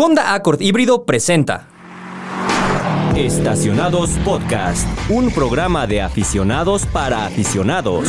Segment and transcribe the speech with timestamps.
[0.00, 1.66] Honda Accord híbrido presenta.
[3.16, 8.08] Estacionados Podcast, un programa de aficionados para aficionados.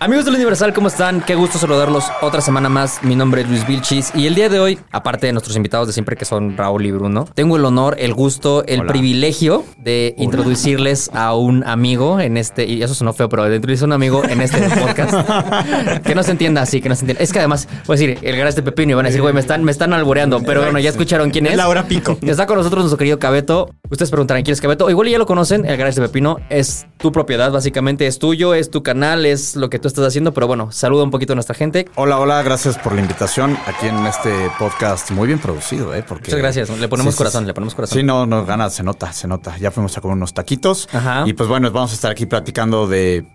[0.00, 1.22] Amigos del Universal, ¿cómo están?
[1.22, 3.02] Qué gusto saludarlos otra semana más.
[3.04, 5.92] Mi nombre es Luis Vilchis y el día de hoy, aparte de nuestros invitados de
[5.92, 11.10] siempre que son Raúl y Bruno, tengo el honor, el gusto, el privilegio de introducirles
[11.14, 14.24] a un amigo en este, y eso sonó feo, pero de introducir a un amigo
[14.24, 16.02] en este podcast.
[16.04, 17.22] que no se entienda así, que no se entienda.
[17.22, 19.32] Es que además, voy a decir, el garage de Pepino y van a decir, güey,
[19.32, 21.56] me están, me están alboreando, pero bueno, ya escucharon quién es.
[21.56, 22.18] Laura Pico.
[22.20, 23.70] Está con nosotros nuestro querido Cabeto.
[23.88, 24.86] Ustedes preguntarán quién es Cabeto.
[24.86, 28.54] O igual ya lo conocen, el garage de Pepino es tu propiedad, básicamente es tuyo,
[28.54, 31.36] es tu canal, es lo que tú estás haciendo, pero bueno, saluda un poquito a
[31.36, 31.86] nuestra gente.
[31.96, 36.02] Hola, hola, gracias por la invitación aquí en este podcast muy bien producido, ¿eh?
[36.02, 37.48] Porque, Muchas gracias, le ponemos Sí, corazón, sí.
[37.48, 37.98] le ponemos corazón.
[37.98, 39.58] Sí, no, no, gana, se nota, se nota.
[39.58, 40.88] Ya fuimos a comer unos taquitos.
[40.90, 41.24] Ajá.
[41.26, 43.26] Y pues bueno, vamos a estar aquí platicando de,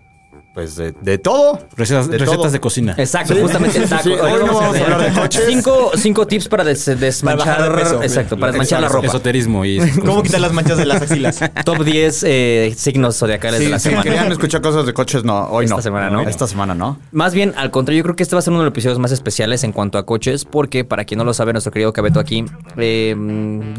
[0.52, 1.60] pues de, de todo.
[1.76, 2.50] Recetas, De recetas todo.
[2.50, 2.94] de cocina.
[2.98, 3.40] Exacto, Sí.
[3.40, 4.02] justamente el Sí, taco.
[4.02, 4.20] sí, sí.
[4.20, 5.44] Hoy no vamos a hablar de coches.
[5.48, 7.46] Cinco, cinco tips para des- desmanchar.
[7.46, 8.02] Para bajar de peso.
[8.02, 9.06] Exacto, para desmanchar la ropa.
[9.06, 11.38] Esoterismo y ¿Cómo quitar las manchas de las axilas?
[11.64, 14.02] Top 10 eh, signos zodiacales Sí, de la si semana.
[14.02, 15.82] querían escuchar cosas de coches, no, hoy Esta no.
[15.82, 16.22] semana no.
[16.22, 16.98] Esta semana no.
[17.12, 18.98] Más bien, al contrario, yo creo que este va a ser uno de los episodios
[18.98, 22.18] más especiales en cuanto a coches, porque para quien no lo sabe, nuestro querido Cabeto
[22.18, 22.44] aquí
[22.76, 23.14] eh,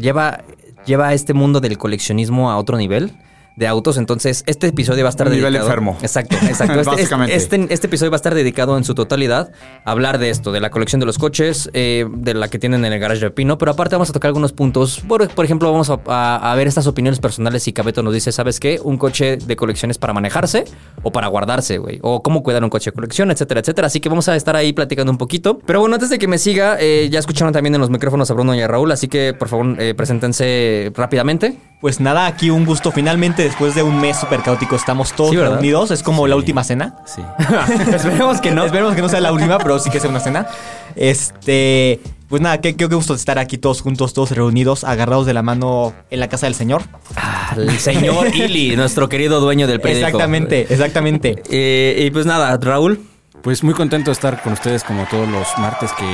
[0.00, 0.40] lleva,
[0.86, 3.12] lleva este mundo del coleccionismo a otro nivel
[3.56, 3.96] de autos.
[3.98, 5.68] Entonces, este episodio va a estar Un nivel dedicado.
[5.70, 5.98] enfermo.
[6.02, 6.72] Exacto, exacto.
[6.80, 7.34] Este, Básicamente.
[7.36, 9.52] Este, este episodio va a estar dedicado en su totalidad
[9.84, 12.84] a hablar de esto, de la colección de los coches, eh, de la que tienen
[12.84, 13.58] en el garage de Pino.
[13.58, 15.00] Pero aparte, vamos a tocar algunos puntos.
[15.06, 17.66] Por, por ejemplo, vamos a, a- a ver estas opiniones personales.
[17.68, 18.80] Y Cabeto nos dice, ¿sabes qué?
[18.82, 20.64] Un coche de colección es para manejarse
[21.02, 21.98] o para guardarse, güey.
[22.02, 23.86] O cómo cuidar un coche de colección, etcétera, etcétera.
[23.86, 25.58] Así que vamos a estar ahí platicando un poquito.
[25.66, 28.34] Pero bueno, antes de que me siga, eh, ya escucharon también en los micrófonos a
[28.34, 28.90] Bruno y a Raúl.
[28.92, 31.56] Así que, por favor, eh, preséntense rápidamente.
[31.82, 32.92] Pues nada, aquí un gusto.
[32.92, 35.90] Finalmente, después de un mes súper caótico, estamos todos reunidos.
[35.90, 36.94] Es como la última cena.
[37.04, 37.22] Sí.
[37.92, 38.64] Esperemos que no.
[38.64, 40.46] Esperemos que no sea la última, pero sí que sea una cena.
[40.94, 41.98] Este.
[42.28, 45.92] Pues nada, qué, qué gusto estar aquí todos juntos, todos reunidos, agarrados de la mano
[46.08, 46.82] en la casa del Señor.
[47.16, 50.06] Ah, el señor Ili, nuestro querido dueño del periódico.
[50.06, 51.42] Exactamente, exactamente.
[51.50, 53.00] Eh, y pues nada, Raúl.
[53.42, 56.04] Pues muy contento de estar con ustedes como todos los martes que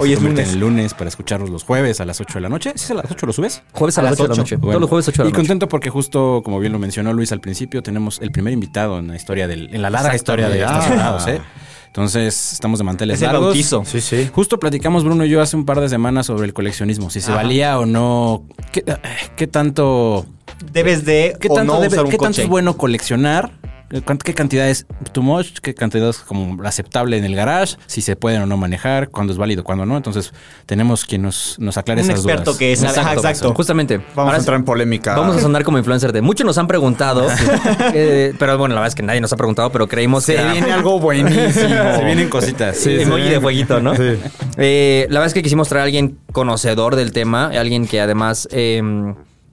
[0.00, 0.52] Hoy se es lunes.
[0.54, 2.72] en lunes para escucharlos los jueves a las 8 de la noche.
[2.76, 3.62] ¿Sí es a las 8 lo subes?
[3.72, 4.40] Jueves a, A las las 8 de la ocho.
[4.42, 4.56] noche.
[4.56, 5.40] Bueno, Todos los jueves 8 de la Y noche.
[5.42, 9.08] contento porque justo, como bien lo mencionó Luis al principio, tenemos el primer invitado en
[9.08, 10.78] la historia del, en la larga historia de Ah.
[10.78, 11.42] estacionados, ¿eh?
[11.88, 13.48] Entonces, estamos de manteles Es el largos.
[13.48, 13.82] bautizo.
[13.84, 14.30] Sí, sí.
[14.32, 17.10] Justo platicamos, Bruno y yo, hace un par de semanas sobre el coleccionismo.
[17.10, 17.42] Si se Ajá.
[17.42, 18.44] valía o no.
[18.72, 18.96] ¿Qué, eh,
[19.36, 20.24] qué tanto.
[20.72, 22.42] Debes de ¿Qué o tanto, no debe- usar un qué tanto coche.
[22.44, 23.52] es bueno coleccionar?
[23.90, 25.60] ¿Qué cuánt- ¿Qué cantidad es too much?
[25.62, 27.76] ¿Qué cantidad es como aceptable en el garage?
[27.86, 29.96] Si se pueden o no manejar, cuándo es válido, cuándo no.
[29.96, 30.32] Entonces,
[30.66, 32.58] tenemos quien nos, nos aclare Un esas experto dudas.
[32.58, 32.84] que es.
[32.84, 33.54] Ajá, exacto.
[33.54, 33.96] Justamente.
[33.98, 35.16] Vamos Ahora a entrar en polémica.
[35.16, 37.26] Vamos a sonar como influencer de muchos nos han preguntado.
[37.94, 40.42] eh, pero bueno, la verdad es que nadie nos ha preguntado, pero creímos Se que.
[40.42, 41.48] era- viene algo buenísimo.
[41.96, 42.76] Se vienen cositas.
[42.76, 43.94] Sí, se emoji de fueguito, ¿no?
[43.96, 44.18] Sí.
[44.58, 48.48] Eh, la verdad es que quisimos traer a alguien conocedor del tema, alguien que además
[48.50, 48.82] eh,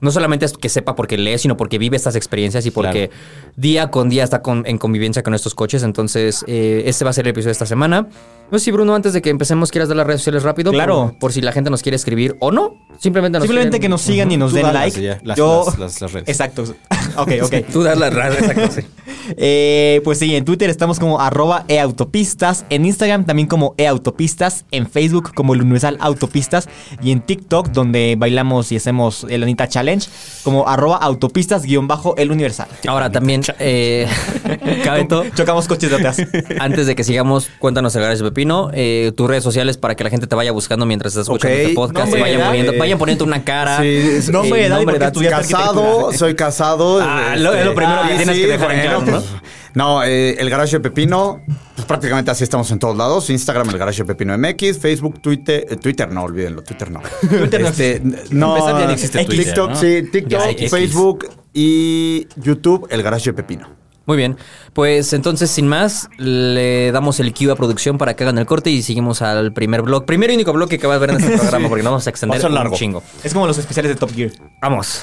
[0.00, 3.10] no solamente es que sepa porque lee, sino porque vive estas experiencias y porque
[3.56, 5.82] día con día está con- en convivencia con estos coches.
[5.82, 8.06] Entonces, eh, este va a ser el episodio de esta semana.
[8.50, 10.70] No sé si, Bruno, antes de que empecemos, quieras dar las redes sociales rápido.
[10.72, 11.08] Claro.
[11.12, 12.74] Por, por si la gente nos quiere escribir o no.
[12.98, 15.18] Simplemente nos Simplemente quieren- que nos sigan y nos Tú den like.
[15.24, 15.64] las- Yo.
[15.66, 16.28] las- las- las redes.
[16.28, 16.64] Exacto.
[17.18, 17.54] Ok, ok.
[17.72, 18.82] Tú das las redes, exacto, sí.
[19.38, 24.86] Eh, pues sí, en Twitter estamos como arroba eautopistas, en Instagram también como eautopistas, en
[24.88, 26.68] Facebook como el Universal Autopistas
[27.02, 30.06] y en TikTok donde bailamos y hacemos el Anita Challenge
[30.44, 32.68] como arroba autopistas guion bajo el Universal.
[32.86, 34.06] Ahora también, eh,
[34.84, 36.18] Cabeto, Chocamos coches de atrás.
[36.60, 40.04] antes de que sigamos, cuéntanos el Garage de Pepino, eh, tus redes sociales para que
[40.04, 42.04] la gente te vaya buscando mientras estás escuchando este podcast.
[42.12, 43.80] Nombre, y vayan, edad, poniendo, eh, vayan poniendo una cara.
[43.80, 47.00] Sí, Nombre, eh, edad Casado, soy casado.
[47.00, 49.06] Ah, lo- es lo primero que tienes que dejar en claro, ¿no?
[49.12, 49.24] pues,
[49.74, 51.40] no, eh, el Garage de Pepino,
[51.74, 53.30] pues prácticamente así estamos en todos lados.
[53.30, 57.00] Instagram, el Garage de Pepino MX, Facebook, Twitter, eh, Twitter no, olvídenlo, Twitter no.
[57.22, 58.34] Twitter no Este, existe.
[58.34, 59.76] no, existe X, Twitter, TikTok, ¿no?
[59.76, 60.68] sí, TikTok.
[60.68, 63.85] Facebook y YouTube, el Garage de Pepino.
[64.06, 64.36] Muy bien.
[64.72, 68.70] Pues entonces, sin más, le damos el cue a producción para que hagan el corte
[68.70, 70.04] y seguimos al primer blog.
[70.06, 72.10] Primer y único bloque que vas a ver en este programa porque no vamos a
[72.10, 72.76] extender a un largo.
[72.76, 73.02] chingo.
[73.24, 74.30] Es como los especiales de Top Gear.
[74.62, 75.02] Vamos.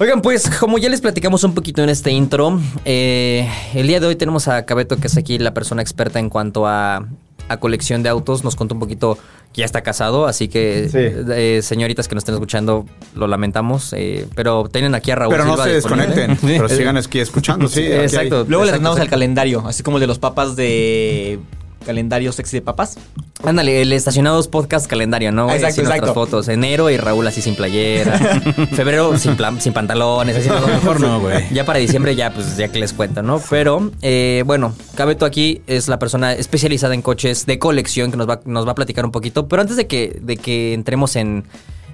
[0.00, 4.08] Oigan, pues como ya les platicamos un poquito en este intro, eh, el día de
[4.08, 7.06] hoy tenemos a Cabeto, que es aquí la persona experta en cuanto a,
[7.48, 8.44] a colección de autos.
[8.44, 9.18] Nos contó un poquito
[9.52, 10.98] que ya está casado, así que Sí.
[10.98, 13.92] eh, señoritas que nos estén escuchando, lo lamentamos.
[13.96, 15.32] eh, pero tienen aquí a Raúl.
[15.32, 16.06] Pero no Silva se disponible.
[16.08, 17.80] desconecten, pero sigan aquí escuchando, sí.
[17.84, 18.44] aquí hay- Exacto.
[18.48, 19.10] Luego les exacto, mandamos el exacto.
[19.10, 21.38] calendario, así como el de los papas de
[21.84, 22.96] calendario sexy de papás.
[23.44, 25.44] Ándale, el Estacionados Podcast calendario, ¿no?
[25.46, 26.14] Exacto, Así nuestras exacto.
[26.14, 26.48] fotos.
[26.48, 28.18] Enero y Raúl así sin playera.
[28.72, 30.36] Febrero sin, plan- sin pantalones.
[30.36, 30.66] Así, ¿no?
[30.66, 31.44] Mejor no, güey.
[31.52, 33.40] Ya para diciembre ya, pues ya que les cuento, ¿no?
[33.50, 38.28] Pero, eh, bueno, Cabeto aquí es la persona especializada en coches de colección que nos
[38.28, 39.46] va, nos va a platicar un poquito.
[39.46, 41.44] Pero antes de que, de que entremos en,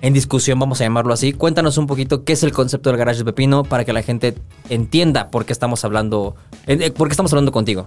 [0.02, 3.18] en discusión, vamos a llamarlo así, cuéntanos un poquito qué es el concepto del Garage
[3.18, 4.34] de Pepino para que la gente
[4.68, 6.36] entienda por qué estamos hablando,
[6.68, 7.86] eh, por qué estamos hablando contigo.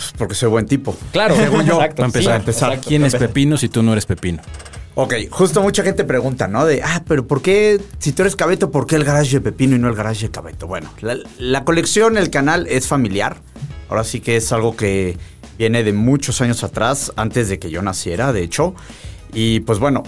[0.00, 0.96] Pues porque soy buen tipo.
[1.12, 1.74] Claro, Según yo.
[1.74, 1.96] exacto.
[1.96, 2.80] Para empezar, Sí, empezar.
[2.80, 4.40] ¿quién es Pepino si tú no eres Pepino?
[4.94, 6.64] Ok, justo mucha gente pregunta, ¿no?
[6.64, 9.76] De, ah, pero ¿por qué, si tú eres Cabeto, ¿por qué el garage de Pepino
[9.76, 10.66] y no el garage de Cabeto?
[10.66, 13.36] Bueno, la, la colección, el canal es familiar.
[13.90, 15.18] Ahora sí que es algo que
[15.58, 18.74] viene de muchos años atrás, antes de que yo naciera, de hecho.
[19.34, 20.02] Y pues bueno,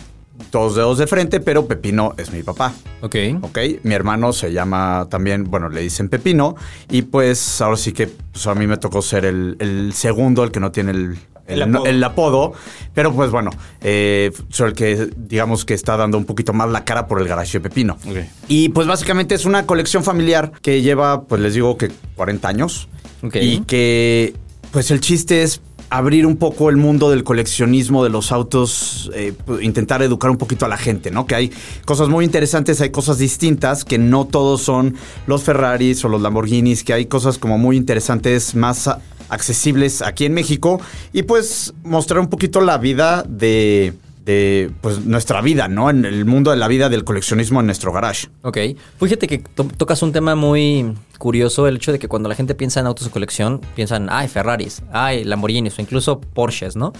[0.51, 2.73] dos dedos de frente, pero Pepino es mi papá.
[3.01, 3.17] Ok.
[3.43, 6.57] Ok, mi hermano se llama también, bueno, le dicen Pepino.
[6.91, 10.51] Y pues ahora sí que pues, a mí me tocó ser el, el segundo, el
[10.51, 11.17] que no tiene el,
[11.47, 11.87] El el- apodo.
[11.87, 12.53] el apodo.
[12.95, 13.51] Pero pues bueno,
[13.81, 17.29] eh, soy el que digamos que está dando un poquito más la cara por el
[17.29, 17.99] garage de Pepino.
[18.09, 18.17] Ok.
[18.49, 22.89] Y pues básicamente es una colección familiar que lleva, pues les digo que 40 años.
[23.23, 23.37] Ok.
[23.41, 24.35] Y que
[24.73, 25.61] pues el chiste es
[25.93, 30.39] abrir un poco el mundo del coleccionismo de los autos, eh, pues, intentar educar un
[30.39, 31.27] poquito a la gente, ¿no?
[31.27, 31.53] Que hay
[31.85, 34.97] cosas muy interesantes, hay cosas distintas, que no todos son
[35.27, 38.89] los Ferraris o los Lamborghinis, que hay cosas como muy interesantes, más
[39.29, 40.81] accesibles aquí en México
[41.13, 43.93] y pues mostrar un poquito la vida de,
[44.25, 45.91] de pues nuestra vida, ¿no?
[45.91, 48.29] En el mundo de la vida del coleccionismo en nuestro garage.
[48.43, 48.59] Ok.
[49.01, 52.55] Fíjate que to- tocas un tema muy curioso, el hecho de que cuando la gente
[52.55, 56.93] piensa en autos de colección, piensan, ay, Ferraris, ay, Lamborghinis o incluso Porsches, ¿no?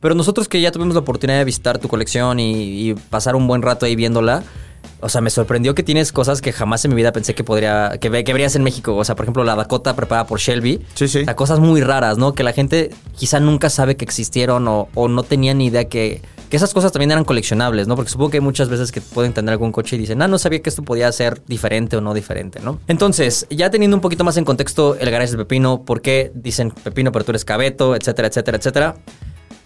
[0.00, 3.48] Pero nosotros que ya tuvimos la oportunidad de visitar tu colección y, y pasar un
[3.48, 4.44] buen rato ahí viéndola,
[5.00, 7.98] o sea, me sorprendió que tienes cosas que jamás en mi vida pensé que podría,
[8.00, 8.94] que, que verías en México.
[8.96, 10.80] O sea, por ejemplo, la Dakota preparada por Shelby.
[10.94, 11.20] Sí, sí.
[11.20, 12.32] O sea, cosas muy raras, ¿no?
[12.34, 16.22] Que la gente quizá nunca sabe que existieron o, o no tenía ni idea que,
[16.48, 17.96] que esas cosas también eran coleccionables, ¿no?
[17.96, 20.38] Porque supongo que hay muchas veces que pueden tener algún coche y dicen, ah, no
[20.38, 22.80] sabía que esto podía ser diferente o no diferente, ¿no?
[22.88, 26.70] Entonces, ya teniendo un poquito más en contexto el garage de Pepino, ¿por qué dicen
[26.70, 28.96] Pepino, pero tú eres Cabeto, etcétera, etcétera, etcétera?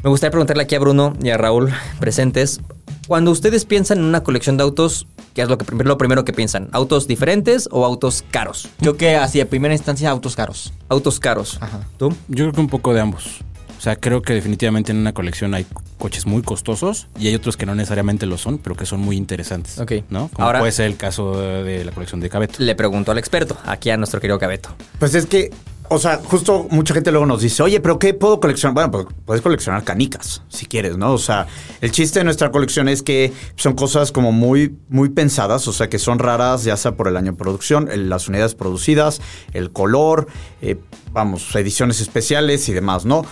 [0.02, 2.61] Me gustaría preguntarle aquí a Bruno y a Raúl presentes.
[3.06, 6.32] Cuando ustedes piensan en una colección de autos, ¿qué es lo, que, lo primero que
[6.32, 6.69] piensan?
[6.73, 8.69] ¿Autos diferentes o autos caros?
[8.79, 10.73] Creo que así, a primera instancia, autos caros.
[10.88, 11.58] Autos caros.
[11.61, 11.87] Ajá.
[11.99, 12.11] ¿Tú?
[12.29, 13.43] Yo creo que un poco de ambos.
[13.82, 15.67] O sea, creo que definitivamente en una colección hay
[15.99, 19.17] coches muy costosos y hay otros que no necesariamente lo son, pero que son muy
[19.17, 19.76] interesantes.
[19.81, 20.05] Ok.
[20.08, 20.29] ¿No?
[20.32, 22.55] Como Ahora- puede ser el caso de la colección de Cabeto.
[22.62, 24.69] Le pregunto al experto, aquí a nuestro querido Cabeto.
[25.00, 25.50] Pues es que,
[25.92, 28.74] o sea, justo mucha gente luego nos dice, oye, pero ¿qué puedo coleccionar?
[28.74, 31.12] Bueno, pues puedes coleccionar canicas, si quieres, ¿no?
[31.12, 31.46] O sea,
[31.80, 35.88] el chiste de nuestra colección es que son cosas como muy, muy pensadas, o sea,
[35.88, 39.20] que son raras, ya sea por el año de producción, las unidades producidas,
[39.52, 40.26] el color,
[40.62, 40.78] eh,
[41.12, 43.24] vamos, ediciones especiales y demás, ¿no?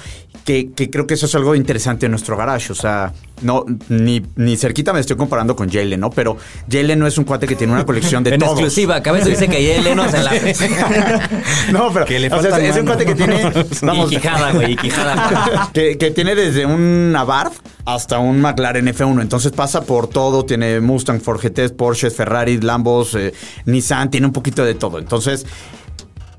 [0.44, 4.22] Que, que creo que eso es algo interesante en nuestro garage, o sea, no, ni,
[4.36, 6.10] ni cerquita me estoy comparando con Jalen, ¿no?
[6.10, 6.36] Pero
[6.70, 8.52] Jalen no es un cuate que tiene una colección de en todos.
[8.52, 10.30] exclusiva, Cabeto dice que ya Lenos en la...
[11.72, 13.52] No, pero Que le o es un cuate que tiene,
[13.82, 15.70] vamos, y Quijada, güey, y Quijada.
[15.74, 17.54] que, que tiene desde un Abarth
[17.84, 19.20] hasta un McLaren F1.
[19.20, 20.44] Entonces pasa por todo.
[20.44, 23.32] Tiene Mustang, Ford GT, Porsche, Ferrari, Lambos, eh,
[23.66, 24.10] Nissan.
[24.10, 24.98] Tiene un poquito de todo.
[24.98, 25.46] Entonces,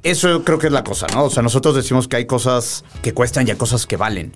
[0.03, 1.25] eso creo que es la cosa, ¿no?
[1.25, 4.33] O sea, nosotros decimos que hay cosas que cuestan y hay cosas que valen.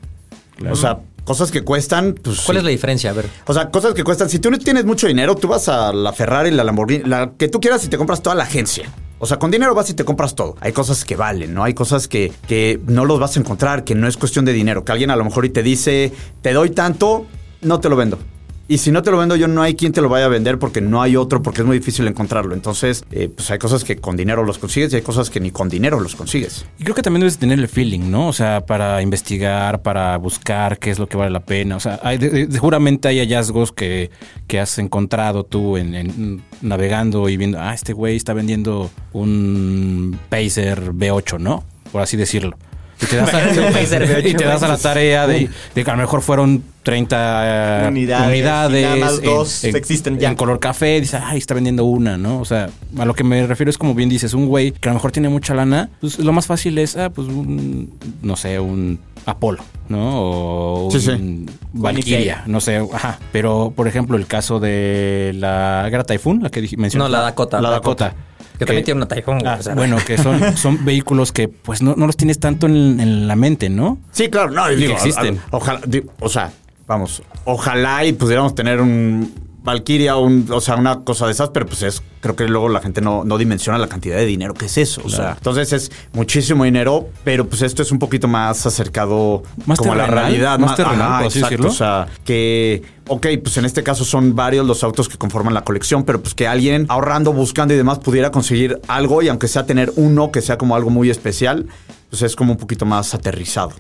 [0.69, 2.42] O sea, cosas que cuestan, pues.
[2.42, 2.60] ¿Cuál sí.
[2.60, 3.10] es la diferencia?
[3.10, 3.30] A ver.
[3.45, 4.30] O sea, cosas que cuestan.
[4.30, 7.48] Si tú no tienes mucho dinero, tú vas a la Ferrari, la Lamborghini, la que
[7.48, 8.89] tú quieras y te compras toda la agencia.
[9.17, 10.56] O sea, con dinero vas y te compras todo.
[10.59, 11.63] Hay cosas que valen, ¿no?
[11.63, 14.83] Hay cosas que, que no los vas a encontrar, que no es cuestión de dinero.
[14.83, 17.25] Que alguien a lo mejor y te dice, te doy tanto,
[17.62, 18.19] no te lo vendo.
[18.67, 20.57] Y si no te lo vendo yo, no hay quien te lo vaya a vender
[20.57, 22.55] porque no hay otro, porque es muy difícil encontrarlo.
[22.55, 25.51] Entonces, eh, pues hay cosas que con dinero los consigues y hay cosas que ni
[25.51, 26.65] con dinero los consigues.
[26.79, 28.27] Y creo que también debes tener el feeling, ¿no?
[28.27, 31.75] O sea, para investigar, para buscar qué es lo que vale la pena.
[31.75, 34.10] O sea, hay, de- seguramente hay hallazgos que,
[34.48, 40.17] que has encontrado tú en, en- navegando y viendo, ah, este güey está vendiendo un
[40.29, 41.63] Pacer B8, ¿no?
[41.91, 42.57] Por así decirlo.
[43.01, 43.37] Y te das a,
[43.67, 46.21] Un Pacer B8, y te das a la tarea de, de que a lo mejor
[46.21, 50.29] fueron 30 Unidades, unidades, y nada más en- dos en, existen ya.
[50.29, 52.39] en color café, dices, ay, está vendiendo una, ¿no?
[52.39, 54.91] O sea, a lo que me refiero es como bien dices, un güey que a
[54.91, 58.59] lo mejor tiene mucha lana, pues lo más fácil es, ah, pues un, no sé,
[58.59, 60.21] un Apolo, ¿no?
[60.21, 61.09] O Sí, sí.
[61.09, 63.17] un Valkyria, no sé, ajá.
[63.31, 67.03] Pero, por ejemplo, el caso de la Gara Typhoon, la que dije, mencioné.
[67.05, 67.59] No, la Dakota.
[67.59, 68.13] La Dakota.
[68.57, 69.07] Que también tiene una
[69.41, 69.75] güey, Ah, o sea.
[69.75, 73.35] bueno, que son, son vehículos que pues no, no los tienes tanto en, en la
[73.35, 73.97] mente, ¿no?
[74.12, 75.38] Sí, claro, no, digo, existen.
[75.38, 75.81] a- a- ojalá,
[76.19, 76.51] o sea,
[76.88, 79.33] vamos, ojalá y pudiéramos tener un
[79.63, 82.82] Valkyria, un, o sea, una cosa de esas, pero pues es creo que luego la
[82.82, 85.00] gente no, no dimensiona la cantidad de dinero que es eso.
[85.05, 89.77] O sea, entonces es muchísimo dinero, pero pues esto es un poquito más acercado Más
[89.77, 90.58] como a la terrenal, realidad.
[90.58, 91.50] más terrenal, ajá, por así exacto.
[91.51, 91.70] decirlo.
[91.70, 95.63] O sea, que, ok, pues en este caso son varios los autos que conforman la
[95.63, 99.67] colección, pero pues que alguien ahorrando, buscando y demás pudiera conseguir algo y aunque sea
[99.67, 101.67] tener uno que sea como algo muy especial,
[102.15, 103.74] pues es como un poquito más aterrizado.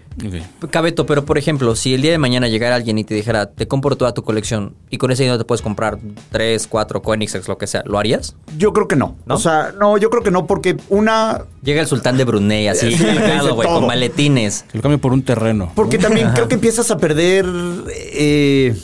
[0.69, 3.65] Cabeto, pero por ejemplo, si el día de mañana llegara alguien y te dijera, te
[3.65, 5.99] compro toda tu colección y con ese dinero te puedes comprar
[6.31, 8.35] 3, 4 Koenigseggs, lo que sea, ¿lo harías?
[8.57, 9.15] Yo creo que no.
[9.25, 9.35] ¿No?
[9.35, 11.45] O sea, no, yo creo que no, porque una.
[11.63, 13.05] Llega el sultán de Brunei así, Sí,
[13.39, 13.55] todo.
[13.55, 14.65] con maletines.
[14.69, 15.71] Que lo cambio por un terreno.
[15.73, 17.45] Porque también creo que empiezas a perder.
[17.93, 18.75] eh,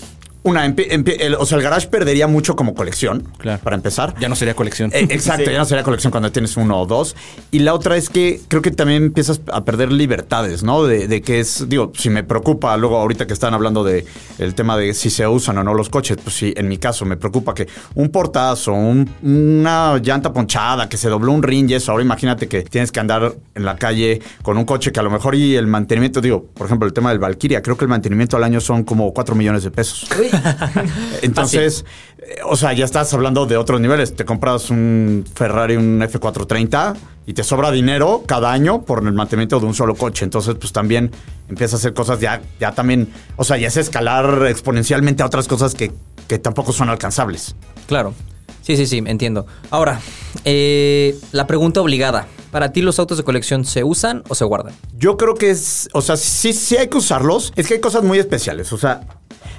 [0.43, 3.27] una, el- o sea, el garage perdería mucho como colección.
[3.38, 3.62] Claro.
[3.63, 4.15] Para empezar.
[4.19, 4.91] Ya no sería colección.
[4.93, 7.15] Eh, exacto, ya no sería colección cuando tienes uno o dos.
[7.51, 10.83] Y la otra es que creo que también empiezas a perder libertades, ¿no?
[10.83, 14.05] De, de que es, digo, si me preocupa luego ahorita que están hablando de
[14.39, 17.05] el tema de si se usan o no los coches, pues sí, en mi caso
[17.05, 21.75] me preocupa que un portazo, un- una llanta ponchada, que se dobló un ring y
[21.75, 21.91] eso.
[21.91, 25.10] Ahora imagínate que tienes que andar en la calle con un coche que a lo
[25.12, 28.38] mejor y el mantenimiento, digo, por ejemplo, el tema del Valkyria, creo que el mantenimiento
[28.38, 30.07] al año son como 4 millones de pesos.
[31.21, 31.85] Entonces,
[32.17, 34.15] eh, o sea, ya estás hablando de otros niveles.
[34.15, 36.95] Te compras un Ferrari, un F430
[37.25, 40.25] y te sobra dinero cada año por el mantenimiento de un solo coche.
[40.25, 41.11] Entonces, pues también
[41.50, 45.47] empiezas a hacer cosas ya, ya también, o sea, ya es escalar exponencialmente a otras
[45.47, 45.91] cosas que,
[46.27, 47.55] que tampoco son alcanzables.
[47.88, 48.13] Claro.
[48.61, 49.47] Sí, sí, sí, entiendo.
[49.69, 50.00] Ahora,
[50.45, 52.27] eh, la pregunta obligada.
[52.51, 54.73] ¿Para ti los autos de colección se usan o se guardan?
[54.97, 57.53] Yo creo que es, o sea, sí, sí hay que usarlos.
[57.55, 58.73] Es que hay cosas muy especiales.
[58.73, 59.01] O sea,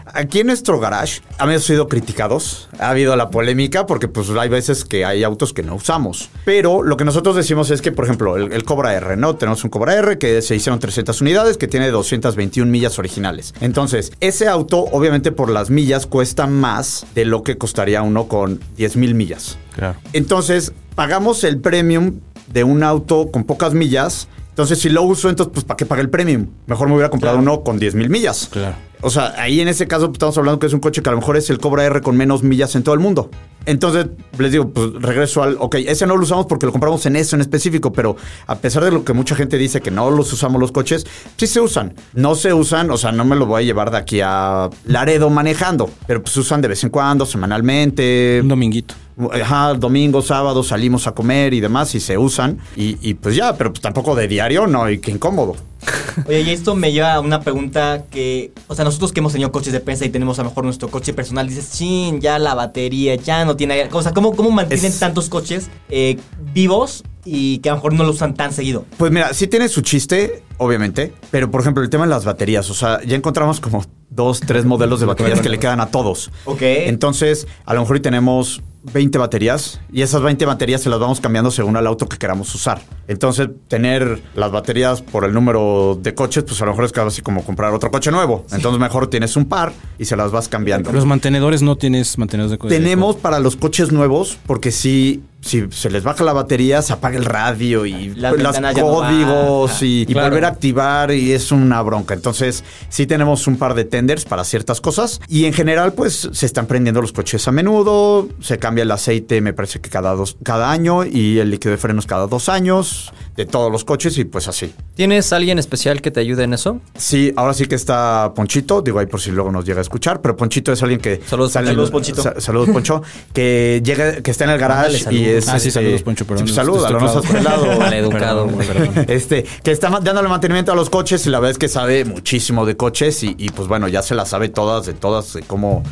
[0.07, 2.69] aquí en nuestro garage hemos sido criticados.
[2.79, 6.31] Ha habido la polémica porque pues hay veces que hay autos que no usamos.
[6.45, 9.37] Pero lo que nosotros decimos es que, por ejemplo, el, el Cobra R, ¿no?
[9.37, 13.55] Tenemos un Cobra R que se hicieron 300 unidades, que tiene 221 millas originales.
[13.61, 18.61] Entonces, ese auto, obviamente por las millas, cuesta más de lo que costaría uno con
[18.77, 19.59] 10 mil millas.
[19.75, 19.99] Claro.
[20.13, 22.21] Entonces, pagamos el premium
[22.53, 24.29] de un auto con pocas millas.
[24.51, 26.49] Entonces, si lo uso, entonces, pues, ¿para qué pagar el premium?
[26.67, 28.49] Mejor me hubiera comprado uno con 10 mil millas.
[28.51, 28.77] Claro.
[29.05, 31.19] O sea, ahí en ese caso estamos hablando que es un coche que a lo
[31.19, 33.31] mejor es el Cobra R con menos millas en todo el mundo.
[33.67, 34.07] Entonces,
[34.39, 37.35] les digo, pues regreso al, ok, ese no lo usamos porque lo compramos en eso
[37.35, 38.17] en específico, pero
[38.47, 41.05] a pesar de lo que mucha gente dice que no los usamos los coches,
[41.37, 41.95] sí se usan.
[42.15, 45.31] No se usan, o sea, no me lo voy a llevar de aquí a Laredo
[45.31, 48.39] manejando, pero pues se usan de vez en cuando, semanalmente.
[48.41, 48.95] Un dominguito.
[49.33, 52.59] Ajá, domingo, sábado salimos a comer y demás y se usan.
[52.77, 55.55] Y, y pues ya, pero pues tampoco de diario, no, y qué incómodo.
[56.29, 59.51] Oye, y esto me lleva a una pregunta que, o sea, nosotros que hemos tenido
[59.53, 62.55] coches de prensa y tenemos a lo mejor nuestro coche personal, dices, chin, ya la
[62.55, 63.89] batería, ya no tiene...
[63.93, 66.19] O sea, ¿cómo, cómo mantienen Es- tantos coches eh,
[66.55, 68.85] vivos y que a lo mejor no lo usan tan seguido?
[68.97, 72.69] Pues mira, sí tiene su chiste, obviamente, pero por ejemplo el tema de las baterías,
[72.71, 76.31] o sea, ya encontramos como dos, tres modelos de baterías que le quedan a todos.
[76.45, 76.63] Ok.
[76.63, 81.51] Entonces, a lo mejor tenemos 20 baterías y esas 20 baterías se las vamos cambiando
[81.51, 82.83] según el auto que queramos usar.
[83.09, 87.23] Entonces, tener las baterías por el número de coches, pues a lo mejor es casi
[87.23, 88.45] como comprar otro coche nuevo.
[88.53, 90.93] Entonces, mejor tienes un par y se las vas cambiando.
[90.93, 92.75] Los mantenedores no tienes mantenedores de coche.
[92.75, 97.19] Tenemos para los coches nuevos, porque si, si se les baja la batería, se apaga
[97.19, 100.29] el radio y Las no códigos y, y Claro.
[100.31, 102.15] volver a activar y es una bronca.
[102.15, 106.47] Entonces, sí tenemos un par de tenders para ciertas cosas y en general, pues se
[106.47, 110.37] están prendiendo los coches a menudo, se cambia el aceite, me parece que cada, dos,
[110.43, 114.25] cada año y el líquido de frenos cada dos años de todos los coches y
[114.25, 114.73] pues así.
[114.95, 116.81] ¿Tienes alguien especial que te ayude en eso?
[116.97, 120.21] Sí, ahora sí que está Ponchito, digo ahí por si luego nos llega a escuchar,
[120.21, 121.21] pero Ponchito es alguien que...
[121.27, 122.23] Saludos, sale- Saludos, Ponchito.
[122.23, 123.03] sa- saludos, Poncho.
[123.33, 125.45] Que llega, que está en el garage y es...
[125.45, 125.57] saludos.
[125.57, 126.49] Ah, sí, este, saludos, Poncho, perdón.
[126.49, 127.63] sí, saludos, no nos has tocado.
[127.63, 127.79] pelado.
[127.81, 128.67] Maleducado, Perdón, güey.
[128.67, 129.07] perdón.
[129.09, 132.67] Este, que está dándole mantenimiento a los coches y la verdad es que sabe muchísimo
[132.67, 135.83] de coches y, y, pues bueno, ya se las sabe todas, de todas, de cómo,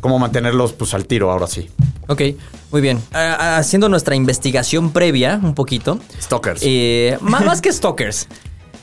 [0.00, 1.68] cómo mantenerlos pues al tiro ahora sí.
[2.08, 2.22] Ok,
[2.72, 3.00] muy bien.
[3.12, 5.98] Haciendo nuestra investigación previa, un poquito.
[6.20, 6.62] Stalkers.
[6.64, 8.26] Eh, más, más que stalkers.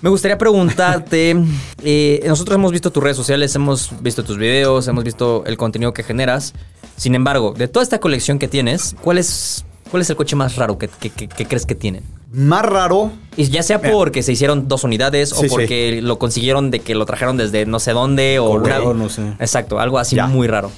[0.02, 1.36] Me gustaría preguntarte,
[1.84, 5.94] eh, nosotros hemos visto tus redes sociales, hemos visto tus videos, hemos visto el contenido
[5.94, 6.54] que generas.
[6.96, 10.56] Sin embargo, de toda esta colección que tienes, ¿cuál es, cuál es el coche más
[10.56, 12.04] raro que, que- que- que crees que tienen?
[12.32, 15.46] Más raro, Y ya sea porque se hicieron dos unidades sí.
[15.46, 19.10] o porque lo consiguieron de que lo trajeron desde no sé dónde o una- no
[19.10, 19.22] sé.
[19.40, 20.28] Exacto, algo así Ya.
[20.28, 20.70] muy raro.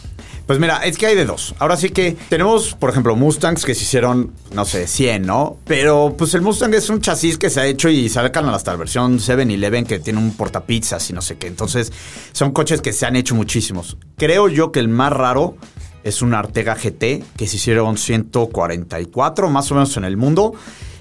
[0.45, 1.55] Pues mira, es que hay de dos.
[1.59, 5.57] Ahora sí que tenemos, por ejemplo, Mustangs que se hicieron, no sé, 100, ¿no?
[5.65, 8.77] Pero pues el Mustang es un chasis que se ha hecho y sacan hasta la
[8.77, 11.47] versión 7-Eleven que tiene un portapizzas y no sé qué.
[11.47, 11.91] Entonces,
[12.31, 13.97] son coches que se han hecho muchísimos.
[14.15, 15.57] Creo yo que el más raro
[16.03, 20.53] es un Artega GT que se hicieron 144 más o menos en el mundo.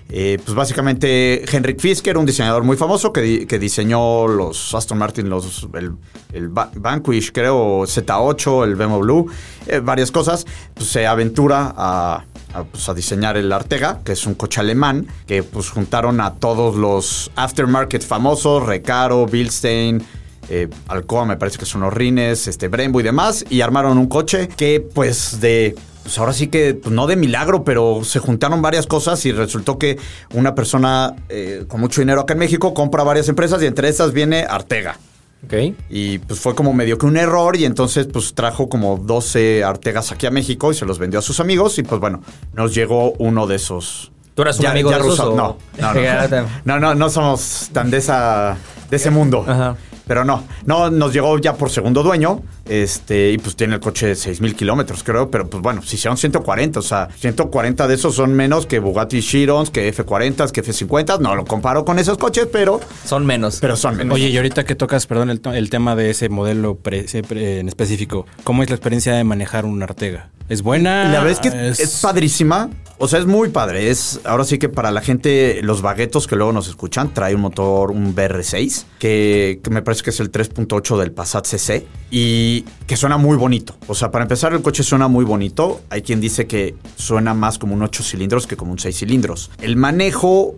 [0.09, 4.99] Eh, pues básicamente Henrik Fisker, un diseñador muy famoso que, di- que diseñó los Aston
[4.99, 5.95] Martin, los, el,
[6.33, 9.25] el Va- Vanquish, creo, Z8, el BMW,
[9.67, 12.23] eh, varias cosas, pues se aventura a,
[12.55, 16.35] a, pues, a diseñar el Artega, que es un coche alemán, que pues juntaron a
[16.35, 20.05] todos los aftermarket famosos, Recaro, Bilstein,
[20.49, 24.07] eh, Alcoa me parece que son los Rines, este, Brembo y demás, y armaron un
[24.07, 25.75] coche que pues de...
[26.03, 29.77] Pues ahora sí que, pues, no de milagro, pero se juntaron varias cosas y resultó
[29.77, 29.99] que
[30.35, 34.13] una persona eh, con mucho dinero acá en México compra varias empresas y entre esas
[34.13, 34.99] viene Artega.
[35.45, 35.75] Ok.
[35.91, 40.13] Y pues fue como medio que un error y entonces pues trajo como 12 Artegas
[40.13, 42.23] aquí a México y se los vendió a sus amigos y pues bueno,
[42.55, 44.13] nos llegó uno de esos.
[44.37, 46.47] ¿Tú eras un Ya- amigo ya de esos rusa- o- No, no, no.
[46.65, 48.57] No, no, no somos tan de esa
[48.91, 49.45] de ese mundo.
[49.49, 49.77] Ajá.
[50.07, 54.07] Pero no, no, nos llegó ya por segundo dueño, este, y pues tiene el coche
[54.09, 57.95] de 6 mil kilómetros, creo, pero pues bueno, si son 140, o sea, 140 de
[57.95, 62.19] esos son menos que Bugatti Chirons, que F40, que F50, no lo comparo con esos
[62.19, 63.59] coches, pero, Son menos.
[63.61, 64.15] pero son menos.
[64.15, 67.69] Oye, y ahorita que tocas, perdón, el, tema de ese modelo pre- ese pre- en
[67.69, 70.31] específico, ¿cómo es la experiencia de manejar un Artega?
[70.49, 71.05] ¿Es buena?
[71.11, 72.71] La verdad es que es, padrísima.
[72.99, 73.91] O sea, es muy padre.
[73.91, 77.41] Es ahora sí que para la gente, los baguetos que luego nos escuchan, trae un
[77.41, 82.56] motor, un BR6, que, que me parece que es el 3.8 del Passat CC y
[82.87, 83.77] que suena muy bonito.
[83.87, 85.81] O sea, para empezar, el coche suena muy bonito.
[85.91, 89.51] Hay quien dice que suena más como un 8 cilindros que como un 6 cilindros.
[89.61, 90.57] El manejo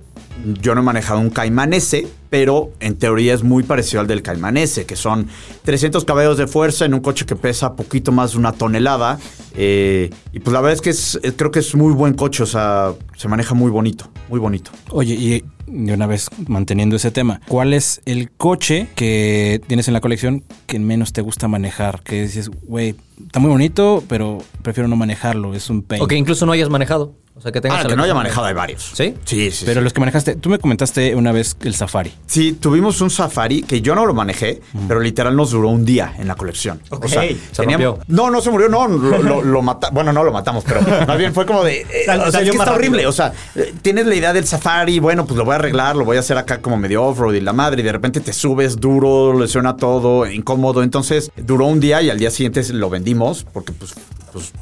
[0.61, 4.23] yo no he manejado un Cayman S, pero en teoría es muy parecido al del
[4.23, 5.28] Cayman S, que son
[5.64, 9.18] 300 caballos de fuerza en un coche que pesa poquito más de una tonelada.
[9.54, 12.42] eh, y pues la verdad es que es, eh, creo que es muy buen coche,
[12.42, 14.71] o sea, se maneja muy bonito, muy bonito.
[14.90, 19.95] Oye, y de una vez manteniendo ese tema, ¿cuál es el coche que tienes en
[19.95, 22.02] la colección que menos te gusta manejar?
[22.02, 22.95] Que dices, güey,
[23.26, 26.02] está muy bonito, pero prefiero no manejarlo, es un pain.
[26.02, 27.14] O que incluso no hayas manejado.
[27.38, 28.90] O sea, que tengas Ah, en que no haya manejado hay varios.
[28.95, 29.14] ¿Sí?
[29.25, 29.64] Sí, sí.
[29.64, 29.85] Pero sí.
[29.85, 32.12] los que manejaste, tú me comentaste una vez el Safari.
[32.26, 36.14] Sí, tuvimos un Safari que yo no lo manejé, pero literal nos duró un día
[36.18, 36.80] en la colección.
[36.90, 37.04] Ok.
[37.04, 38.04] O sea, Se teníamos- rompió.
[38.09, 41.16] No, no se murió, no, lo, lo, lo mata- Bueno, no lo matamos, pero más
[41.16, 41.83] bien fue como de.
[41.83, 42.75] eh, Sal- o sea, es que está rápido.
[42.76, 43.07] horrible.
[43.07, 46.04] O sea, eh, tienes la idea del Safari, bueno, pues lo voy a arreglar, lo
[46.04, 48.76] voy a hacer acá como medio off-road y la madre, y de repente te subes
[48.80, 50.83] duro, le suena todo, incómodo.
[50.83, 53.95] Entonces duró un día y al día siguiente lo vendimos porque, pues,
[54.33, 54.52] pues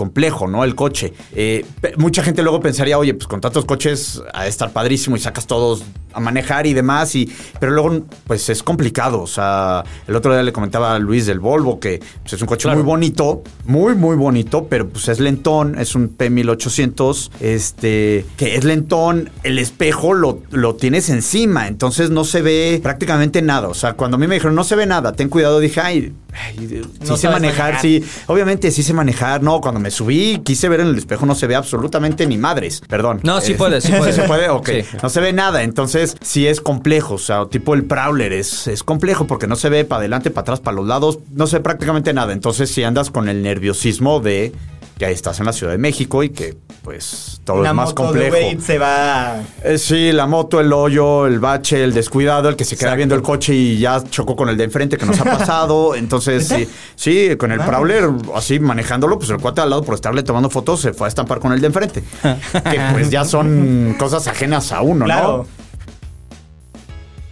[0.00, 0.64] complejo, ¿no?
[0.64, 1.12] El coche.
[1.34, 1.62] Eh,
[1.98, 5.82] mucha gente luego pensaría, oye, pues con tantos coches a estar padrísimo y sacas todos
[6.14, 7.30] a manejar y demás, y,
[7.60, 9.20] pero luego, pues es complicado.
[9.20, 12.48] O sea, el otro día le comentaba a Luis del Volvo que pues, es un
[12.48, 12.78] coche Claro.
[12.78, 18.64] muy bonito, muy, muy bonito, pero pues es lentón, es un P1800, este, que es
[18.64, 23.68] lentón, el espejo lo, lo tienes encima, entonces no se ve prácticamente nada.
[23.68, 26.12] O sea, cuando a mí me dijeron, no se ve nada, ten cuidado, dije, ay,
[26.32, 27.80] ay, sí No sé manejar, manejar.
[27.82, 29.42] sí, obviamente sí sé manejar.
[29.42, 32.82] No, cuando me subí, quise ver en el espejo, no se ve absolutamente ni madres.
[32.88, 33.20] Perdón.
[33.22, 34.12] No, sí Eh, puede, sí puede.
[34.14, 34.68] se puede, ok.
[34.68, 34.96] Sí.
[35.02, 37.14] No se ve nada, entonces sí es complejo.
[37.14, 40.42] O sea, tipo el Prowler es, es complejo porque no se ve para adelante, para
[40.42, 42.32] atrás, para los lados, no se ve prácticamente nada.
[42.32, 44.52] Entonces si andas con el nerviosismo de
[45.00, 48.12] que estás en la Ciudad de México y que pues todo Una es más moto
[48.12, 48.48] de complejo.
[48.48, 49.36] Wade se va.
[49.64, 53.14] Eh, sí, la moto, el hoyo, el bache, el descuidado, el que se queda viendo
[53.14, 55.94] el coche y ya chocó con el de enfrente que nos ha pasado.
[55.96, 57.60] Entonces, sí, sí, con el.
[57.60, 61.08] Prowler, así manejándolo, pues el cuate al lado por estarle tomando fotos se fue a
[61.08, 62.02] estampar con el de enfrente.
[62.22, 65.46] que pues ya son cosas ajenas a uno, Claro.
[65.48, 65.59] ¿no?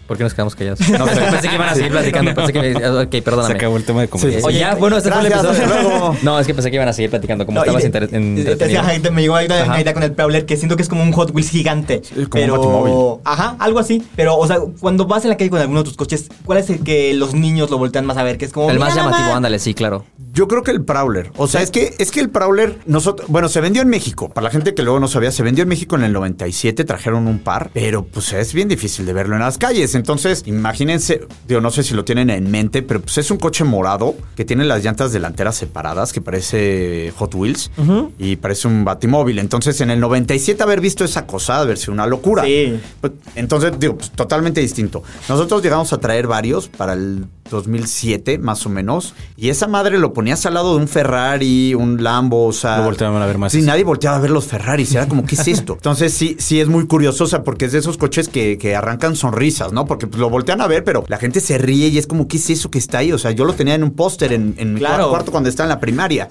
[0.08, 0.80] ¿Por qué nos quedamos callados?
[0.88, 2.34] No, sé, pensé que iban a seguir platicando.
[2.34, 2.76] Pensé que...
[2.88, 3.54] Ok, Se perdóname.
[3.54, 4.48] acabó el tema de comunicación.
[4.48, 5.74] Oye, ya, bueno, este fue el Gracias, episodio.
[5.76, 6.16] hasta luego.
[6.22, 8.52] No, es que pensé que iban a seguir platicando como No, estabas entretenido.
[8.80, 11.30] ajá, me llegó una idea con el Prowler que siento que es como un Hot
[11.34, 12.00] Wheels gigante.
[12.00, 13.20] como un pero, batimóvil.
[13.24, 14.02] Ajá, algo así.
[14.16, 16.70] Pero, o sea, cuando vas en la calle con alguno de tus coches, ¿cuál es
[16.70, 18.38] el que los niños lo voltean más a ver?
[18.38, 18.70] Que es como.
[18.70, 19.36] El más "Mira, llamativo, mamá".
[19.36, 20.06] ándale, sí, claro.
[20.32, 21.32] Yo creo que el Prowler.
[21.36, 24.28] O sea, es que, es que el Prowler, nosotros, bueno, se vendió en México.
[24.28, 27.26] Para la gente que luego no sabía, se vendió en México en el 97, trajeron
[27.26, 29.94] un par, pero pues es bien difícil de verlo en las calles.
[29.98, 33.64] Entonces, imagínense, digo, no sé si lo tienen en mente, pero pues es un coche
[33.64, 37.70] morado que tiene las llantas delanteras separadas, que parece Hot Wheels
[38.18, 39.38] y parece un batimóvil.
[39.38, 42.44] Entonces, en el 97 haber visto esa cosa, haber sido una locura.
[42.44, 42.80] Sí.
[43.00, 45.02] Pues, Entonces, digo, pues, totalmente distinto.
[45.28, 50.12] Nosotros llegamos a traer varios para el 2007, más o menos, y esa madre lo
[50.12, 52.78] ponías al lado de un Ferrari, un Lambo, o sea...
[52.78, 53.52] Lo volteaban a ver más.
[53.52, 55.74] Sí, nadie volteaba a ver los Ferraris, era como, ¿qué es esto?
[55.74, 58.74] Entonces, sí, sí es muy curioso, o sea, porque es de esos coches que, que
[58.76, 59.86] arrancan sonrisas, ¿no?
[59.86, 62.36] Porque pues, lo voltean a ver, pero la gente se ríe y es como, ¿qué
[62.36, 63.12] es eso que está ahí?
[63.12, 65.10] O sea, yo lo tenía en un póster en, en mi Claro.
[65.10, 66.28] cuarto, cuando estaba en la primaria.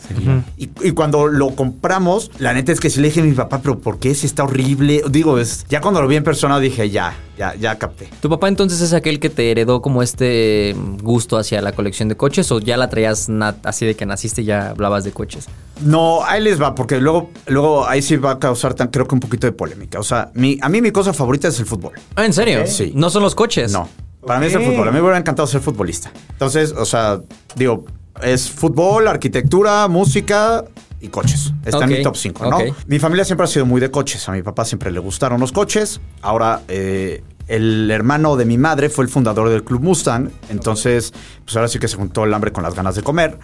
[0.57, 3.59] y, y cuando lo compramos, la neta es que sí le dije a mi papá,
[3.61, 4.15] pero ¿por qué?
[4.15, 5.01] Si está horrible.
[5.09, 8.09] Digo, es, ya cuando lo vi en persona dije, ya, ya, ya capté.
[8.21, 10.75] ¿Tu papá entonces es aquel que te heredó como este
[11.07, 13.27] gusto hacia la colección de coches o ya la traías
[13.63, 15.47] así de que naciste y ya hablabas de coches?
[15.81, 19.15] No, ahí les va, porque luego, luego ahí sí va a causar tan, creo que
[19.15, 19.99] un poquito de polémica.
[19.99, 21.93] O sea, mi, a mí mi cosa favorita es el fútbol.
[22.15, 22.67] Ah, ¿en serio?
[22.67, 22.91] Sí.
[22.93, 23.71] No son los coches.
[23.71, 23.89] No.
[24.25, 24.87] Para mí es el fútbol.
[24.87, 26.11] A mí me hubiera encantado ser futbolista.
[26.31, 27.21] Entonces, o sea,
[27.55, 27.85] digo,
[28.21, 30.65] es fútbol, arquitectura, música
[30.99, 31.53] y coches.
[31.65, 32.57] Está en mi top 5, ¿no?
[32.57, 32.63] ok.
[32.87, 34.27] Mi familia siempre ha sido muy de coches.
[34.27, 36.01] A mi papá siempre le gustaron los coches.
[36.21, 40.29] Ahora, eh, el hermano de mi madre fue el fundador del Club Mustang.
[40.49, 41.13] Entonces,
[41.45, 43.37] pues ahora sí que se juntó el hambre con las ganas de comer.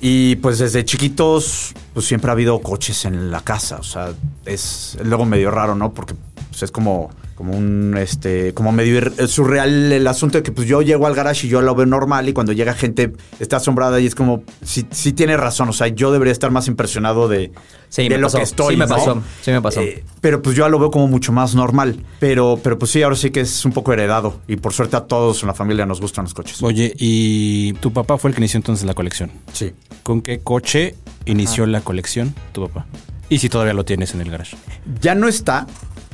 [0.00, 3.76] Y pues desde chiquitos, pues siempre ha habido coches en la casa.
[3.76, 4.12] O sea,
[4.44, 5.92] es luego medio raro, ¿no?
[5.94, 6.14] Porque
[6.50, 10.66] pues, es como, como un, este, como medio ir- surreal el asunto de que pues
[10.66, 14.00] yo llego al garage y yo lo veo normal y cuando llega gente está asombrada
[14.00, 15.68] y es como, sí, sí tiene razón.
[15.68, 17.52] O sea, yo debería estar más impresionado de,
[17.88, 18.38] Sí, de lo pasó.
[18.38, 18.74] que estoy.
[18.74, 18.96] Sí me ¿no?
[18.96, 19.22] pasó.
[19.42, 19.80] Sí me pasó.
[19.82, 22.02] Eh, pero pues yo lo veo como mucho más normal.
[22.18, 24.40] Pero, pero pues sí, ahora sí que es un poco heredado.
[24.48, 26.62] Y por suerte a todos en la familia nos gustan los coches.
[26.62, 29.30] Oye, y tu papá fue el que inició entonces la colección.
[29.52, 29.72] Sí.
[30.02, 30.94] ¿Con qué coche
[31.26, 32.86] inició la colección tu papá?
[33.28, 34.56] Y si todavía lo tienes en el garage.
[35.00, 35.66] Ya no está.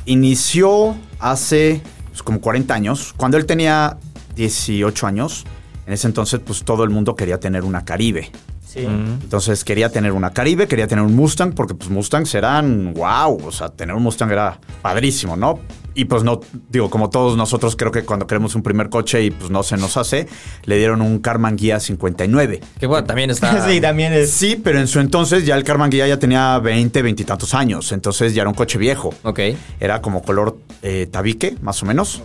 [0.05, 3.15] Inició hace pues, como 40 años.
[3.17, 3.99] Cuando él tenía
[4.35, 5.45] 18 años,
[5.87, 8.31] en ese entonces pues todo el mundo quería tener una Caribe.
[8.67, 8.81] Sí.
[8.87, 13.53] Entonces quería tener una Caribe, quería tener un Mustang, porque pues Mustangs eran wow, o
[13.53, 15.59] sea, tener un Mustang era padrísimo, ¿no?
[15.95, 19.31] Y pues no, digo, como todos nosotros creo que cuando queremos un primer coche y
[19.31, 20.27] pues no se nos hace,
[20.65, 22.61] le dieron un Karmann Guía 59.
[22.79, 23.67] Que bueno, también está.
[23.69, 24.31] sí, también es.
[24.31, 27.55] Sí, pero en su entonces ya el Karmann Guía ya tenía 20, 20 y tantos
[27.55, 29.15] años, entonces ya era un coche viejo.
[29.23, 29.41] Ok.
[29.81, 32.23] Era como color eh, tabique, más o menos.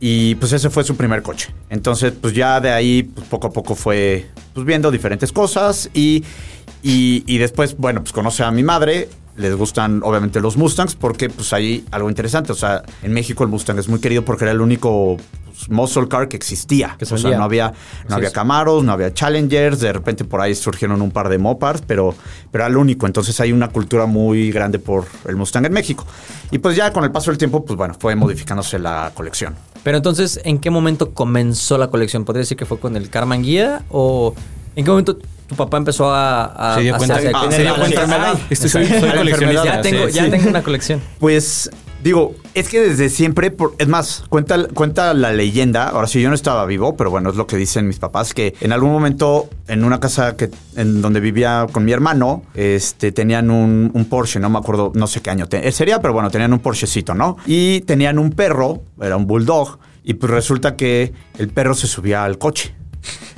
[0.00, 1.52] Y pues ese fue su primer coche.
[1.68, 5.90] Entonces, pues ya de ahí, pues, poco a poco fue pues, viendo diferentes cosas.
[5.92, 6.24] Y,
[6.82, 9.08] y, y después, bueno, pues conoce a mi madre.
[9.40, 12.52] Les gustan, obviamente, los Mustangs, porque pues hay algo interesante.
[12.52, 16.08] O sea, en México el Mustang es muy querido porque era el único pues, muscle
[16.08, 16.96] car que existía.
[16.98, 17.72] Que o sea, no había,
[18.08, 18.30] no había.
[18.30, 19.80] Camaros, no había Challengers.
[19.80, 22.14] De repente por ahí surgieron un par de Mopars, pero,
[22.50, 23.06] pero era el único.
[23.06, 26.06] Entonces hay una cultura muy grande por el Mustang en México.
[26.50, 29.54] Y pues ya con el paso del tiempo, pues bueno, fue modificándose la colección.
[29.82, 32.24] Pero entonces, ¿en qué momento comenzó la colección?
[32.24, 33.82] ¿Podría decir que fue con el Karman Guía?
[33.88, 34.34] ¿O
[34.76, 35.16] en qué momento
[35.50, 38.38] tu papá empezó a, a Se dio cuenta, hacerse ah, se dio cuenta, Ay, ¿verdad?
[38.50, 39.30] Este, soy, coleccionista.
[39.30, 39.64] enfermedad.
[39.64, 40.30] Ya tengo, sí, ya sí.
[40.30, 41.00] tengo una colección.
[41.18, 41.68] Pues
[42.04, 46.28] digo, es que desde siempre, por- es más, cuenta, cuenta la leyenda, ahora sí yo
[46.28, 49.50] no estaba vivo, pero bueno, es lo que dicen mis papás, que en algún momento
[49.66, 54.38] en una casa que en donde vivía con mi hermano, este, tenían un, un Porsche,
[54.38, 57.12] no me acuerdo, no sé qué año te- eh, sería, pero bueno, tenían un Porschecito,
[57.12, 57.36] ¿no?
[57.44, 62.22] Y tenían un perro, era un bulldog, y pues resulta que el perro se subía
[62.22, 62.72] al coche.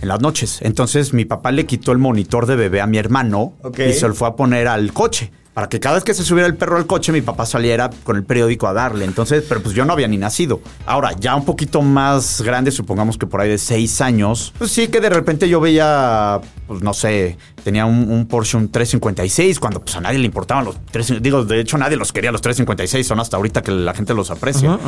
[0.00, 0.58] En las noches.
[0.62, 4.14] Entonces mi papá le quitó el monitor de bebé a mi hermano y se lo
[4.14, 5.30] fue a poner al coche.
[5.54, 8.16] Para que cada vez que se subiera el perro al coche, mi papá saliera con
[8.16, 9.04] el periódico a darle.
[9.04, 10.62] Entonces, pero pues yo no había ni nacido.
[10.86, 14.88] Ahora, ya un poquito más grande, supongamos que por ahí de seis años, pues sí
[14.88, 19.80] que de repente yo veía, pues no sé, tenía un, un Porsche, un 356, cuando
[19.80, 23.06] pues a nadie le importaban los 3, digo, de hecho nadie los quería los 356,
[23.06, 24.78] son hasta ahorita que la gente los aprecia.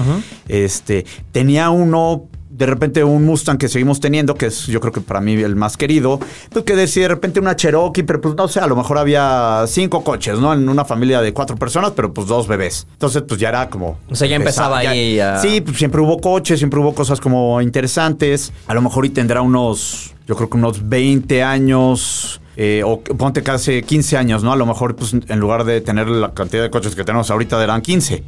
[0.48, 2.24] Este, tenía uno
[2.56, 5.56] de repente un Mustang que seguimos teniendo, que es yo creo que para mí el
[5.56, 8.76] más querido, pues que decía de repente una Cherokee, pero pues no sé, a lo
[8.76, 10.52] mejor había cinco coches, ¿no?
[10.54, 12.86] En una familia de cuatro personas, pero pues dos bebés.
[12.92, 13.98] Entonces pues ya era como...
[14.08, 17.60] O sea, ya empezaba ahí a- Sí, pues siempre hubo coches, siempre hubo cosas como
[17.60, 18.52] interesantes.
[18.66, 22.40] A lo mejor y tendrá unos, yo creo que unos 20 años...
[22.56, 24.52] eh, o ponte casi 15 años, ¿no?
[24.52, 27.60] A lo mejor, pues, en lugar de tener la cantidad de coches que tenemos ahorita,
[27.62, 28.22] eran 15.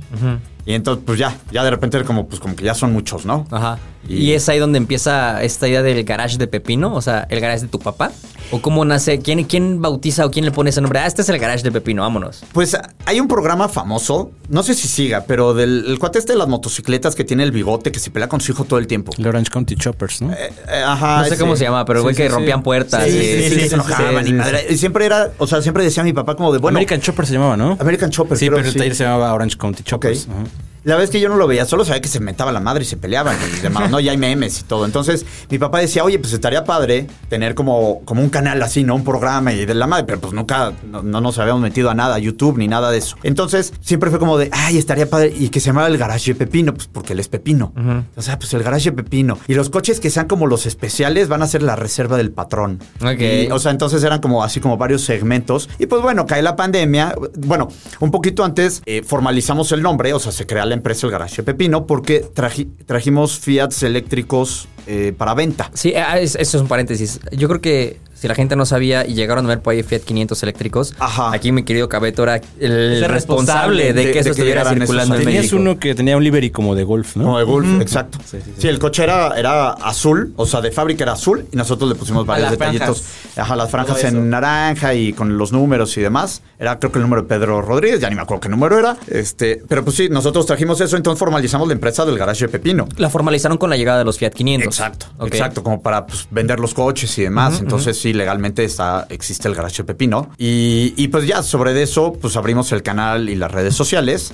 [0.66, 3.46] Y entonces, pues ya, ya de repente como, pues, como que ya son muchos, ¿no?
[3.50, 3.78] Ajá.
[4.08, 6.94] Y- Y, es ahí donde empieza esta idea del garage de Pepino?
[6.94, 8.12] O sea, ¿el garage de tu papá?
[8.52, 9.18] ¿O cómo nace?
[9.18, 11.00] ¿Quién, quién bautiza o quién le pone ese nombre?
[11.00, 12.44] Ah, este es el garage de Pepino, vámonos.
[12.52, 16.38] Pues hay un programa famoso, no sé si siga, pero del el cuate este de
[16.38, 19.10] las motocicletas que tiene el bigote, que se pelea con su hijo todo el tiempo.
[19.18, 20.32] El Orange County Choppers, ¿no?
[20.32, 20.36] Eh,
[20.68, 21.22] eh, ajá.
[21.22, 22.64] no sé cómo se llama, pero el güey Sí, que sí, rompían sí.
[22.64, 23.02] puertas.
[23.04, 24.34] Sí, y- sí, sí, sí, que se enojaban sí,
[24.70, 24.74] y.
[24.74, 27.32] Y siempre era, o sea, siempre decía mi papá como de, bueno, American Chopper se
[27.34, 27.76] llamaba, ¿no?
[27.80, 28.38] American Chopper.
[28.38, 30.26] Sí, creo, pero el taller se llamaba Orange County Choppers.
[30.28, 30.30] Ok.
[30.32, 30.44] Ajá.
[30.86, 32.86] La es que yo no lo veía, solo sabía que se mentaba la madre y
[32.86, 33.98] se peleaban y demás, ¿no?
[33.98, 34.84] Y hay memes y todo.
[34.84, 38.94] Entonces, mi papá decía, oye, pues estaría padre tener como, como un canal así, ¿no?
[38.94, 41.94] Un programa y de la madre, pero pues nunca, no, no nos habíamos metido a
[41.94, 43.16] nada, YouTube ni nada de eso.
[43.24, 45.34] Entonces, siempre fue como de, ay, estaría padre.
[45.36, 47.72] Y que se llamaba el Garage de Pepino, pues porque él es Pepino.
[48.14, 49.38] O sea, pues el Garage de Pepino.
[49.48, 52.78] Y los coches que sean como los especiales van a ser la reserva del patrón.
[53.02, 53.20] Ok.
[53.20, 55.68] Y, o sea, entonces eran como así como varios segmentos.
[55.80, 57.16] Y pues bueno, cae la pandemia.
[57.38, 57.66] Bueno,
[57.98, 61.36] un poquito antes eh, formalizamos el nombre, o sea, se crea la empresa El Garage
[61.36, 65.70] de Pepino porque traji- trajimos Fiats eléctricos eh, para venta.
[65.74, 67.18] Sí, ah, es- eso es un paréntesis.
[67.32, 70.00] Yo creo que si la gente no sabía y llegaron a ver por ahí Fiat
[70.02, 71.32] 500 eléctricos, Ajá.
[71.32, 74.64] aquí mi querido Cabeto era el responsable responsable de, de- que de eso que estuviera
[74.70, 75.24] circulando en.
[75.24, 75.60] Tenías México.
[75.60, 77.24] uno que tenía un livery como de golf, ¿no?
[77.24, 78.18] Como de Golf, exacto.
[78.24, 78.68] Sí, Sí, sí, sí.
[78.68, 82.24] el coche era, era azul, o sea, de fábrica era azul y nosotros le pusimos
[82.24, 83.02] varios detallitos.
[83.02, 83.38] franjas.
[83.38, 86.42] Ajá, las franjas en naranja y con los números y demás.
[86.58, 88.96] Era creo que el número de Pedro Rodríguez, ya ni me acuerdo qué número era.
[89.08, 92.86] Este, pero pues sí, nosotros trajimos eso, entonces formalizamos la empresa del garage de Pepino.
[92.96, 94.66] La formalizaron con la llegada de los Fiat 500.
[94.66, 97.60] Exacto, exacto, como para pues, vender los coches y demás.
[97.60, 100.30] Entonces sí, legalmente está, existe el garage de Pepino.
[100.38, 104.32] Y, y, pues ya sobre eso, pues abrimos el canal y las redes sociales.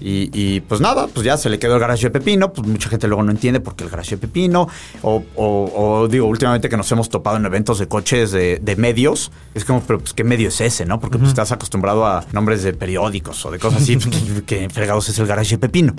[0.00, 2.52] Y, y, pues nada, pues ya se le quedó el garage de Pepino.
[2.52, 4.68] Pues mucha gente luego no entiende por qué el garage de Pepino.
[5.02, 8.76] O, o- o digo, últimamente que nos hemos topado en eventos de coches de, de
[8.76, 11.00] medios, es como, pero pues qué medio es ese, ¿no?
[11.00, 14.68] Porque pues estás acostumbrado a nombres de periódicos o de cosas así, pues, que, que
[14.70, 15.94] fregados es el garage de Pepino.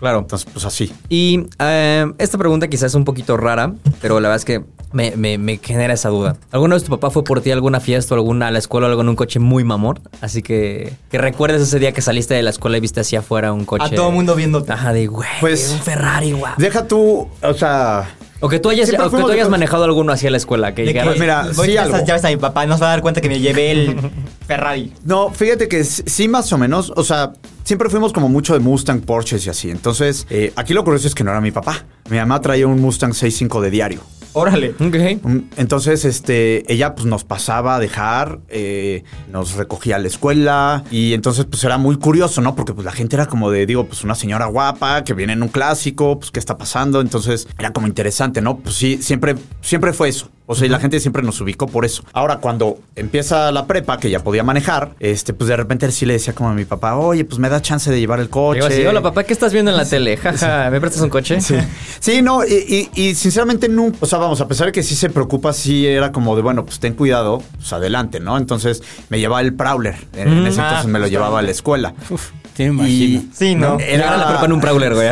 [0.00, 0.20] Claro.
[0.20, 0.92] Entonces, pues así.
[1.10, 5.14] Y eh, esta pregunta quizás es un poquito rara, pero la verdad es que me,
[5.16, 6.36] me- me genera esa duda.
[6.50, 8.86] ¿Alguna vez tu papá fue por ti a alguna fiesta o alguna a la escuela
[8.86, 10.00] o algo en un coche muy mamón?
[10.22, 13.52] Así que que recuerdes ese día que saliste de la escuela y viste hacia afuera
[13.52, 13.84] un coche.
[13.84, 14.72] A todo mundo viéndote.
[14.72, 16.54] Ajá, de güey, Pues- un Ferrari, guau.
[16.56, 18.08] Deja tú, o sea,
[18.40, 20.74] O que tú hayas, o que tú hayas manejado alguno hacia la escuela.
[20.74, 22.90] Que Pues mira, voy sí a esas llaves a mi papá, no se va a
[22.90, 23.96] dar cuenta que me llevé el
[24.46, 24.92] Ferrari.
[25.04, 26.92] No, fíjate que sí, más o menos.
[26.96, 27.32] O sea,
[27.64, 29.70] siempre fuimos como mucho de Mustang, Porsches y así.
[29.70, 31.84] Entonces, eh, aquí lo curioso es que no era mi papá.
[32.08, 34.00] Mi mamá traía un Mustang 6.5 de diario.
[34.34, 34.74] Órale.
[34.78, 35.22] Ok.
[35.24, 40.84] Mm, Entonces, este, ella pues nos pasaba a dejar, eh, nos recogía a la escuela
[40.90, 42.54] y entonces pues era muy curioso, ¿no?
[42.54, 45.42] Porque pues la gente era como de, digo, pues una señora guapa que viene en
[45.42, 48.58] un clásico, pues qué está pasando, entonces era como interesante, ¿no?
[48.58, 50.28] Pues sí, siempre, siempre fue eso.
[50.46, 52.04] O sea, y la gente siempre nos ubicó por eso.
[52.12, 56.12] Ahora, cuando empieza la prepa, que ya podía manejar, este, pues de repente sí le
[56.14, 58.56] decía como a mi papá, oye, pues me da chance de llevar el coche.
[58.60, 60.16] Digo así, Hola papá, ¿qué estás viendo en la tele?
[60.16, 61.40] Jaja, ¿me prestas un coche?
[61.40, 61.56] Sí.
[62.00, 64.94] Sí, no, y, y- y sinceramente no, o sea, vamos, a pesar de que sí
[64.94, 68.36] se preocupa, sí era como de, bueno, pues ten cuidado, pues adelante, ¿no?
[68.38, 71.50] Entonces me llevaba el Prowler, en, en ese Ah, entonces me lo llevaba a la
[71.50, 71.94] escuela.
[72.10, 73.20] Uf, te imagino.
[73.20, 73.78] Y Sí, ¿no?
[73.78, 75.08] Llegar a la prepa en un Prowler, güey.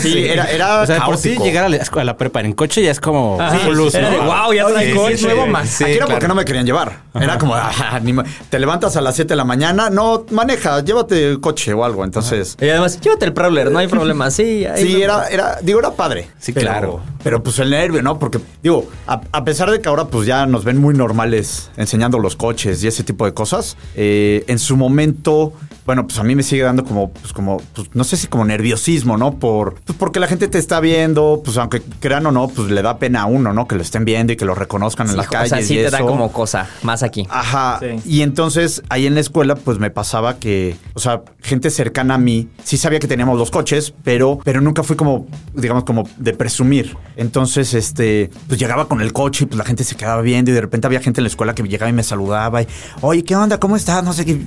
[0.00, 2.82] Sí, era, era o sea, por sí llegar a la, a la prepa en coche
[2.82, 4.18] ya es como full luz, Era ¿no?
[4.18, 5.50] de, "Guau, ya trae Sí, coche sí, nuevo sí.
[5.50, 5.68] más".
[5.68, 7.02] Sí, Aquí era porque no me querían llevar.
[7.14, 8.14] Era como, "Ah, ni
[8.50, 12.04] te levantas a las 7 de la mañana, no, maneja, llévate el coche o algo.
[12.04, 14.30] Entonces, Y además, llévate el Prowler, no hay problema.
[14.30, 16.28] Sí, ahí Sí, no- era, era, digo, era padre.
[16.38, 17.00] Sí, Pero- claro.
[17.22, 18.18] Pero pues el nervio, ¿no?
[18.18, 22.18] Porque, digo, a, a pesar de que ahora pues ya nos ven muy normales enseñando
[22.18, 25.52] los coches y ese tipo de cosas, eh, en su momento,
[25.84, 28.44] bueno, pues a mí me sigue dando como, pues como, pues no sé si como
[28.44, 29.38] nerviosismo, ¿no?
[29.38, 32.82] Por, pues porque la gente te está viendo, pues aunque crean o no, pues le
[32.82, 33.68] da pena a uno, ¿no?
[33.68, 35.50] Que lo estén viendo y que lo reconozcan en o calles.
[35.50, 36.06] sea, sí y te da eso.
[36.06, 37.26] como cosa, más aquí.
[37.30, 37.78] Ajá.
[37.80, 38.00] Sí.
[38.04, 42.18] Y entonces ahí en la escuela, pues me pasaba que, o sea, gente cercana a
[42.18, 46.32] mí sí sabía que teníamos los coches, pero, pero nunca fui como, digamos, como de
[46.32, 46.96] presumir.
[47.16, 50.54] Entonces, este, pues llegaba con el coche y pues la gente se quedaba viendo y
[50.54, 52.68] de repente había gente en la escuela que llegaba y me saludaba y,
[53.02, 53.58] oye, ¿qué onda?
[53.58, 54.02] ¿Cómo estás?
[54.02, 54.40] No sé qué.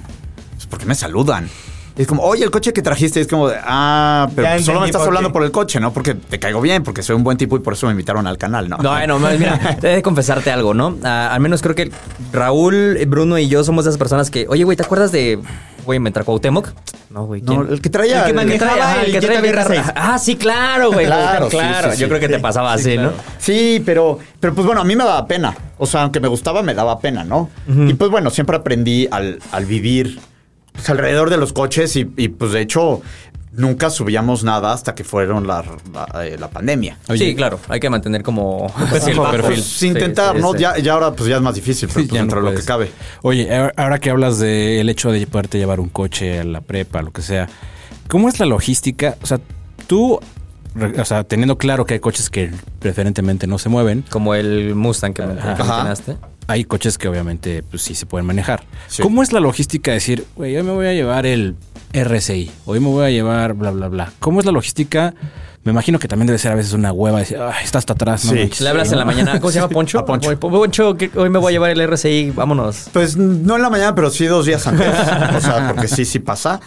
[0.55, 1.49] Pues, ¿por qué me saludan?
[1.97, 4.85] Es como, oye, el coche que trajiste es como de, ah, pero pues, solo me
[4.85, 5.33] estás hablando qué.
[5.33, 5.91] por el coche, ¿no?
[5.91, 8.37] Porque te caigo bien, porque soy un buen tipo y por eso me invitaron al
[8.37, 8.77] canal, ¿no?
[8.77, 10.97] No, bueno, mira, te de confesarte algo, ¿no?
[11.03, 11.91] Ah, al menos creo que
[12.31, 15.39] Raúl, Bruno y yo somos de esas personas que, oye, güey, ¿te acuerdas de,
[15.85, 16.69] güey, me entró Cuauhtémoc?
[17.09, 17.41] No, güey.
[17.41, 18.19] No, el que traía.
[18.19, 19.43] El que El manejaba trae, ajá, el el que el.
[19.43, 19.93] VR6.
[19.95, 21.05] Ah, sí, claro, güey.
[21.05, 22.01] Claro, Claro, sí, sí, sí.
[22.03, 23.11] Yo creo que te pasaba sí, así, claro.
[23.11, 23.23] ¿no?
[23.37, 25.53] Sí, pero, pero pues bueno, a mí me daba pena.
[25.77, 27.49] O sea, aunque me gustaba, me daba pena, ¿no?
[27.67, 30.19] Y pues bueno, siempre aprendí al, al vivir
[30.73, 33.01] pues, alrededor de los coches y, y, pues de hecho
[33.53, 36.97] nunca subíamos nada hasta que fueron la, la, eh, la pandemia.
[37.09, 37.59] Oye, sí, claro.
[37.67, 39.31] Hay que mantener como perfil, bajo.
[39.31, 39.55] perfil.
[39.55, 40.53] Pues, intentar, sí, ¿no?
[40.53, 40.59] sí.
[40.59, 42.57] Ya, ya ahora pues ya es más difícil, pero pues, ya no dentro de lo
[42.57, 42.91] que cabe.
[43.21, 47.11] Oye, ahora- que hablas del hecho de poderte llevar un coche a la prepa, lo
[47.11, 47.49] que sea,
[48.07, 49.17] ¿cómo es la logística?
[49.21, 49.39] O sea,
[49.85, 50.19] tú,
[50.97, 55.13] o sea, teniendo claro que hay coches que preferentemente no se mueven, Como el Mustang
[55.13, 55.55] que, me- que Ajá.
[55.57, 56.15] mencionaste.
[56.47, 58.63] Hay coches que obviamente pues sí se pueden manejar.
[58.87, 59.01] Sí.
[59.03, 61.55] ¿Cómo es la logística de decir, güey, hoy me voy a llevar el
[61.93, 64.11] RSI, hoy me voy a llevar bla, bla, bla?
[64.19, 65.13] ¿Cómo es la logística?
[65.63, 68.25] Me imagino que también debe ser a veces una hueva decir, ay, está hasta atrás,
[68.25, 68.39] no Sí.
[68.39, 68.61] manches".
[68.61, 69.39] Le hablas en la mañana.
[69.39, 69.99] ¿Cómo se llama Poncho?
[69.99, 70.39] A Poncho.
[70.39, 72.87] Poncho, que hoy me voy a llevar el RCI, vámonos.
[72.91, 74.87] Pues no en la mañana, pero sí dos días antes.
[74.87, 76.59] o sea, porque sí, sí pasa.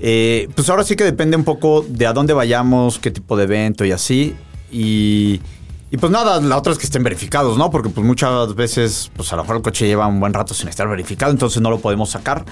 [0.00, 3.44] Eh, pues ahora sí que depende un poco de a dónde vayamos, qué tipo de
[3.44, 4.34] evento y así.
[4.72, 5.40] Y,
[5.94, 7.70] y pues nada, la otra es que estén verificados, ¿no?
[7.70, 10.66] Porque pues muchas veces, pues a lo mejor el coche lleva un buen rato sin
[10.66, 12.44] estar verificado, entonces no lo podemos sacar.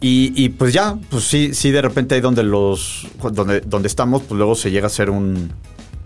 [0.00, 4.38] Y, pues ya, pues sí, sí, de repente ahí donde los, donde, donde estamos, pues
[4.38, 5.52] luego se llega a ser un,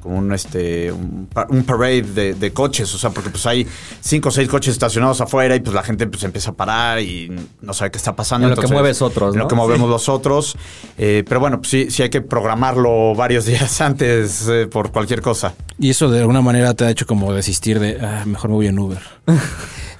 [0.07, 3.67] como un este, un, un parade de, de coches, o sea, porque pues hay
[4.01, 7.31] cinco o seis coches estacionados afuera y pues la gente pues empieza a parar y
[7.61, 8.47] no sabe qué está pasando.
[8.47, 9.49] En lo que mueves otros, En lo ¿no?
[9.49, 10.57] que movemos los otros.
[10.97, 15.21] Eh, pero bueno, pues sí, sí hay que programarlo varios días antes eh, por cualquier
[15.21, 15.55] cosa.
[15.79, 18.67] Y eso de alguna manera te ha hecho como desistir de, ah, mejor me voy
[18.69, 19.01] en Uber.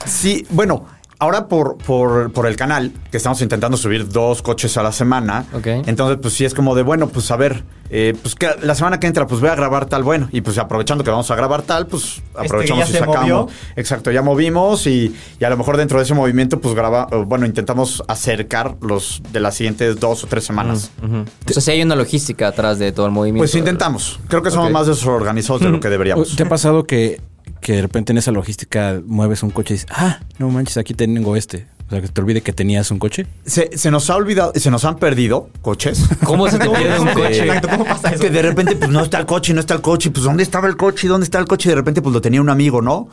[0.07, 0.87] Sí, bueno,
[1.19, 5.47] ahora por, por, por el canal, que estamos intentando subir dos coches a la semana.
[5.55, 5.67] Ok.
[5.87, 9.01] Entonces, pues sí es como de, bueno, pues a ver, eh, pues que la semana
[9.01, 10.29] que entra, pues voy a grabar tal, bueno.
[10.33, 13.21] Y pues aprovechando que vamos a grabar tal, pues aprovechamos ya y se sacamos.
[13.21, 13.49] movió.
[13.77, 17.47] Exacto, ya movimos y, y a lo mejor dentro de ese movimiento, pues graba, bueno,
[17.47, 20.91] intentamos acercar los de las siguientes dos o tres semanas.
[21.03, 21.25] Ujú.
[21.49, 23.43] O sea, sí hay una logística atrás de todo el movimiento.
[23.43, 24.21] Pues intentamos.
[24.29, 26.37] Creo que somos más desorganizados de lo que deberíamos.
[26.37, 27.21] ¿Te ha pasado que,
[27.61, 30.95] que de repente en esa logística mueves un coche y dices, ah, no manches, aquí
[30.95, 31.67] tengo este?
[31.87, 33.27] O sea, que te olvide que tenías un coche.
[33.45, 36.01] Se, se nos ha olvidado, se nos han perdido coches.
[36.25, 37.45] ¿Cómo se te pierde un coche?
[37.45, 38.21] Exacto, ¿cómo pasa eso?
[38.23, 40.11] Que de repente, pues no está el coche, no está el coche.
[40.11, 41.07] Pues ¿dónde estaba el coche?
[41.07, 41.69] ¿Dónde está el coche?
[41.69, 43.09] Y de repente, pues lo tenía un amigo, ¿no?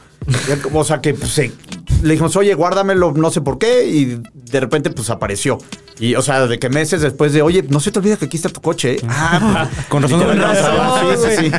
[0.74, 1.52] O sea, que pues, se-
[2.02, 3.86] le dijimos, oye, guárdamelo, no sé por qué.
[3.88, 5.60] Y de repente, pues apareció.
[6.00, 8.38] Y, o sea, de que meses después de, oye, no se te olvida que aquí
[8.38, 8.94] está tu coche.
[8.96, 9.00] ¿eh?
[9.08, 10.20] Ah, pues, Con razón.
[10.20, 11.52] Con no me razón, sí, sí,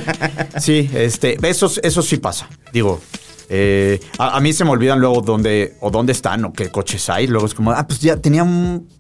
[0.59, 0.88] sí.
[0.88, 2.48] Sí, este, eso, eso sí pasa.
[2.72, 3.00] Digo,
[3.48, 7.09] eh, a, a mí se me olvidan luego dónde, o dónde están, o qué coches
[7.11, 7.26] hay.
[7.26, 8.44] Luego es como, ah, pues ya tenía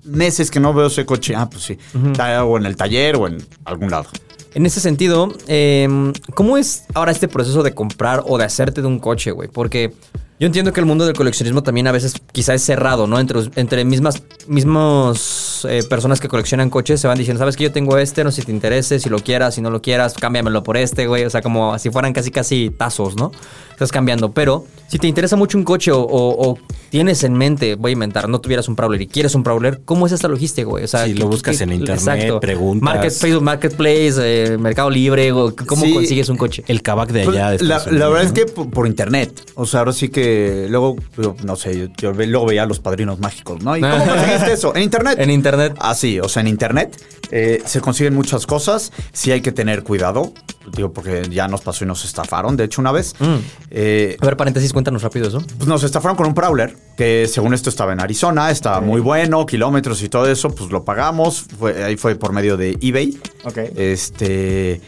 [0.04, 1.34] meses que no veo ese coche.
[1.36, 1.78] Ah, pues sí.
[2.10, 4.06] Está o en el taller o en algún lado.
[4.54, 8.86] En ese sentido, eh, ¿cómo es ahora este proceso de comprar o de hacerte de
[8.86, 9.48] un coche, güey?
[9.48, 9.92] Porque
[10.38, 13.18] yo entiendo que el mundo del coleccionismo también a veces quizá es cerrado, ¿no?
[13.18, 17.72] Entre, entre mismas mismos eh, personas que coleccionan coches se van diciendo, sabes que yo
[17.72, 20.62] tengo este, no sé si te interese, si lo quieras, si no lo quieras, cámbiamelo
[20.62, 21.24] por este, güey.
[21.24, 23.32] O sea, como si fueran casi casi tazos, ¿no?
[23.70, 24.32] Estás cambiando.
[24.32, 26.58] Pero si te interesa mucho un coche o, o- o
[26.90, 30.06] tienes en mente, voy a inventar, no tuvieras un Prowler y quieres un Prowler, ¿cómo
[30.06, 30.84] es esta logística, güey?
[30.84, 32.82] O sea, Sí, lo buscas en internet, preguntas.
[32.84, 35.92] Market, Facebook Marketplace, eh, Mercado Libre, o ¿cómo Sí.
[35.92, 36.62] consigues un coche?
[36.68, 37.56] El cabac de Pues, allá.
[37.62, 39.32] la, verdad es que por, por internet.
[39.56, 40.96] O sea, ahora sí que luego,
[41.44, 43.76] no sé, yo, luego veía a los padrinos mágicos, ¿no?
[43.76, 44.74] ¿Y cómo conseguiste eso?
[44.76, 45.18] En internet.
[45.18, 45.53] En internet.
[45.78, 48.92] Ah, sí, o sea, en internet eh, se consiguen muchas cosas.
[49.12, 50.32] Sí hay que tener cuidado.
[50.74, 53.14] Digo, porque ya nos pasó y nos estafaron, de hecho, una vez.
[53.18, 53.34] Mm.
[53.70, 55.42] Eh, A ver, paréntesis, cuéntanos rápido eso.
[55.58, 59.44] pues nos estafaron con un Prowler, que según esto estaba en Arizona, estaba muy bueno,
[59.44, 61.44] kilómetros y todo eso, pues lo pagamos.
[61.58, 63.18] Fue, ahí fue por medio de eBay.
[63.44, 63.58] Ok.
[63.76, 64.80] Este.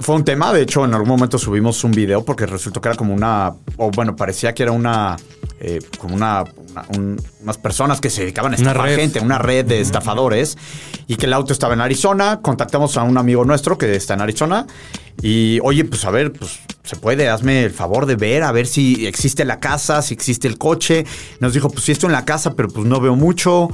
[0.00, 2.96] Fue un tema, de hecho, en algún momento subimos un video porque resultó que era
[2.96, 3.52] como una.
[3.76, 5.16] O bueno, parecía que era una.
[5.64, 6.42] eh, como una.
[6.42, 8.96] una- un- unas personas que se dedicaban a Una estafar red.
[8.96, 10.56] gente, una red de estafadores.
[11.06, 12.40] Y que el auto estaba en Arizona.
[12.42, 14.66] Contactamos a un amigo nuestro que está en Arizona.
[15.20, 18.66] Y oye, pues a ver, pues se puede, hazme el favor de ver, a ver
[18.66, 21.04] si existe la casa, si existe el coche.
[21.38, 23.68] Nos dijo, pues sí, estoy en la casa, pero pues no veo mucho.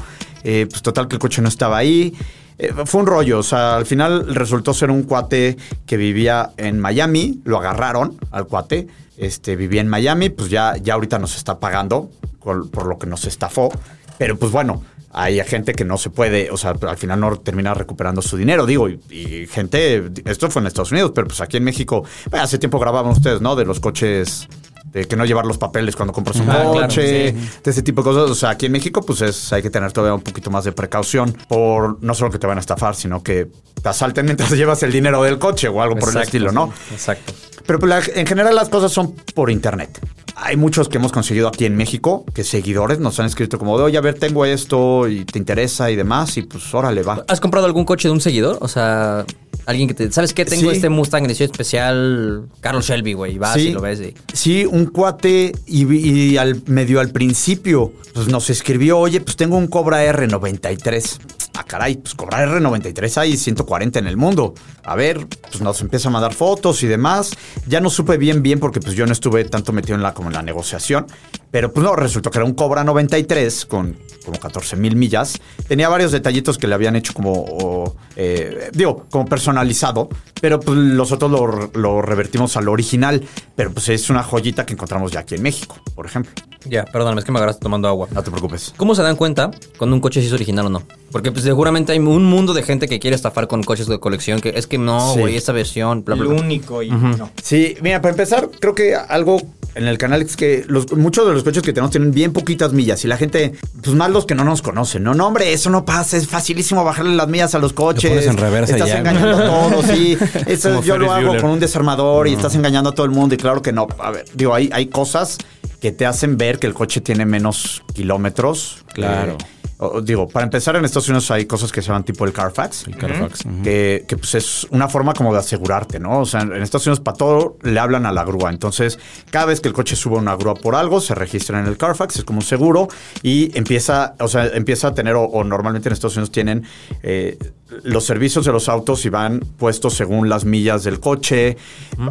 [0.44, 2.12] Eh, pues total que el coche no estaba ahí.
[2.58, 6.80] Eh, fue un rollo, o sea, al final resultó ser un cuate que vivía en
[6.80, 11.60] Miami, lo agarraron al cuate, este, vivía en Miami, pues ya, ya ahorita nos está
[11.60, 12.10] pagando
[12.42, 13.70] por, lo que nos estafó,
[14.18, 17.74] pero pues bueno, hay gente que no se puede, o sea, al final no termina
[17.74, 21.64] recuperando su dinero, digo, y, gente, esto fue en Estados Unidos, pero pues aquí en
[21.64, 23.54] México, bueno, hace tiempo grababan ustedes, ¿no?
[23.54, 24.48] De los coches,
[24.92, 27.48] de que no llevar los papeles cuando compras un Ah, claro, coche, sí.
[27.64, 28.30] de ese tipo de cosas.
[28.30, 30.72] O sea, aquí en México, pues es, hay que tener todavía un poquito más de
[30.72, 33.48] precaución por no solo que te van a estafar, sino que
[33.82, 36.72] te asalten mientras llevas el dinero del coche o algo por el estilo, ¿no?
[36.88, 37.32] sí, Exacto.
[37.68, 40.00] Pero pues, la- en general las cosas son por internet.
[40.36, 43.84] Hay muchos que hemos conseguido aquí en México que seguidores nos han escrito como de,
[43.84, 47.24] oye, a ver, tengo esto y te interesa y demás, y pues órale, va.
[47.28, 48.56] ¿Has comprado algún coche de un seguidor?
[48.62, 49.26] O sea,
[49.66, 50.10] alguien que te...
[50.12, 50.46] ¿Sabes qué?
[50.46, 50.76] Tengo Sí.
[50.76, 53.34] este Mustang edición especial Carlos Shelby, güey.
[53.34, 54.14] Y vas y lo ves y...
[54.32, 59.58] Sí, un cuate y, y al medio al principio pues nos escribió, oye, pues tengo
[59.58, 61.18] un Cobra R93.
[61.58, 64.54] Ah, caray, pues Cobra R93 hay 140 en el mundo.
[64.84, 67.32] A ver, pues nos empieza a mandar fotos y demás.
[67.66, 70.28] Ya no supe bien bien porque pues yo no estuve tanto metido en la como
[70.28, 71.08] en la negociación.
[71.50, 75.40] Pero pues no, resultó que era un Cobra 93 con como 14 mil millas.
[75.66, 80.08] Tenía varios detallitos que le habían hecho como, eh, digo, como personalizado.
[80.40, 83.20] Pero pues los otros lo, lo revertimos al original.
[83.56, 86.30] Pero pues es una joyita que encontramos ya aquí en México, por ejemplo.
[86.68, 88.08] Ya, perdóname, es que me agarraste tomando agua.
[88.12, 88.74] No te preocupes.
[88.76, 90.82] ¿Cómo se dan cuenta cuando un coche sí es original o no?
[91.10, 94.40] Porque pues seguramente hay un mundo de gente que quiere estafar con coches de colección
[94.40, 95.20] que es que no, Sí.
[95.20, 96.40] güey, esta versión, bla, El bla, bla.
[96.42, 97.30] único y no.
[97.42, 99.40] Sí, mira, para empezar, creo que algo
[99.74, 102.72] en el canal es que los, muchos de los coches que tenemos tienen bien poquitas
[102.72, 103.52] millas y la gente,
[103.82, 106.84] pues más los que no nos conocen, no, no, hombre, eso no pasa, es facilísimo
[106.84, 108.10] bajarle las millas a los coches.
[108.10, 108.98] pones en reversa Estás ya.
[108.98, 110.18] engañando a todos, sí.
[110.46, 111.40] Eso yo lo hago Bueller.
[111.42, 113.86] con un desarmador y estás engañando a todo el mundo y claro que no.
[113.98, 115.38] A ver, digo, hay, hay cosas
[115.80, 118.84] que te hacen ver que el coche tiene menos kilómetros.
[118.94, 119.32] Claro.
[119.32, 119.44] Eh,
[119.80, 122.88] o- digo, para empezar, en Estados Unidos hay cosas que se llaman tipo el Carfax
[122.88, 123.44] El Carfax.
[123.62, 126.18] que, que, pues es una forma como de asegurarte, ¿no?
[126.22, 128.50] O sea, en Estados Unidos para todo le hablan a la grúa.
[128.50, 128.98] Entonces,
[129.30, 132.16] cada vez que el coche sube una grúa por algo, se registra en el Carfax,
[132.16, 132.88] es como un seguro
[133.22, 136.64] y empieza, o sea, empieza a tener, o, o normalmente en Estados Unidos tienen
[137.04, 137.38] eh,
[137.84, 141.56] los servicios de los autos y van puestos según las millas del coche.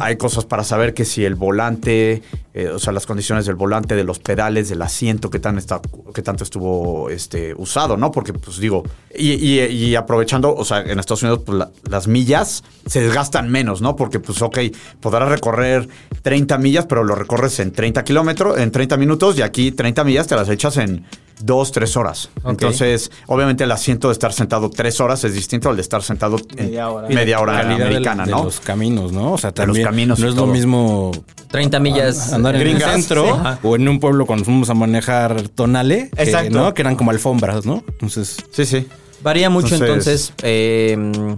[0.00, 2.22] Hay cosas para saber que si el volante,
[2.54, 5.80] eh, o sea, las condiciones del volante, de los pedales, del asiento, que, tan está,
[6.14, 8.10] que tanto estuvo este, usado, ¿no?
[8.10, 8.82] Porque, pues digo,
[9.16, 13.48] y, y- y aprovechando, o sea, en Estados Unidos, pues la- las millas se desgastan
[13.50, 13.96] menos, ¿no?
[13.96, 14.58] Porque, pues, ok,
[15.00, 15.88] podrás recorrer
[16.22, 20.26] 30 millas, pero lo recorres en 30 kilómetros, en 30 minutos, y aquí 30 millas
[20.26, 21.04] te las echas en
[21.40, 22.28] 2, 3 horas.
[22.44, 26.36] Entonces, obviamente el asiento de estar sentado 3 horas es distinto al de estar sentado
[26.56, 27.08] en Media hora.
[27.08, 28.44] media hora del- americana, de ¿no?
[28.44, 29.32] los caminos, ¿no?
[29.32, 31.12] O sea, De los también caminos no es lo mismo
[31.50, 32.32] 30 millas.
[32.32, 33.58] andar en Gringas, el centro sí.
[33.62, 36.50] O en un pueblo cuando fuimos a manejar tonale, que, Exacto.
[36.58, 36.74] ¿no?
[36.74, 37.84] Que eran como alfombras, ¿no?
[37.88, 38.86] Entonces, Sí, sí.
[39.22, 41.36] Varía mucho Entonces- entonces, eh,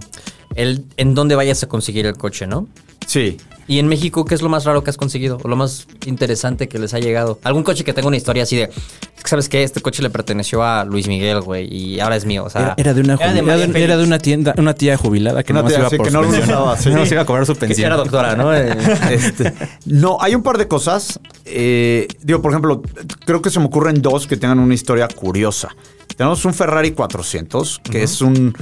[0.55, 2.67] el, en dónde vayas a conseguir el coche, ¿no?
[3.07, 3.37] Sí.
[3.71, 5.37] Y en México, ¿qué es lo más raro que has conseguido?
[5.43, 7.39] O lo más interesante que les ha llegado.
[7.43, 9.63] Algún coche que tenga una historia así de, "Es que, ¿sabes qué?
[9.63, 12.43] Este coche le perteneció a Luis Miguel, güey, y ahora es mío.
[12.43, 14.07] O sea, era, era de una era de era de- era de Félix.
[14.07, 16.27] una tienda, una tía jubilada que Una no tía, iba sí, por que no lo
[16.29, 16.49] pensión.
[16.49, 16.89] usaba, sí.
[16.91, 17.85] Más iba a cobrar su que pensión.
[17.87, 18.53] era doctora, ¿no?
[18.57, 18.75] Eh,
[19.11, 19.53] Este,
[19.85, 21.17] no, hay un par de cosas.
[21.45, 22.81] Eh, digo, por ejemplo,
[23.25, 25.69] creo que se me ocurren dos que tengan una historia curiosa.
[26.17, 28.53] Tenemos un Ferrari 400, que es un...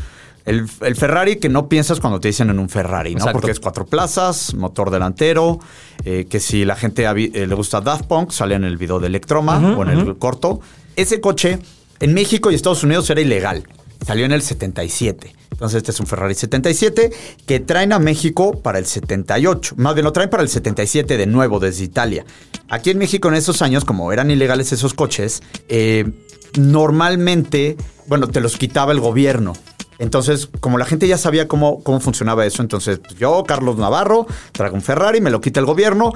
[0.45, 3.19] El, el Ferrari que no piensas cuando te dicen en un Ferrari, ¿no?
[3.19, 3.39] Exacto.
[3.39, 5.59] Porque es cuatro plazas, motor delantero,
[6.05, 9.07] eh, que si la gente eh, le gusta Daft Punk, sale en el video de
[9.07, 10.59] Electroma o en el corto.
[10.95, 11.59] Ese coche
[11.99, 13.67] en México y Estados Unidos era ilegal.
[14.05, 15.35] Salió en el 77.
[15.51, 17.11] Entonces este es un Ferrari 77
[17.45, 19.75] que traen a México para el 78.
[19.77, 22.25] Más bien lo traen para el 77 de nuevo desde Italia.
[22.69, 26.09] Aquí en México en esos años, como eran ilegales esos coches, eh,
[26.57, 27.75] normalmente,
[28.07, 29.53] bueno, te los quitaba el gobierno.
[29.99, 34.25] Entonces, como la gente ya sabía cómo, cómo funcionaba eso, entonces pues, yo, Carlos Navarro,
[34.53, 36.13] traigo un Ferrari, me lo quita el gobierno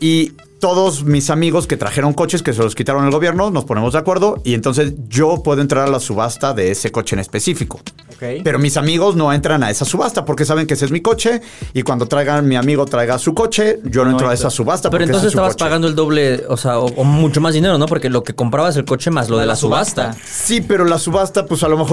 [0.00, 3.94] y todos mis amigos que trajeron coches que se los quitaron el gobierno, nos ponemos
[3.94, 7.80] de acuerdo y entonces yo puedo entrar a la subasta de ese coche en específico.
[8.10, 8.42] Ok.
[8.44, 11.40] Pero mis amigos no entran a esa subasta porque saben que ese es mi coche
[11.72, 14.90] y cuando traigan mi amigo traiga su coche, yo no, entro a esa subasta.
[14.90, 15.64] Pero porque ese entonces es su estabas coche.
[15.64, 17.86] pagando el doble, o sea, o, o mucho más dinero, ¿no?
[17.86, 20.14] Porque lo que comprabas el coche más lo de la subasta.
[20.26, 21.92] Sí, pero la subasta, pues a lo mejor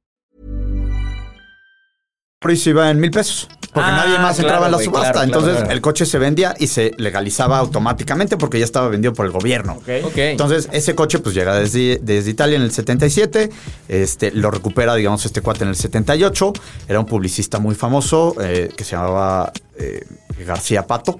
[2.55, 3.47] Se iba en mil pesos.
[3.71, 5.11] Porque Ah, nadie más claro, entraba en la subasta.
[5.13, 9.13] claro, Entonces claro, el coche se vendía y se legalizaba automáticamente porque ya estaba vendido
[9.13, 9.73] por el gobierno.
[10.03, 10.17] Ok.
[10.17, 13.49] Entonces ese coche pues llega desde, desde Italia en el 77.
[13.87, 16.51] Este, lo recupera, digamos, este cuate en el 78.
[16.89, 20.03] Era un publicista muy famoso eh, que se llamaba eh,
[20.45, 21.19] García Pato.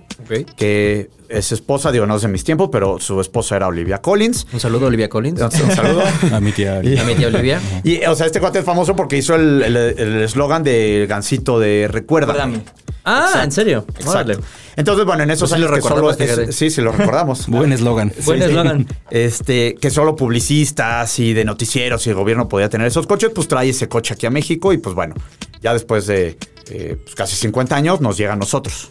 [0.55, 4.45] Que es esposa, digo, no es de mis tiempos, pero su esposa era Olivia Collins.
[4.53, 5.41] Un saludo, Olivia Collins.
[5.41, 6.03] Un saludo.
[6.32, 6.78] A mi tía.
[6.80, 7.59] A mi tía Olivia.
[7.84, 11.59] Y, o sea, este cuate es famoso porque hizo el el- el eslogan de Gancito
[11.59, 12.34] de Recuerda.
[12.34, 12.63] Recuérdame.
[13.03, 13.43] Ah, Exacto.
[13.45, 13.86] ¿en serio?
[14.05, 14.34] Órale.
[14.34, 14.55] Exacto.
[14.78, 15.82] Entonces, bueno, en esos Pues sí años lo que
[16.28, 17.47] solo es- sí, sí lo recordamos.
[17.47, 18.13] Buen eslogan.
[18.26, 18.45] Buen Sí.
[18.45, 18.88] eslogan.
[19.09, 23.47] Este, que solo publicistas y de noticieros y el gobierno podía tener esos coches, pues
[23.47, 25.15] trae ese coche aquí a México y pues bueno,
[25.61, 26.38] ya después de
[26.70, 28.89] eh, pues, casi 50 años nos llega a nosotros.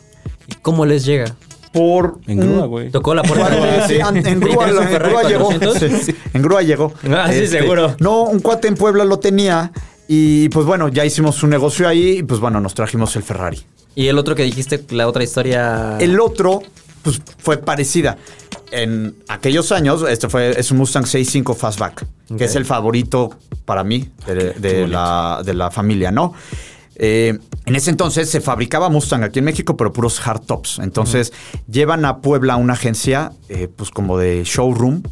[0.48, 1.34] ¿Y cómo les llega?
[1.72, 2.90] Por En grúa, güey.
[2.90, 3.86] Tocó la puerta.
[3.86, 5.46] Sí, en ¿Y grúa, en grúa llegó.
[5.46, 6.02] 400?
[6.02, 6.92] Sí, en grúa llegó.
[7.02, 7.94] Este, Ah, sí, seguro.
[8.00, 9.70] No, un cuate en Puebla lo tenía
[10.08, 13.60] y pues bueno, ya hicimos un negocio ahí y pues bueno, nos trajimos el Ferrari.
[13.94, 15.96] Y el otro que dijiste, la otra historia.
[16.00, 16.62] El otro,
[17.02, 18.18] pues fue parecida.
[18.72, 22.06] En aquellos años, este fue, es un Mustang 6.5 Fastback,
[22.36, 23.30] que es el favorito
[23.64, 26.34] para mí de, de la, de la familia, ¿no?
[27.03, 30.80] Eh, en ese entonces se fabricaba Mustang aquí en México, pero puros hardtops.
[30.80, 31.32] Entonces
[31.66, 35.03] llevan a Puebla una agencia, eh, pues como de showroom,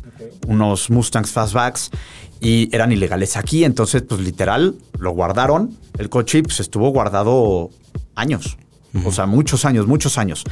[0.47, 1.91] unos Mustangs Fastbacks,
[2.41, 3.64] y eran ilegales aquí.
[3.64, 5.78] Entonces, pues literal, lo guardaron.
[5.99, 7.70] El coche pues, estuvo guardado
[8.14, 8.59] años.
[9.05, 10.45] O sea, muchos años, muchos años.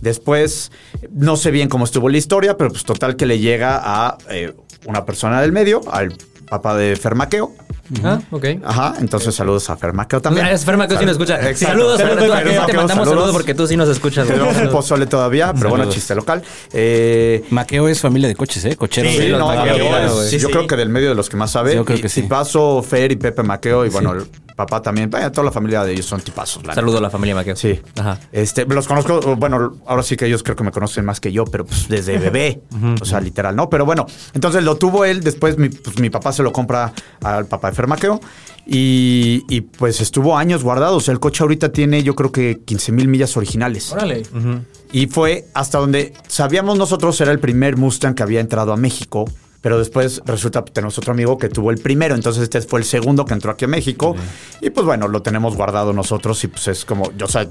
[0.00, 0.70] Después,
[1.10, 4.54] no sé bien cómo estuvo la historia, pero pues total que le llega a eh,
[4.86, 6.16] una persona del medio, al
[6.48, 7.54] papá de Fermaqueo.
[8.04, 8.44] Ah, ok.
[8.64, 10.46] Ajá, entonces saludos a Fermaqueo también.
[10.46, 11.36] Es Ferma que sí nos escucha.
[11.48, 11.74] Exacto.
[11.76, 12.00] Saludos.
[12.02, 13.08] Fermaqueo, Te mandamos saludos.
[13.08, 14.26] saludos porque tú sí nos escuchas.
[14.26, 14.38] güey.
[14.38, 15.94] Tenemos un pozole todavía, pero bueno, Saludos.
[15.94, 16.42] chiste local.
[16.72, 18.76] Eh, Maqueo es familia de coches, ¿eh?
[18.76, 19.12] Cocheros.
[19.12, 20.30] Sí, los no, Maqueo, Maqueo claro, es- güey.
[20.30, 20.68] yo Sí, creo sí.
[20.68, 21.74] que del medio de los que más sabe.
[21.74, 22.20] Yo creo Y- que sí.
[22.20, 24.14] Y Paso, Fer y Pepe Maqueo, y bueno,
[24.56, 26.66] papá también, vaya, toda la familia de ellos son tipazos.
[26.66, 27.54] la Saludo a la familia Maqueo.
[27.54, 27.78] Sí.
[27.98, 28.18] Ajá.
[28.32, 31.44] Este, los conozco, bueno, ahora sí que ellos creo que me conocen más que yo,
[31.44, 32.62] pero pues desde bebé.
[33.00, 33.68] o sea, literal, ¿no?
[33.68, 36.92] Pero bueno, entonces lo tuvo él, después mi, pues, mi papá se lo compra
[37.22, 38.20] al papá de Fermaqueo.
[38.68, 40.96] Y, y, pues estuvo años guardado.
[40.96, 43.92] O sea, el coche ahorita tiene yo creo que 15 mil millas originales.
[43.92, 44.24] Órale.
[44.90, 49.26] Y fue hasta donde sabíamos nosotros, era el primer Mustang que había entrado a México.
[49.66, 52.14] Pero después resulta que tenemos otro amigo que tuvo el primero.
[52.14, 54.14] Entonces este fue el segundo que entró aquí a México.
[54.60, 56.44] Y pues bueno, lo tenemos guardado nosotros.
[56.44, 57.48] Y pues es como, yo, o sea,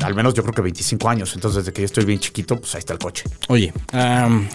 [0.00, 1.36] al menos yo creo que 25 años.
[1.36, 3.26] Entonces desde que yo estoy bien chiquito, pues ahí está el coche.
[3.46, 3.72] Oye,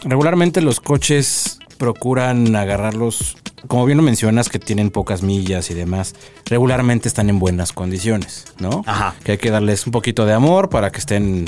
[0.04, 3.38] regularmente los coches procuran agarrarlos,
[3.68, 8.44] como bien lo mencionas, que tienen pocas millas y demás, regularmente están en buenas condiciones,
[8.60, 8.84] ¿no?
[8.86, 9.16] Ajá.
[9.24, 11.46] Que hay que darles un poquito de amor para que estén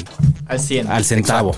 [0.47, 0.88] Al 100.
[0.88, 1.53] al centavo.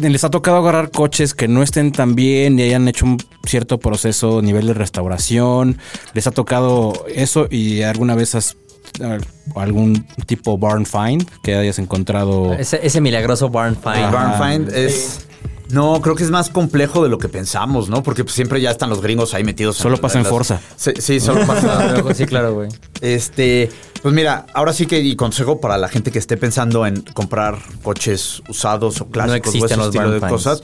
[0.00, 3.78] Les ha tocado agarrar coches que no estén tan bien y hayan hecho un cierto
[3.78, 5.78] proceso, nivel de restauración.
[6.14, 8.56] Les ha tocado eso y alguna vez has
[9.00, 9.18] eh,
[9.56, 12.54] algún tipo barn find que hayas encontrado.
[12.54, 14.12] Ese, ese milagroso Barn Find.
[14.12, 15.26] Barn Find es.
[15.70, 18.02] No, creo que es más complejo de lo que pensamos, ¿no?
[18.02, 19.76] Porque pues, siempre ya están los gringos ahí metidos.
[19.76, 20.60] Solo pasa en las- Forza.
[20.76, 22.14] Sí, sí, solo pasa.
[22.14, 22.68] Sí, claro, güey.
[23.00, 23.70] Este,
[24.02, 27.58] pues mira, ahora sí que y consejo para la gente que esté pensando en comprar
[27.82, 30.62] coches usados o clásicos o existen ese los estilo de cosas.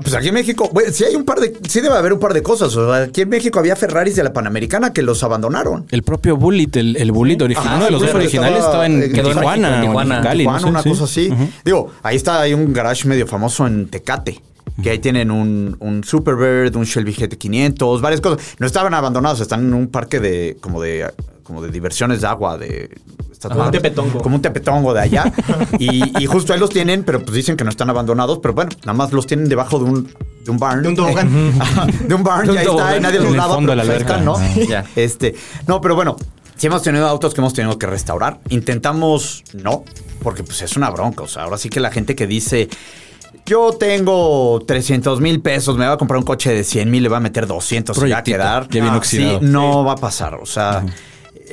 [0.00, 2.32] Pues aquí en México, güey, sí hay un par de, sí debe haber un par
[2.34, 2.74] de cosas.
[2.76, 5.86] O sea, aquí en México había Ferraris de la Panamericana que los abandonaron.
[5.90, 8.86] El propio Bullet, el, el Bullet original, Ajá, uno de los dos originales estaba estaba
[8.86, 10.20] en, en- Tijuana, en Tijuana.
[10.22, 10.88] Cali, no Tijuana, sé, una sí.
[10.88, 11.30] cosa así.
[11.64, 14.40] Digo, ahí está, hay un garage medio famoso en Tecate.
[14.82, 18.54] Que ahí tienen un, un Superbird, un Shelby GT500, varias cosas.
[18.58, 21.12] No estaban abandonados, están en un parque de como de
[21.42, 22.88] como de diversiones de agua, de
[23.48, 24.20] Como un tepetongo.
[24.22, 25.32] Como un tepetongo de allá.
[25.78, 28.70] y, y justo ahí los tienen, pero pues dicen que no están abandonados, pero bueno,
[28.80, 30.14] nada más los tienen debajo de un,
[30.44, 30.82] de un barn.
[30.82, 31.54] De un tobogán.
[31.60, 33.54] Ajá, de un barn, De un y ahí está, y nadie En los el lava.
[33.54, 34.18] fondo de la pues ahí alberca.
[34.18, 34.24] están,
[34.64, 34.68] ¿no?
[34.68, 34.84] Ya.
[34.96, 35.34] Este,
[35.66, 36.16] no, pero bueno,
[36.56, 39.84] si hemos tenido autos que hemos tenido que restaurar, intentamos no,
[40.22, 41.24] porque pues es una bronca.
[41.24, 42.68] O sea, ahora sí que la gente que dice,
[43.46, 47.08] yo tengo 300 mil pesos, me va a comprar un coche de 100 mil, le
[47.08, 48.68] va a meter 200 y va a quedar.
[48.68, 49.40] ya bien Ah, oxidado.
[49.40, 50.34] sí, no va a pasar.
[50.36, 50.90] O sea, eh,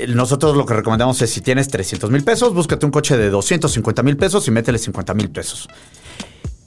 [0.07, 4.03] nosotros lo que recomendamos es si tienes 300 mil pesos, búscate un coche de 250
[4.03, 5.67] mil pesos y métele 50 mil pesos.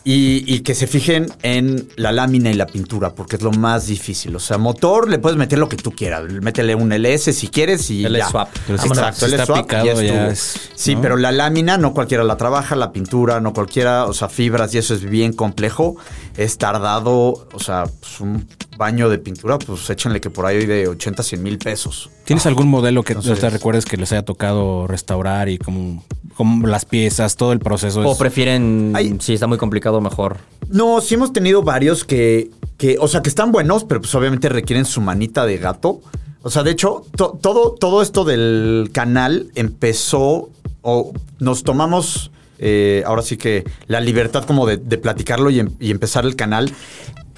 [0.05, 3.87] Y, y que se fijen en la lámina y la pintura, porque es lo más
[3.87, 4.35] difícil.
[4.35, 6.25] O sea, motor le puedes meter lo que tú quieras.
[6.43, 8.29] Métele un LS si quieres y LS ya.
[8.29, 8.49] swap.
[8.67, 9.93] Pero si Exacto, está- LS swap ya
[10.27, 11.03] es, Sí, ¿no?
[11.03, 14.79] pero la lámina no cualquiera la trabaja, la pintura no cualquiera, o sea, fibras y
[14.79, 15.95] eso es bien complejo.
[16.37, 20.67] Es tardado, o sea, pues un baño de pintura, pues échenle que por ahí hay
[20.67, 22.11] de 80, 100 mil pesos.
[22.25, 26.05] ¿Tienes algún modelo que Entonces- te recuerdes que les haya tocado restaurar y como,
[26.37, 28.01] como las piezas, todo el proceso?
[28.01, 29.17] O es- prefieren, Ay.
[29.21, 30.39] si está muy complicado, mejor.
[30.69, 34.49] No, sí hemos tenido varios que, que, o sea, que están buenos, pero pues obviamente
[34.49, 36.01] requieren su manita de gato.
[36.43, 40.51] O sea, de hecho, to- todo, todo esto del canal empezó,
[40.81, 45.71] o nos tomamos, eh, ahora sí que la libertad como de, de platicarlo y, em-
[45.79, 46.73] y empezar el canal,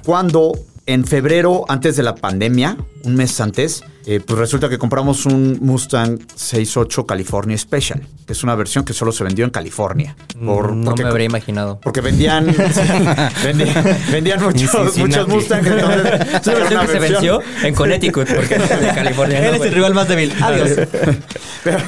[0.07, 0.53] cuando
[0.87, 5.59] en febrero, antes de la pandemia, un mes antes, eh, pues resulta que compramos un
[5.63, 10.15] Mustang 68 California Special, que es una versión que solo se vendió en California.
[10.45, 11.81] Por, no porque- me habría imaginado.
[11.83, 12.47] porque vendían,
[13.45, 15.01] vendían, vendían muchos, Cincinnati.
[15.01, 15.67] muchos Mustang.
[15.67, 19.41] Entonces, La sacaron versión una que se venció en Connecticut, porque es de California.
[19.41, 19.69] no, Eres güey.
[19.71, 20.33] el rival más débil.
[20.43, 20.71] Adiós.
[21.65, 21.79] Pero,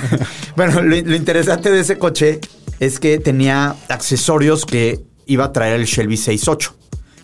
[0.56, 2.40] bueno, lo, lo interesante de ese coche
[2.80, 6.74] es que tenía accesorios que iba a traer el Shelby 68.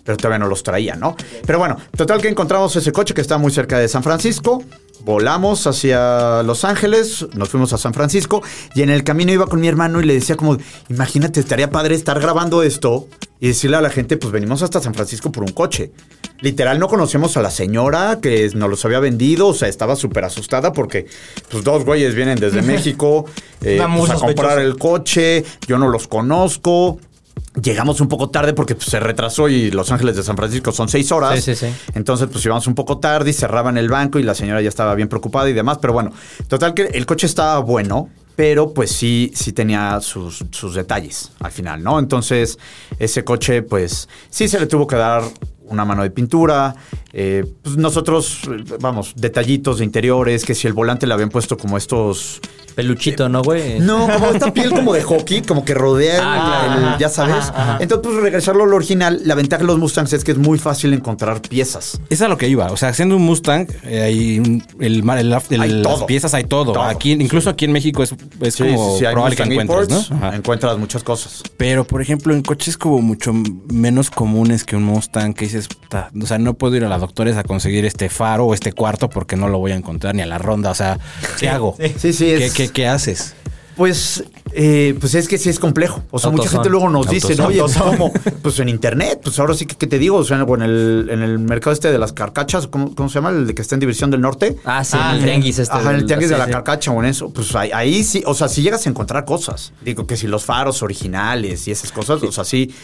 [0.05, 1.17] Pero todavía no los traía, ¿no?
[1.47, 4.65] Pero bueno, total que encontramos ese coche que está muy cerca de San Francisco.
[5.05, 8.43] Volamos hacia Los Ángeles, nos fuimos a San Francisco
[8.75, 11.97] y en el camino iba con mi hermano y le decía como, imagínate, estaría padre
[11.97, 13.09] estar grabando esto
[13.41, 15.91] y decirle a la gente, pues venimos hasta San Francisco por un coche.
[16.41, 20.25] Literal, no conocíamos a la señora que nos los había vendido, o sea, estaba súper
[20.25, 21.07] asustada porque
[21.51, 23.25] pues dos güeyes vienen desde México
[23.61, 27.01] eh, pues, a comprar el coche, yo no los conozco.
[27.63, 30.89] Llegamos un poco tarde porque pues, se retrasó y Los Ángeles de San Francisco son
[30.89, 31.43] seis horas.
[31.43, 31.75] Sí, sí, sí.
[31.95, 34.95] Entonces, pues íbamos un poco tarde y cerraban el banco y la señora ya estaba
[34.95, 35.79] bien preocupada y demás.
[35.81, 36.13] Pero bueno,
[36.49, 41.53] total que el coche estaba bueno, pero pues sí, sí tenía sus, sus detalles al
[41.53, 41.99] final, ¿no?
[41.99, 42.59] Entonces,
[42.99, 45.23] ese coche, pues sí se le tuvo que dar
[45.67, 46.75] una mano de pintura.
[47.13, 48.41] Eh, pues nosotros,
[48.81, 52.41] vamos, detallitos de interiores, que si el volante le habían puesto como estos...
[52.75, 53.81] Peluchito, ¿no, güey?
[53.81, 56.99] No, como esta piel como de hockey, como que rodea el- Ah, el- claro.
[56.99, 57.53] ya sabes.
[57.81, 60.59] Entonces, pues regresarlo a lo original, la ventaja de los Mustangs es que es muy
[60.59, 62.01] fácil encontrar piezas.
[62.09, 62.73] Es a lo que iba.
[62.73, 66.33] O sea, siendo un Mustang, eh, hay un- el, mar- el- el- Hay las piezas,
[66.33, 66.73] hay todo.
[66.73, 66.83] Todo.
[66.83, 69.89] Aquí, incluso aquí en México es, es Sí, como sí, sí, hay probable que encuentres,
[69.91, 70.17] Imports, ¿no?
[70.17, 70.37] Ajá.
[70.37, 71.43] Encuentras muchas cosas.
[71.59, 73.35] Pero, por ejemplo, en coches como mucho
[73.71, 76.97] menos comunes que un Mustang, que dices, "Puta, o sea, no puedo ir a la
[77.03, 80.23] doctores a conseguir este faro o este cuarto porque no lo voy a encontrar ni
[80.23, 80.71] a la ronda.
[80.71, 80.99] O sea,
[81.39, 81.77] ¿qué hago?
[81.99, 83.35] Sí, sí, ¿Qué, es- qué, qué haces?
[83.75, 84.23] Pues,
[84.53, 86.03] eh, pues es que sí es complejo.
[86.11, 87.47] O sea, mucha gente luego nos dice, Autosón.
[87.47, 88.13] oye, pues, ¿cómo?
[88.43, 90.19] Pues en internet, pues ahora sí que, ¿qué te digo?
[90.19, 93.31] O sea, en el, en el mercado este de las carcachas, ¿cómo, cómo se llama?
[93.31, 94.57] El de que está en División del Norte.
[94.67, 95.25] Ah, sí, Ah, el sí.
[95.25, 95.75] tianguis este.
[95.75, 96.53] Ajá, en el tianguis de sí, la sí.
[96.53, 99.73] carcacha o en eso, pues ahí, ahí sí, o sea, si llegas a encontrar cosas.
[99.83, 102.75] Digo que si los faros originales y esas cosas, o sea, sí.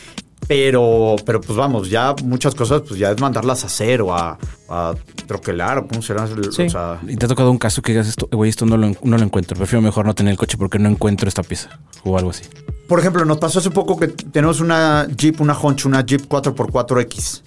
[0.46, 4.38] Pero, pero pues vamos, ya muchas cosas, pues ya es mandarlas a hacer o a,
[4.70, 4.94] a
[5.26, 6.24] troquelar o cómo será.
[6.24, 6.62] el- Sí.
[6.62, 8.88] O sea, ¿Y te ha tocado un caso que digas esto, güey, esto no lo,
[9.02, 9.56] no lo encuentro?
[9.56, 12.44] Prefiero mejor no tener el coche porque no encuentro esta pieza o algo así.
[12.88, 17.42] Por ejemplo, nos pasó hace poco que tenemos una Jeep, una Honch, una Jeep 4x4X,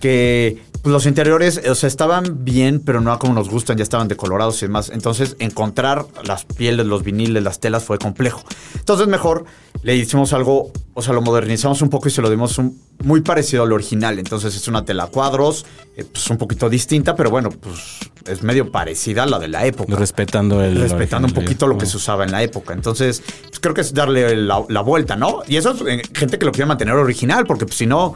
[0.00, 4.08] que pues, los interiores, o sea, estaban bien, pero no como nos gustan, ya estaban
[4.08, 4.90] decolorados y demás.
[4.92, 8.42] Entonces, encontrar las pieles, los viniles, las telas fue complejo.
[8.76, 9.44] Entonces, mejor
[9.82, 13.20] le hicimos algo, o sea, lo modernizamos un poco y se lo dimos un- muy
[13.22, 14.18] parecido al original.
[14.18, 15.64] Entonces, es una tela a cuadros,
[15.96, 19.66] eh, pues un poquito distinta, pero bueno, pues es medio parecida a la de la
[19.66, 20.76] época Respetando el.
[20.80, 22.72] respetando un poquito lo que se usaba en la época.
[22.72, 25.42] Entonces, pues creo que es darle la, la vuelta, ¿no?
[25.48, 28.14] Y eso es eh, gente que lo quiere mantener original, porque pues, si no,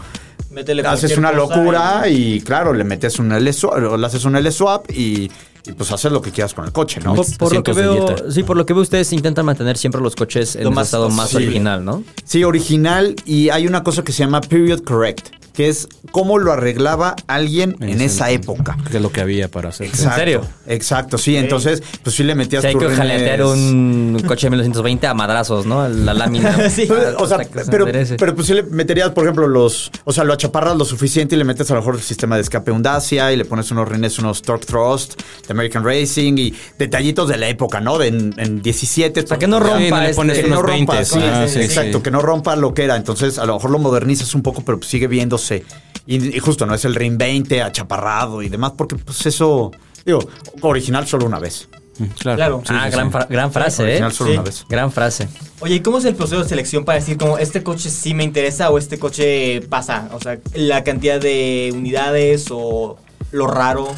[0.50, 2.40] Métele haces una cosa locura y...
[2.40, 5.30] claro, le metes un L le haces un L swap y,
[5.66, 7.14] y, pues haces lo que quieras con el coche, ¿no?
[7.14, 10.16] Por, por lo que veo, sí, por lo que veo, ustedes intentan mantener siempre los
[10.16, 12.02] coches en Lo un más estado más original, ¿no?
[12.24, 15.28] Sí, original y hay una cosa que se llama period correct,
[15.58, 18.76] que es cómo lo arreglaba alguien en esa época.
[18.88, 19.88] Que es lo que había para hacer.
[19.88, 20.46] Exacto, serio?
[20.68, 21.36] Exacto, sí.
[21.36, 25.66] Entonces, pues sí le metías Si hay que jaletear un coche de 1920 a madrazos,
[25.66, 25.88] ¿no?
[25.88, 26.56] La lámina.
[26.68, 26.84] Sí.
[26.86, 27.70] Pues, o sea, se
[28.16, 29.90] pero, pues sí le meterías, por ejemplo, los.
[30.04, 32.42] O sea, lo achaparras lo suficiente y le metes a lo mejor el sistema de
[32.42, 36.54] escape un Dacia y le pones unos rines, unos Torque Thrust de American Racing y
[36.78, 37.98] detallitos de la época, ¿no?
[37.98, 39.22] De en, en 17.
[39.22, 41.04] O sea, que no rompa Sí, no le este- pones que unos no rompa, 20,
[41.04, 42.02] sí, ah, sí, sí, exacto, sí.
[42.04, 42.94] que no rompa lo que era.
[42.94, 45.08] Entonces, a lo mejor lo modernizas un poco, pero pues sigue
[45.54, 45.64] viéndose.
[46.06, 49.72] Y, y justo, no es el RIN 20 achaparrado y demás, porque pues eso,
[50.06, 50.20] digo,
[50.62, 51.68] original solo una vez.
[51.98, 52.36] Mm, Claro.
[52.36, 52.62] Claro.
[52.66, 53.12] Sí, ah, sí, gran, sí.
[53.12, 53.86] fra- gran frase, ¿eh?
[53.86, 54.34] Original solo Sí.
[54.36, 54.64] una vez.
[54.68, 55.28] Gran frase.
[55.60, 58.24] Oye, ¿y cómo es el proceso de selección para decir como este coche sí me
[58.24, 60.08] interesa o este coche pasa?
[60.14, 62.96] O sea, la cantidad de unidades o
[63.32, 63.94] lo raro.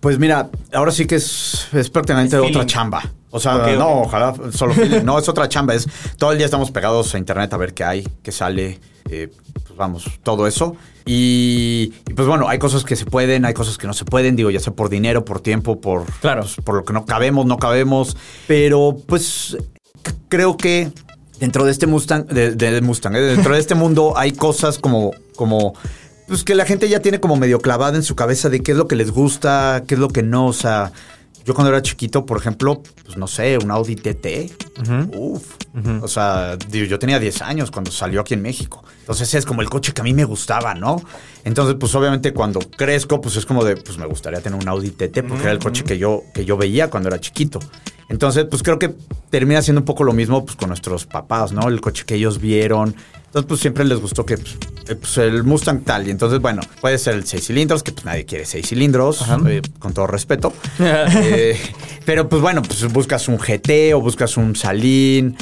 [0.00, 3.02] Pues mira, ahora sí que es, es prácticamente Es otra chamba.
[3.30, 3.78] O sea, Ok, ok.
[3.78, 4.74] no, ojalá solo.
[5.04, 5.74] No, es otra chamba.
[5.74, 9.28] Es todo el día estamos pegados a internet a ver qué hay, qué sale, eh,
[9.66, 10.76] pues vamos, todo eso.
[11.06, 14.36] Y, y, pues bueno, hay cosas que se pueden, hay cosas que no se pueden,
[14.36, 16.42] digo, ya sea por dinero, por tiempo, por, Claro.
[16.42, 18.16] pues, por lo que no cabemos, no cabemos.
[18.46, 19.56] Pero pues
[20.28, 20.92] creo que
[21.38, 25.12] dentro de este Mustang, de, de Mustang, eh, dentro de este mundo hay cosas como,
[25.36, 25.74] como,
[26.28, 28.78] pues que la gente ya tiene como medio clavada en su cabeza de qué es
[28.78, 30.92] lo que les gusta, qué es lo que no, o sea,
[31.44, 34.52] yo cuando era chiquito, por ejemplo, pues no sé, un Audi TT,
[35.14, 35.44] uf,
[36.02, 39.70] o sea, yo tenía 10 años cuando salió aquí en México, entonces es como el
[39.70, 41.02] coche que a mí me gustaba, ¿no?
[41.44, 44.90] Entonces, pues obviamente cuando crezco, pues es como de, pues me gustaría tener un Audi
[44.90, 47.58] TT porque era el coche que yo, que yo veía cuando era chiquito.
[48.10, 48.92] Entonces, pues creo que
[49.30, 51.68] termina siendo un poco lo mismo pues, con nuestros papás, ¿no?
[51.68, 52.94] El coche que ellos vieron.
[53.26, 54.58] Entonces, pues siempre les gustó que pues,
[54.88, 56.08] eh, pues, el Mustang tal.
[56.08, 59.62] Y entonces, bueno, puede ser el 6 cilindros, que pues nadie quiere 6 cilindros, eh,
[59.78, 60.52] con todo respeto.
[61.22, 61.56] Eh,
[62.04, 65.36] pero pues bueno, pues buscas un GT o buscas un Salín,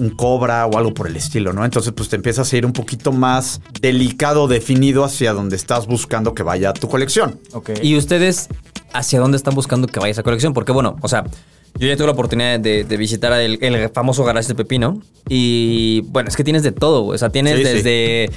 [0.00, 1.64] un Cobra o algo por el estilo, ¿no?
[1.64, 6.34] Entonces, pues te empiezas a ir un poquito más delicado, definido hacia donde estás buscando
[6.34, 7.40] que vaya tu colección.
[7.52, 7.70] Ok.
[7.82, 8.48] ¿Y ustedes
[8.94, 10.54] hacia dónde están buscando que vaya esa colección?
[10.54, 11.24] Porque bueno, o sea,
[11.78, 15.00] yo ya tuve la oportunidad de, de visitar el, el famoso garage de Pepino.
[15.28, 17.16] Y bueno, es que tienes de todo, güey.
[17.16, 17.72] O sea, tienes Sí, sí.
[17.72, 18.30] desde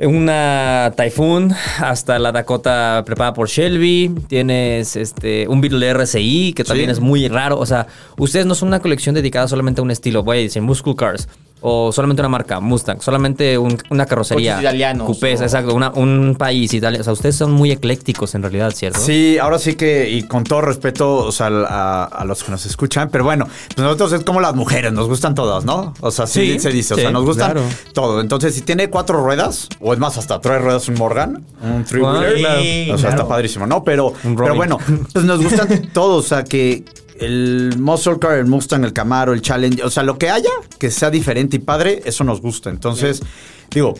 [0.00, 4.12] una Typhoon hasta la Dakota preparada por Shelby.
[4.28, 6.92] Tienes este un Beetle RCI, que también Sí.
[6.94, 7.58] es muy raro.
[7.58, 7.86] O sea,
[8.18, 11.28] ustedes no son una colección dedicada solamente a un estilo, voy a decir, Muscle Cars.
[11.66, 14.56] O solamente una marca, Mustang, solamente un- una carrocería.
[14.56, 17.00] Coches italianos, o- exacto, una- un país italiano.
[17.00, 19.00] O sea, ustedes son muy eclécticos en realidad, ¿cierto?
[19.00, 22.66] Sí, ahora sí que, y con todo respeto, o sea, a, a los que nos
[22.66, 25.94] escuchan, pero bueno, pues nosotros es como las mujeres, nos gustan todas, ¿no?
[26.00, 27.66] O sea, sí, Sí, se dice, o sí, sea, nos gustan claro.
[27.94, 28.20] todo.
[28.20, 32.02] Entonces, si tiene cuatro ruedas, o es más, hasta tres ruedas un Morgan, un three
[32.02, 32.60] wheeler, claro.
[32.60, 33.08] o sea, claro.
[33.10, 33.82] está padrísimo, ¿no?
[33.84, 34.78] Pero, Un pero bueno,
[35.14, 36.84] pues nos gustan todos, o sea, que
[37.20, 40.90] el Muscle Car, el Mustang, el Camaro, el Challenge, o sea, lo que haya que
[40.90, 42.70] sea diferente y padre, eso nos gusta.
[42.70, 43.22] Entonces,
[43.70, 43.94] digo,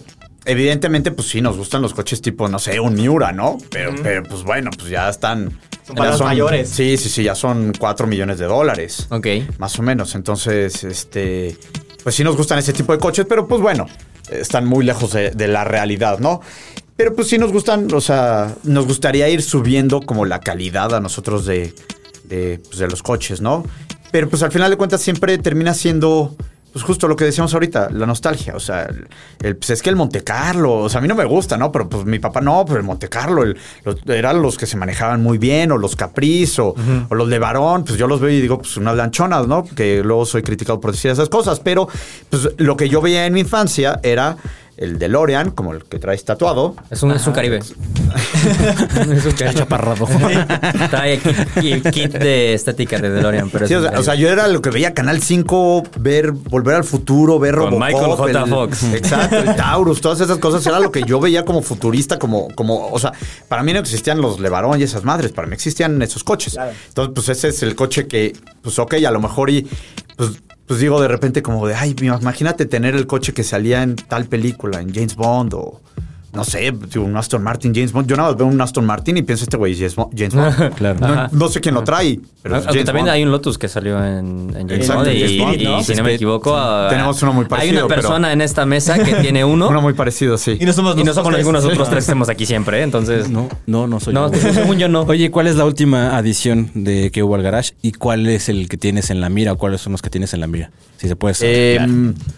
[0.44, 3.58] evidentemente, pues sí, nos gustan los coches tipo, no sé, un Miura, ¿no?
[3.70, 5.58] Pero, pero pues bueno, pues ya están...
[5.86, 6.68] Son ya palabras mayores.
[6.70, 9.06] Sí, sí, sí, ya son 4 millones de dólares.
[9.10, 9.26] Ok.
[9.58, 10.14] Más o menos.
[10.14, 11.58] Entonces, este.
[12.02, 13.86] Pues sí nos gustan ese tipo de coches, pero pues bueno,
[14.30, 16.40] están muy lejos de, de la realidad, ¿no?
[16.96, 21.00] Pero pues sí nos gustan, o sea, nos gustaría ir subiendo como la calidad a
[21.00, 21.74] nosotros de,
[22.24, 23.64] de, pues, de los coches, ¿no?
[24.10, 26.34] Pero pues al final de cuentas siempre termina siendo
[26.72, 28.56] pues justo lo que decíamos ahorita, la nostalgia.
[28.56, 29.06] O sea, el-
[29.42, 31.70] el- pues es que el Monte Carlo, o sea, a mí no me gusta, ¿no?
[31.70, 34.76] Pero pues mi papá no, pero el Monte Carlo el- los- eran los que se
[34.76, 36.74] manejaban muy bien, o los Capriz, o,
[37.08, 39.64] o los de Varón, pues yo los veo y digo, pues unas lanchonas, ¿no?
[39.64, 41.86] Que luego soy criticado por decir esas cosas, pero
[42.28, 44.36] pues lo que yo veía en mi infancia era
[44.76, 46.74] el DeLorean, como el que traes tatuado.
[46.90, 47.58] Es un, es un Caribe.
[47.58, 49.54] es un Caribe.
[49.54, 50.06] chaparrado.
[50.90, 51.18] Trae
[51.60, 54.04] kit, kit de estética de DeLorean, pero es o un sea, o Caribe.
[54.04, 57.86] sea, yo era lo que veía Canal 5, ver Volver al Futuro, ver Con Robocop.
[57.88, 58.40] Michael J.
[58.44, 58.82] el- Fox.
[58.94, 60.66] Exacto, el Taurus, todas esas cosas.
[60.66, 63.12] Era lo que yo veía como futurista, como, como, o sea,
[63.48, 66.56] para mí no existían los Levarón y esas madres, para mí existían esos coches.
[66.88, 69.66] Entonces, pues ese es el coche que, pues ok, a lo mejor y,
[70.16, 70.30] pues,
[70.66, 74.26] pues digo de repente como de, ay, imagínate tener el coche que salía en tal
[74.26, 75.80] película, en James Bond o...
[76.34, 78.08] No sé, un Aston Martin, James Bond.
[78.08, 80.12] Yo nada más veo un Aston Martin y pienso este güey James Bond.
[80.18, 80.74] James Bond.
[80.74, 80.98] Claro.
[81.00, 83.14] No, no sé quién lo trae, pero Aunque James también Bond.
[83.14, 85.82] hay un Lotus que salió en, en James Exacto, Bond y, James Bond, y ¿no?
[85.84, 86.14] si no me Sí.
[86.16, 86.56] equivoco...
[86.90, 89.80] Tenemos uno muy Hay parecido, una pero- persona en esta mesa que tiene uno Uno
[89.82, 90.56] muy parecido, sí.
[90.60, 91.78] Y no somos y no somos nosotros ninguno de tres.
[91.78, 92.82] nosotros tres que estemos aquí siempre, ¿eh?
[92.82, 93.28] entonces...
[93.30, 94.52] No, no, no soy No, yo.
[94.52, 95.02] según yo no.
[95.02, 97.74] Oye, ¿cuál es la última adición de que hubo al garage?
[97.82, 100.34] ¿Y cuál es el que tienes en la mira o cuáles son los que tienes
[100.34, 100.70] en la mira?
[100.96, 101.86] Si se puede Eh,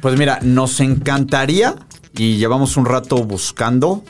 [0.01, 1.75] pues mira, nos encantaría
[2.17, 4.03] y llevamos un rato buscando.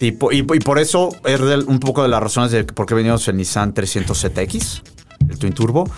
[0.00, 3.36] Y, y por eso es un poco de las razones de por qué venimos el
[3.36, 4.82] Nissan 300ZX,
[5.28, 5.90] el Twin Turbo,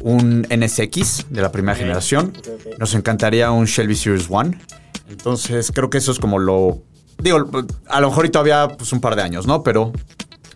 [0.00, 2.32] un NSX de la primera generación.
[2.78, 4.58] Nos encantaría un Shelby Series One.
[5.10, 6.82] Entonces creo que eso es como lo...
[7.20, 7.50] Digo,
[7.88, 9.64] a lo mejor y todavía pues un par de años, ¿no?
[9.64, 9.92] Pero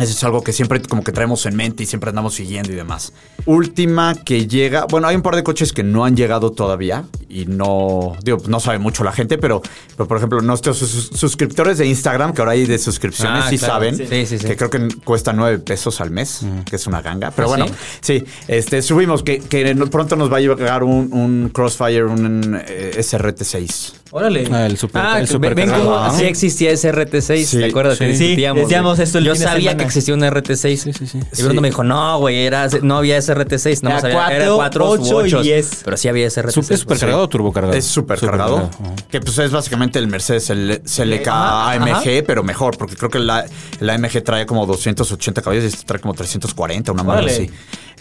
[0.02, 2.74] eso es algo que siempre como que traemos en mente y siempre andamos siguiendo y
[2.74, 3.12] demás.
[3.46, 7.46] Última que llega, bueno, hay un par de coches que no han llegado todavía y
[7.46, 9.62] no, digo, no sabe mucho la gente, pero,
[9.96, 13.58] pero por ejemplo, nuestros sus- suscriptores de Instagram, que ahora hay de suscripciones, Ah, sí
[13.58, 13.74] claro.
[13.74, 14.46] saben, Sí, sí, sí.
[14.46, 17.30] que creo que cuesta nueve pesos al mes, que es una ganga.
[17.30, 17.66] Pero ¿Ah, bueno,
[18.00, 22.92] sí, este, subimos que, que pronto nos va a llegar un, un Crossfire, un eh,
[22.98, 23.94] SRT6.
[24.14, 24.46] Órale.
[24.52, 26.14] Ah, el super, Ah, el super ven cómo Ah.
[26.14, 27.96] sí existía ese RT6, Sí, ¿te acuerdas?
[27.96, 28.04] sí.
[28.04, 29.76] que discutíamos, decíamos esto el Yo sabía semana.
[29.78, 30.76] que existía un RT6.
[30.76, 31.18] Sí, sí, sí.
[31.38, 34.36] Y Bruno me dijo, no, güey, era, no había ese RT6, nada más Era había,
[34.36, 35.80] era cuatro, 4 ocho y 8 10.
[35.86, 36.70] Pero sí había ese RT6.
[36.74, 37.74] ¿Es supercargado o turbocargado?
[37.74, 37.86] Es.
[37.86, 38.94] Supercargado, ajá.
[39.10, 42.10] Que pues es básicamente el Mercedes el CLK Ajá, AMG, ajá.
[42.26, 43.46] pero mejor, porque creo que la,
[43.80, 47.50] el AMG trae como 280 caballos y este trae como 340, una madre así.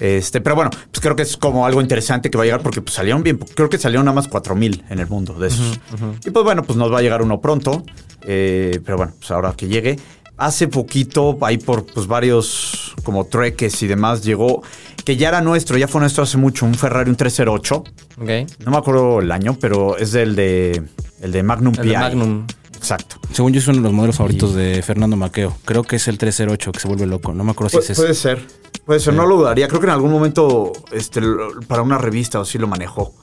[0.02, 2.82] Este, pero bueno, pues creo que es como algo interesante que va a llegar porque
[2.82, 3.38] pues, salieron bien.
[3.38, 5.80] Creo que salieron nada más 4000 en el mundo de esos.
[6.26, 7.84] Y pues bueno, pues nos va a llegar uno pronto.
[8.24, 10.00] Eh, pero bueno, pues ahora que llegue.
[10.38, 14.64] Hace poquito, ahí por pues varios como treques y demás, llegó
[15.06, 17.76] que ya era nuestro, ya fue nuestro hace mucho, un Ferrari, un 308.
[17.76, 18.30] Ok.
[18.66, 20.82] No me acuerdo el año, pero es del de
[21.22, 21.96] el de Magnum El de PI.
[21.96, 22.48] Magnum.
[22.82, 23.18] Exacto.
[23.32, 25.56] Según yo es uno de los modelos favoritos de Fernando Maqueo.
[25.66, 27.32] Creo que es el 308 que se vuelve loco.
[27.32, 28.02] No me acuerdo si Pu- es ese.
[28.02, 28.48] puede ser.
[28.86, 29.68] Puede ser, no lo dudaría.
[29.68, 31.22] Creo que en algún momento este,
[31.68, 33.14] para una revista o así lo manejó.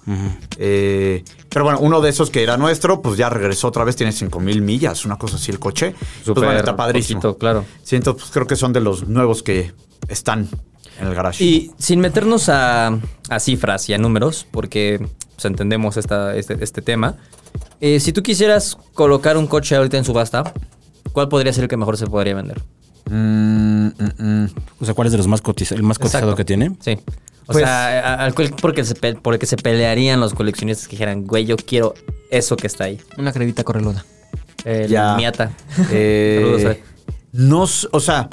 [0.56, 4.12] Eh, pero bueno, uno de esos que era nuestro, pues ya regresó otra vez, tiene
[4.12, 5.90] 5 mil millas, una cosa así el coche.
[5.98, 7.20] pues Súper bueno, está padrísimo.
[7.20, 7.64] poquito, claro.
[7.82, 9.72] Sí, entonces pues, creo que son de los nuevos que
[10.08, 10.48] están
[11.00, 11.42] en el garage.
[11.44, 12.96] Y sin meternos a,
[13.28, 14.98] a cifras y a números, porque
[15.34, 17.16] pues, entendemos esta, este, este tema,
[17.80, 20.52] eh, si tú quisieras colocar un coche ahorita en subasta,
[21.12, 22.60] ¿cuál podría ser el que mejor se podría vender?
[23.10, 24.48] Mm, mm, mm.
[24.80, 25.78] O sea, ¿cuál es de los más cotizados?
[25.78, 26.36] El más cotizado Exacto.
[26.36, 26.76] que tiene.
[26.80, 26.98] Sí.
[27.46, 30.86] O Pues- sea, a- al cual- porque se, por el que se pelearían los coleccionistas
[30.86, 31.94] que dijeran, güey, yo quiero
[32.30, 33.00] eso que está ahí.
[33.16, 34.04] Una crevita correluda.
[34.64, 35.14] El Ya.
[35.16, 35.50] Miata.
[35.90, 36.82] Eh, Saludos, eh.
[37.32, 38.28] No, o sea,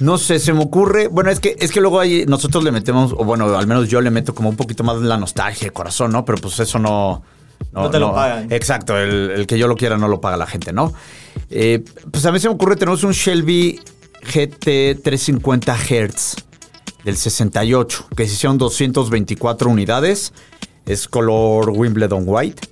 [0.00, 1.06] no sé, se me ocurre.
[1.08, 4.00] Bueno, es que, es que luego ahí nosotros le metemos, o bueno, al menos yo
[4.00, 6.24] le meto como un poquito más la nostalgia, el corazón, ¿no?
[6.24, 7.22] Pero pues eso no.
[7.72, 8.50] No te lo pagan.
[8.50, 10.92] Exacto, el, el que yo lo quiera no lo paga la gente, ¿no?
[11.50, 13.80] Eh, pues a mí se me ocurre, tenemos un Shelby
[14.22, 16.36] GT 350 Hz
[17.04, 20.32] del 68, que se hicieron 224 unidades.
[20.86, 22.68] Es color Wimbledon White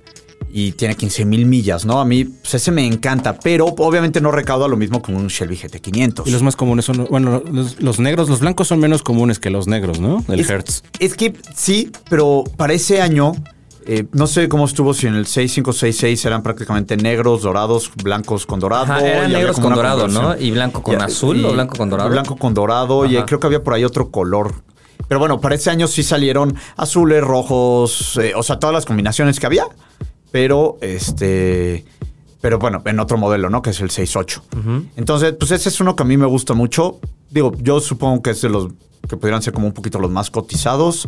[0.51, 1.99] y tiene 15 mil millas, ¿no?
[1.99, 5.55] A mí, pues ese me encanta, pero obviamente no recauda lo mismo que un Shelby
[5.57, 6.23] GT500.
[6.25, 9.49] Y los más comunes son, bueno, los, los negros, los blancos son menos comunes que
[9.49, 10.23] los negros, ¿no?
[10.27, 10.83] El es, Hertz.
[10.99, 13.33] Es que sí, pero para ese año,
[13.91, 18.59] eh, no sé cómo estuvo, si en el 6566 eran prácticamente negros, dorados, blancos con
[18.59, 18.83] dorado.
[18.83, 20.37] Ajá, eran negros con dorado, ¿no?
[20.37, 22.07] Y blanco con azul o blanco con dorado.
[22.11, 24.53] Blanco con dorado y creo que había por ahí otro color.
[25.07, 29.39] Pero bueno, para ese año sí salieron azules, rojos, eh, o sea, todas las combinaciones
[29.39, 29.63] que había.
[30.29, 31.83] Pero este.
[32.41, 33.63] Pero bueno, en otro modelo, ¿no?
[33.63, 34.43] Que es el 68.
[34.97, 36.99] Entonces, pues ese es uno que a mí me gusta mucho.
[37.31, 38.67] Digo, yo supongo que es de los
[39.09, 41.07] que pudieran ser como un poquito los más cotizados.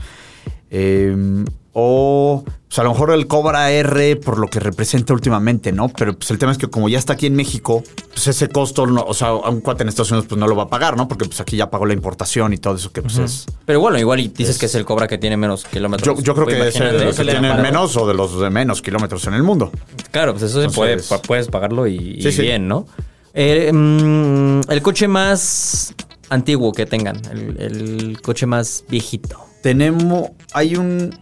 [0.71, 5.89] Eh, O pues a lo mejor el Cobra R por lo que representa últimamente, ¿no?
[5.89, 8.85] Pero pues el tema es que como ya está aquí en México, pues ese costo,
[8.87, 10.95] no- o sea, a un cuate en Estados Unidos pues no lo va a pagar,
[10.97, 11.07] ¿no?
[11.07, 13.45] Porque pues aquí ya pagó la importación y todo eso que pues es...
[13.65, 16.17] Pero bueno, igual y dices que es el Cobra que tiene menos kilómetros.
[16.17, 18.49] Yo, yo creo que es el de los que tienen menos o de los de
[18.49, 19.71] menos kilómetros en el mundo.
[20.11, 22.41] Claro, pues eso se puede, Entonces- pa- puedes pagarlo y, y Sí, sí.
[22.41, 22.85] bien, ¿no?
[23.33, 25.93] Eh, mm, el coche más
[26.29, 29.39] antiguo que tengan, el, el coche más viejito.
[29.63, 31.13] Tenemos, hay un,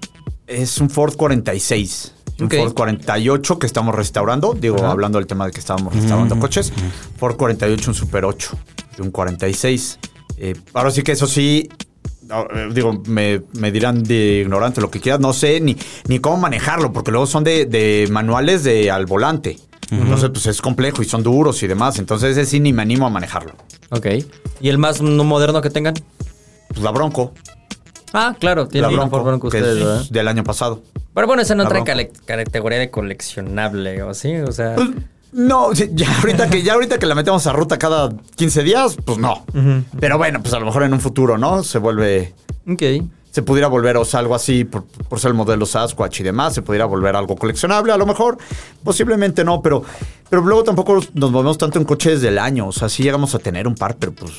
[0.50, 2.14] es un Ford 46.
[2.42, 2.50] Un.
[2.50, 4.54] Ford 48 que estamos restaurando.
[4.54, 4.92] Digo, Ajá.
[4.92, 6.72] hablando del tema de que estábamos restaurando coches.
[7.18, 8.58] Ford 48, un Super 8
[8.98, 10.00] de un 46.
[10.38, 11.68] Eh, ahora sí que eso sí,
[12.22, 15.20] no, eh, digo, me, me dirán de ignorante lo que quieras.
[15.20, 15.76] No sé ni,
[16.08, 19.58] ni cómo manejarlo, porque luego son de, de manuales de al volante.
[19.92, 21.98] Entonces, pues es complejo y son duros y demás.
[21.98, 23.54] Entonces, ese sí ni me animo a manejarlo.
[23.90, 24.06] Ok.
[24.62, 25.96] ¿Y el más no moderno que tengan?
[26.68, 27.34] Pues la Bronco.
[28.14, 30.06] Ah, claro, tiene La Bronco, Bronco que ustedes, es ¿verdad?
[30.10, 30.82] del año pasado.
[31.14, 34.36] Pero bueno, esa no La trae categoría de coleccionable, ¿o sí?
[34.38, 34.76] O sea...
[34.76, 34.90] Pues,
[35.32, 39.18] no, ya ahorita que ya ahorita que la metemos a ruta cada 15 días, pues
[39.18, 39.46] no.
[40.00, 41.62] Pero bueno, pues a lo mejor en un futuro, ¿no?
[41.64, 42.34] Se vuelve
[42.68, 42.82] Ok.
[43.32, 46.56] se pudiera volver o sea, algo así por, por ser el modelo Sasquatch y demás,
[46.56, 48.40] se pudiera volver algo coleccionable, a lo mejor,
[48.84, 49.84] posiblemente no, pero
[50.32, 53.40] pero luego tampoco nos movemos tanto en coches del año, o sea, sí llegamos a
[53.40, 54.32] tener un par, pero pues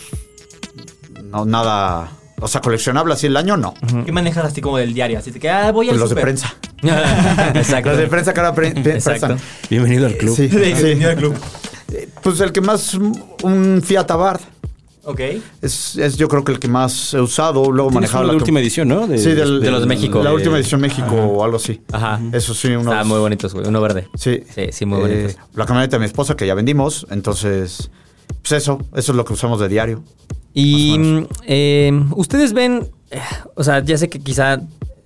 [1.23, 2.11] no nada,
[2.41, 3.75] o sea, coleccionable así el año no.
[4.05, 5.19] ¿Qué manejas así como del diario?
[5.19, 6.55] Así de que, ah, voy al Pues los de prensa.
[7.55, 7.91] Exacto.
[7.91, 9.37] Los de prensa que ahora pre- pre- Exacto.
[9.69, 10.35] Bienvenido al club.
[10.37, 10.95] Sí, De- sí.
[10.95, 11.35] del club.
[11.93, 14.43] Eh, Pues el que más un Fiat Abarth.
[15.03, 15.21] Ok.
[15.63, 18.37] Es, es yo creo que el que más he usado, luego manejaba uno la de
[18.39, 19.07] última edición, ¿no?
[19.07, 20.23] Sí, del- de los de México.
[20.23, 21.81] La De- última edición México o algo así.
[21.91, 22.21] Ajá.
[22.33, 22.93] Eso sí, unos...
[22.93, 23.67] Está muy bonitos, güey.
[23.67, 24.09] Uno verde.
[24.15, 24.43] Sí.
[24.55, 25.37] Sí, sí, muy Eh, bonitos.
[25.55, 27.91] la camioneta de mi esposa que ya vendimos, entonces,
[28.43, 30.03] pues eso, eso es lo que usamos de diario.
[30.55, 33.21] Y eh, ustedes ven, eh,
[33.55, 34.61] o sea, ya sé que quizá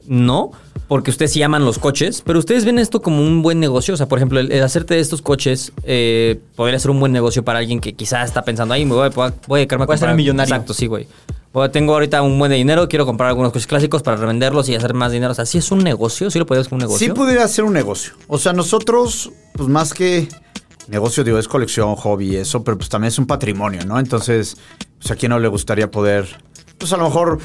[0.07, 0.53] no,
[0.89, 3.95] porque ustedes sí aman los coches, pero ustedes ven esto como un buen negocio.
[3.95, 7.13] O sea, por ejemplo, el, el hacerte de estos coches eh, podría ser un buen
[7.13, 9.87] negocio para alguien que quizá está pensando, ay, me voy a, voy a dedicarme a
[9.87, 10.17] Voy a ser comprar-".
[10.17, 10.55] millonario.
[10.55, 11.07] Exacto, sí, güey.
[11.71, 14.93] Tengo ahorita un buen de dinero, quiero comprar algunos coches clásicos para revenderlos y hacer
[14.93, 15.31] más dinero.
[15.31, 17.07] O sea, sí es un negocio, sí lo podrías como un negocio.
[17.07, 18.15] Sí pudiera ser un negocio.
[18.27, 20.27] O sea, nosotros, pues más que
[20.89, 24.01] negocio, digo, es colección, hobby, eso, pero pues también es un patrimonio, ¿no?
[24.01, 24.57] Entonces,
[25.05, 26.27] pues a quién no le gustaría poder,
[26.79, 27.39] pues a lo mejor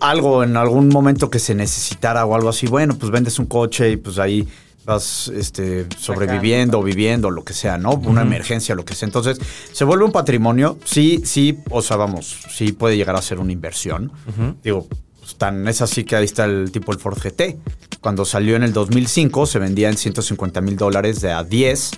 [0.00, 3.92] algo en algún momento que se necesitara o algo así, bueno, pues vendes un coche
[3.92, 4.48] y pues ahí
[4.84, 7.92] vas este, sobreviviendo, viviendo, lo que sea, ¿no?
[7.92, 9.06] Una emergencia, lo que sea.
[9.06, 9.38] Entonces,
[9.72, 10.76] se vuelve un patrimonio.
[10.84, 14.10] Sí, sí, o sea, vamos, sí puede llegar a ser una inversión.
[14.64, 14.88] Digo,
[15.20, 17.58] pues, tan es así que ahí está el tipo el Ford GT.
[18.00, 21.92] Cuando salió en el 2005 se vendía en 150 mil dólares de a 10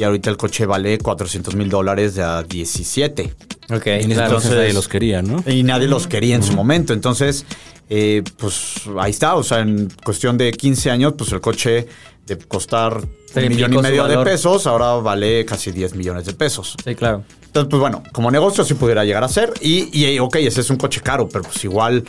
[0.00, 3.34] y ahorita el coche vale 400 mil dólares de a 17.
[3.70, 4.26] Ok, Y en ese claro.
[4.28, 5.44] entonces nadie los quería, ¿no?
[5.46, 6.94] Y nadie los quería en su momento.
[6.94, 7.44] Entonces,
[7.90, 9.34] eh, pues ahí está.
[9.34, 11.86] O sea, en cuestión de 15 años, pues el coche
[12.26, 16.32] de costar Se un millón y medio de pesos, ahora vale casi 10 millones de
[16.32, 16.76] pesos.
[16.82, 17.22] Sí, claro.
[17.44, 19.52] Entonces, pues bueno, como negocio sí pudiera llegar a ser.
[19.60, 22.04] Y, y ok, ese es un coche caro, pero pues igual,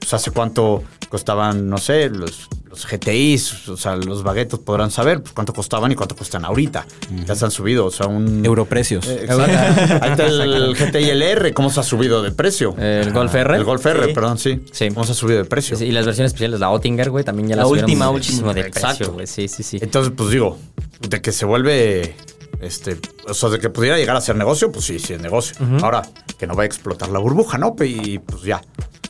[0.00, 5.20] pues hace cuánto costaban, no sé, los, los GTIs, o sea, los baguetos podrán saber
[5.22, 6.86] pues, cuánto costaban y cuánto cuestan ahorita.
[7.26, 8.44] Ya se han subido, o sea, un...
[8.44, 9.06] Europrecios.
[9.08, 10.04] Eh, exacto.
[10.04, 12.74] Ahí está el GTI LR, cómo se ha subido de precio.
[12.78, 13.56] El Golf R.
[13.56, 14.12] El Golf R, Sí.
[14.12, 14.60] perdón, sí.
[14.72, 14.88] Sí.
[14.90, 15.76] ¿Cómo se ha subido de precio?
[15.76, 18.52] Sí, Y las versiones especiales, la Oettinger, güey, también ya La la subieron última, muchísimo
[18.52, 18.72] de última.
[18.72, 19.12] precio, Exacto.
[19.14, 19.26] güey.
[19.26, 19.78] Sí, sí, sí.
[19.80, 20.58] Entonces, pues digo,
[21.08, 22.14] de que se vuelve,
[22.60, 25.56] este, o sea, de que pudiera llegar a ser negocio, pues sí, sí es negocio.
[25.82, 26.02] Ahora,
[26.38, 27.74] que no va a explotar la burbuja, ¿no?
[27.82, 28.60] Y pues ya.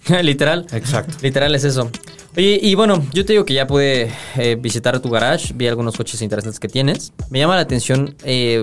[0.23, 0.67] Literal.
[0.73, 1.15] Exacto.
[1.21, 1.91] Literal es eso.
[2.37, 5.97] Oye, y bueno, yo te digo que ya pude eh, visitar tu garage, vi algunos
[5.97, 7.13] coches interesantes que tienes.
[7.31, 8.63] Me llama la atención eh,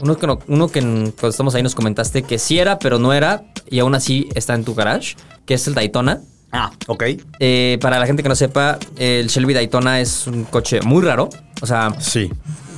[0.00, 3.12] uno que, no- uno que cuando estamos ahí nos comentaste que sí era, pero no
[3.12, 5.14] era, y aún así está en tu garage,
[5.46, 6.20] que es el Daytona.
[6.50, 7.04] Ah, ok.
[7.38, 11.28] Eh, para la gente que no sepa, el Shelby Daytona es un coche muy raro.
[11.62, 12.28] O sea, Sí.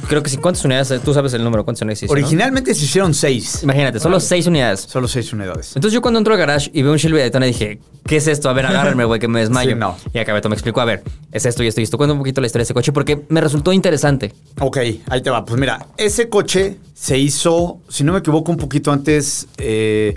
[0.04, 0.36] Creo que sí.
[0.36, 1.00] ¿Cuántas unidades?
[1.02, 2.12] Tú sabes el número, ¿cuántas unidades no?
[2.12, 3.62] Originalmente se hicieron seis.
[3.62, 4.80] Imagínate, solo seis unidades.
[4.80, 5.68] Solo seis unidades.
[5.74, 8.48] Entonces yo cuando entro al garage y veo un Shelby Daytona dije, ¿qué es esto?
[8.48, 9.70] A ver, agárrenme, güey, que me desmayo.
[9.72, 9.96] Sí, no.
[10.12, 11.02] Y acá Beto me explicó, a ver,
[11.32, 11.96] es esto y esto y esto.
[11.96, 14.32] Un poquito la historia de ese coche porque me resultó interesante.
[14.60, 14.78] Ok,
[15.08, 15.44] ahí te va.
[15.44, 20.14] Pues mira, ese coche se hizo, si no me equivoco, un poquito antes, eh,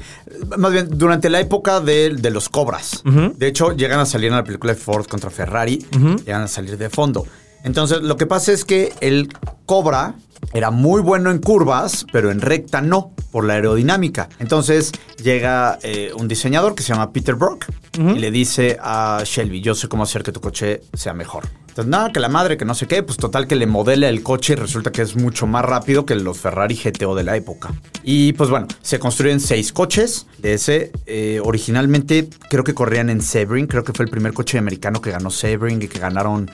[0.57, 3.03] más bien durante la época de, de los Cobras.
[3.05, 5.85] De hecho, llegan a salir en la película de Ford contra Ferrari,
[6.25, 7.25] llegan a salir de fondo.
[7.67, 9.27] Entonces, lo que pasa es que el
[9.65, 10.15] Cobra
[10.53, 14.29] era muy bueno en curvas, pero en recta no, por la aerodinámica.
[14.39, 17.65] Entonces, llega eh, un diseñador que se llama Peter Brock
[17.97, 21.45] y le dice a Shelby, yo sé cómo hacer que tu coche sea mejor.
[21.67, 24.23] Entonces, nada, que la madre, que no sé qué, pues total que le modela el
[24.23, 27.73] coche y resulta que es mucho más rápido que los Ferrari GTO de la época.
[28.03, 30.91] Y pues bueno, se construyen seis coches de ese.
[31.05, 35.11] eh, originalmente creo que corrían en Sebring, creo que fue el primer coche americano que
[35.11, 36.49] ganó Sebring y que ganaron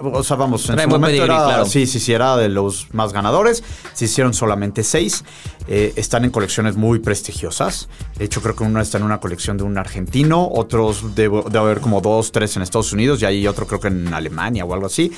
[0.00, 1.66] O sea, vamos, en su momento pedigrí, era, claro.
[1.66, 3.62] sí, sí, sí, era de los más ganadores.
[3.94, 5.24] Se hicieron solamente seis.
[5.68, 7.88] Eh, están en colecciones muy prestigiosas.
[8.16, 11.58] De hecho, creo que uno está en una colección de un argentino, otros debe, debe
[11.58, 14.72] haber como dos, tres en Estados Unidos y hay otro creo que en Alemania o
[14.74, 15.12] algo así.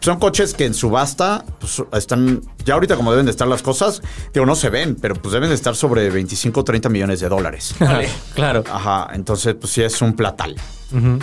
[0.00, 4.02] Son coches que en subasta pues, están, ya ahorita como deben de estar las cosas,
[4.32, 7.28] digo, no se ven, pero pues deben de estar sobre 25 o 30 millones de
[7.28, 7.74] dólares.
[8.34, 8.64] claro.
[8.70, 10.56] Ajá, entonces pues sí es un platal.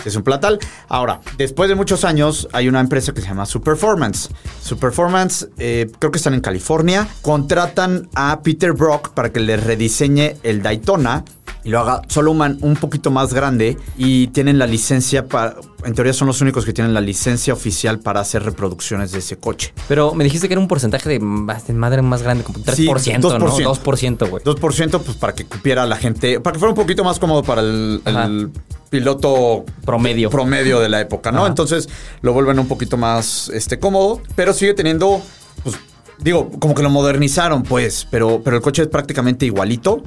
[0.04, 0.58] Es un platal.
[0.88, 4.30] Ahora, después de muchos años, hay una empresa que se llama Superformance.
[4.62, 7.08] Superformance, eh, creo que están en California.
[7.22, 11.24] Contratan a Peter Brock para que le rediseñe el Daytona
[11.68, 13.76] y lo haga solo un, man- un poquito más grande.
[13.98, 15.56] Y tienen la licencia para.
[15.84, 19.36] En teoría, son los únicos que tienen la licencia oficial para hacer reproducciones de ese
[19.36, 19.74] coche.
[19.86, 22.98] Pero me dijiste que era un porcentaje de más- de madre más grande, como 3%,
[22.98, 23.28] Sí, ¿no?
[23.28, 23.64] 2%.
[23.64, 24.42] 2%, güey.
[24.42, 27.60] 2% pues para que cupiera la gente, para que fuera un poquito más cómodo para
[27.60, 28.50] el,
[28.90, 30.30] piloto Promedio.
[30.30, 31.40] promedio de la época, ¿no?
[31.40, 31.48] Ajá.
[31.48, 31.88] Entonces
[32.22, 35.20] lo vuelven un poquito más este, cómodo, pero sigue teniendo,
[35.62, 35.76] pues,
[36.20, 40.02] digo, como que lo modernizaron, pues, pero, pero el coche es prácticamente igualito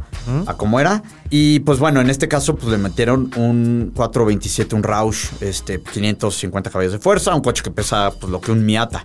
[0.47, 1.01] a como era.
[1.29, 6.69] Y pues bueno, en este caso, pues le metieron un 427, un Roush, este, 550
[6.69, 9.03] caballos de fuerza, un coche que pesa pues lo que un Miata.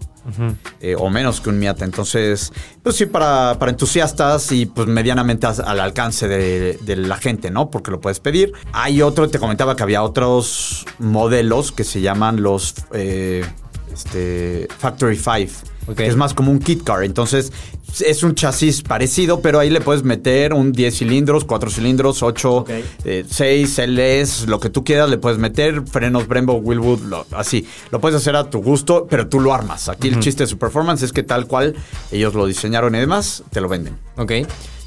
[0.80, 1.84] eh, o menos que un Miata.
[1.84, 2.52] Entonces,
[2.82, 7.52] pues sí, para, para entusiastas y pues medianamente as- al alcance de, de la gente,
[7.52, 7.70] ¿no?
[7.70, 8.52] Porque lo puedes pedir.
[8.72, 13.44] Hay otro, te comentaba que había otros modelos que se llaman los eh,
[13.92, 15.52] este, Factory 5.
[15.94, 17.04] Que es más como un kit car.
[17.04, 17.52] Entonces,
[18.04, 22.52] es un chasis parecido, pero ahí le puedes meter un 10 cilindros, 4 cilindros, 8,
[22.56, 22.70] Ok.
[23.28, 27.66] 6 LS, lo que tú quieras, le puedes meter frenos Brembo, Willwood, lo- así.
[27.90, 29.88] Lo puedes hacer a tu gusto, pero tú lo armas.
[29.88, 31.74] Aquí el chiste de su performance es que tal cual
[32.10, 33.96] ellos lo diseñaron y demás, te lo venden.
[34.16, 34.32] Ok.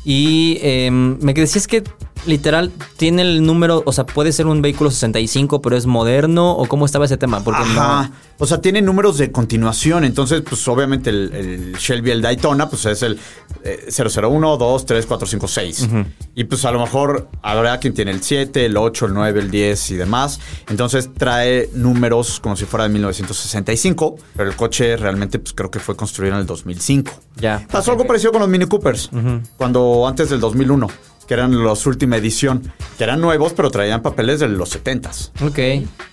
[0.05, 1.83] Y em, me decías que
[2.25, 6.67] literal tiene el número, o sea, puede ser un vehículo 65, pero es moderno, o
[6.67, 7.43] cómo estaba ese tema?
[7.43, 8.09] Porque Ajá.
[8.09, 8.29] no.
[8.41, 10.05] O sea, tiene números de continuación.
[10.05, 13.19] Entonces, pues obviamente el, el Shelby, el Daytona, pues es el
[13.63, 15.89] eh, 001, 2, 3, 4, 5, 6.
[16.35, 19.51] Y pues a lo mejor habrá quien tiene el 7, el 8, el 9, el
[19.51, 20.39] 10 y demás.
[20.69, 25.79] Entonces trae números como si fuera de 1965, pero el coche realmente pues creo que
[25.79, 27.11] fue construido en el 2005.
[27.41, 27.67] Ya.
[27.69, 29.09] Pasó algo parecido con los Mini Coopers,
[29.57, 30.87] cuando antes del 2001,
[31.29, 35.29] que eran los última edición, que eran nuevos, pero traían papeles de los 70s.
[35.45, 35.59] Ok.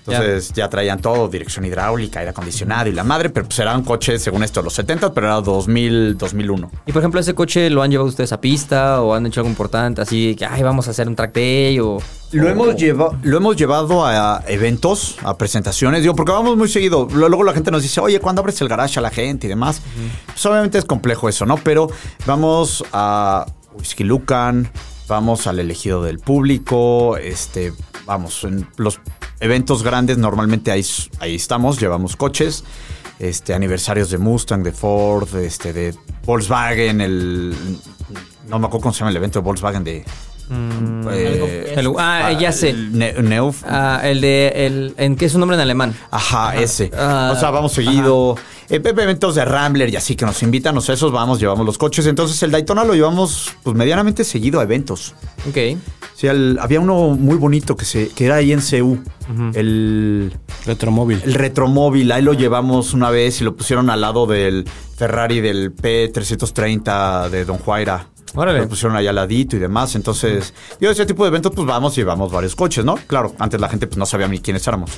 [0.06, 0.68] Entonces ya.
[0.68, 4.44] traían todo, dirección hidráulica, aire acondicionado y la madre, pero pues era un coche, según
[4.44, 6.70] esto, los 70, pero era 2000, 2001.
[6.84, 9.48] Y por ejemplo, ese coche lo han llevado ustedes a pista o han hecho algo
[9.48, 11.96] importante, así que, ay, vamos a hacer un track day o.
[12.32, 16.68] Lo o- hemos, lleva- lo hemos llevado a eventos, a presentaciones, digo, porque vamos muy
[16.68, 17.08] seguido.
[17.10, 19.80] Luego la gente nos dice, oye, ¿cuándo abres el garage a la gente y demás?
[20.26, 21.56] Pues obviamente es complejo eso, ¿no?
[21.56, 21.88] Pero
[22.26, 23.46] vamos a
[23.78, 24.70] Whisky Lucan,
[25.07, 27.72] vamos al elegido del público, este,
[28.04, 29.00] vamos, en los
[29.40, 30.84] eventos grandes normalmente ahí,
[31.20, 32.64] ahí estamos, llevamos coches.
[33.18, 35.94] Este, aniversarios de Mustang, de Ford, este, de
[36.26, 37.57] Volkswagen, el.
[38.46, 40.04] No me acuerdo cómo se llama el evento de Volkswagen de.
[40.51, 42.72] Eh, El- ah, ya sé.
[42.72, 43.62] Ne- Neuf.
[43.66, 44.49] Ah, el de.
[44.55, 45.94] El, ¿En qué es su nombre en alemán?
[46.11, 46.90] Ajá, ese.
[46.97, 48.36] Ah, o sea, vamos seguido.
[48.68, 51.78] Eh, eventos de Rambler y así que nos invitan, o sea, esos vamos, llevamos los
[51.78, 52.05] coches.
[52.07, 55.14] Entonces el Daytona lo llevamos pues medianamente seguido a eventos.
[55.49, 55.78] Ok.
[56.16, 58.99] Sí, el- había uno muy bonito que se que era ahí en CU.
[59.55, 60.32] El,
[60.64, 61.20] Retromóvil.
[61.24, 64.64] el retromóvil, ahí lo llevamos una vez y lo pusieron al lado del
[64.97, 68.07] Ferrari del P330 de Don Juaira.
[68.37, 68.66] Órale.
[68.66, 69.95] Pusieron ahí al ladito y demás.
[69.97, 72.95] Entonces, yo ese tipo de eventos, pues vamos y llevamos varios coches, ¿no?
[73.07, 74.91] Claro, antes la gente pues no sabía ni quiénes éramos.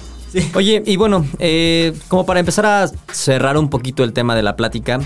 [0.54, 4.56] Oye, y bueno, eh, como para empezar a cerrar un poquito el tema de la
[4.56, 5.00] plática,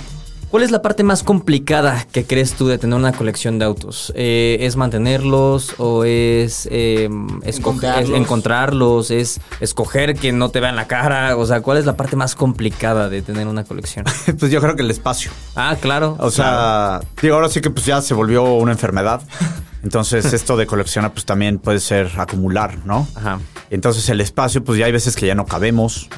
[0.53, 4.12] ¿cuál es la parte más complicada que crees tú de tener una colección de autos?
[4.14, 7.09] Eh, ¿Es mantenerlos o es, eh,
[7.42, 8.11] Encontrarlos.
[8.11, 9.11] es encontrarlos?
[9.11, 11.36] ¿Es escoger que no te vean la cara?
[11.38, 14.05] O sea, ¿cuál es la parte más complicada de tener una colección?
[14.38, 15.30] pues yo creo que el espacio.
[15.57, 16.16] Ah, claro.
[16.20, 19.22] O sea, digo, ahora sí que pues ya se volvió una enfermedad.
[19.83, 23.07] Entonces, esto de coleccionar, pues también puede ser acumular, ¿no?
[23.14, 23.41] Ajá.
[23.70, 26.09] Entonces, el espacio, pues ya hay veces que ya no cabemos,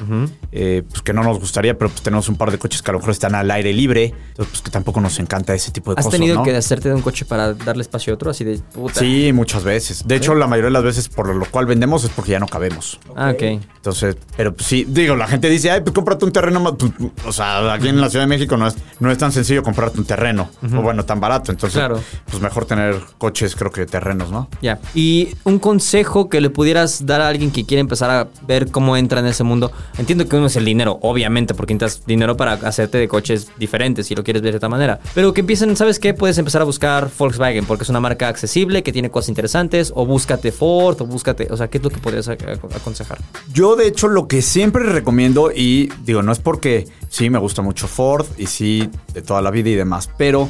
[0.51, 2.93] eh, pues que no nos gustaría, pero pues tenemos un par de coches que a
[2.93, 4.13] lo mejor están al aire libre.
[4.29, 6.19] Entonces, pues que tampoco nos encanta ese tipo de ¿Has cosas.
[6.19, 6.43] tenido ¿no?
[6.43, 8.31] que hacerte de un coche para darle espacio a otro?
[8.31, 8.99] Así de puta.
[8.99, 10.03] Sí, muchas veces.
[10.05, 12.47] De hecho, la mayoría de las veces por lo cual vendemos es porque ya no
[12.47, 12.99] cabemos.
[13.15, 13.41] Ah, ok.
[13.75, 16.73] Entonces, pero pues, sí, digo, la gente dice, ay, pues cómprate un terreno más.
[16.77, 16.91] Pues,
[17.25, 19.97] o sea, aquí en la Ciudad de México no es, no es tan sencillo comprarte
[19.97, 20.49] un terreno.
[20.75, 21.51] O bueno, tan barato.
[21.53, 22.01] Entonces, Claro.
[22.29, 24.47] pues mejor tener coches, creo que terrenos, ¿no?
[24.61, 24.79] Ya.
[24.93, 28.97] Y un consejo que le pudieras dar a alguien que quiere empezar a ver cómo
[28.97, 32.53] entra en ese mundo, entiendo que uno es el dinero, obviamente, porque necesitas dinero para
[32.53, 34.99] hacerte de coches diferentes si lo quieres ver de esta manera.
[35.13, 36.13] Pero que empiecen, ¿sabes qué?
[36.13, 40.05] Puedes empezar a buscar Volkswagen porque es una marca accesible, que tiene cosas interesantes, o
[40.05, 43.19] búscate Ford, o búscate, o sea, ¿qué es lo que podrías ac- ac- aconsejar?
[43.53, 47.61] Yo, de hecho, lo que siempre recomiendo, y digo, no es porque sí me gusta
[47.61, 50.49] mucho Ford y sí de toda la vida y demás, pero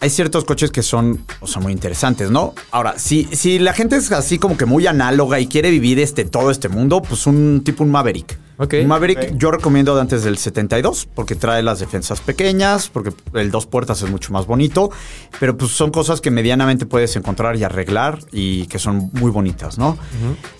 [0.00, 2.54] hay ciertos coches que son, o sea, muy interesantes, ¿no?
[2.70, 6.24] Ahora, si, si la gente es así como que muy análoga y quiere vivir este,
[6.24, 8.38] todo este mundo, pues un tipo un Maverick.
[8.58, 8.74] Ok.
[8.80, 13.50] Un Maverick yo recomiendo de antes del 72 porque trae las defensas pequeñas, porque el
[13.50, 14.90] dos puertas es mucho más bonito,
[15.38, 19.78] pero pues son cosas que medianamente puedes encontrar y arreglar y que son muy bonitas,
[19.78, 19.98] ¿no?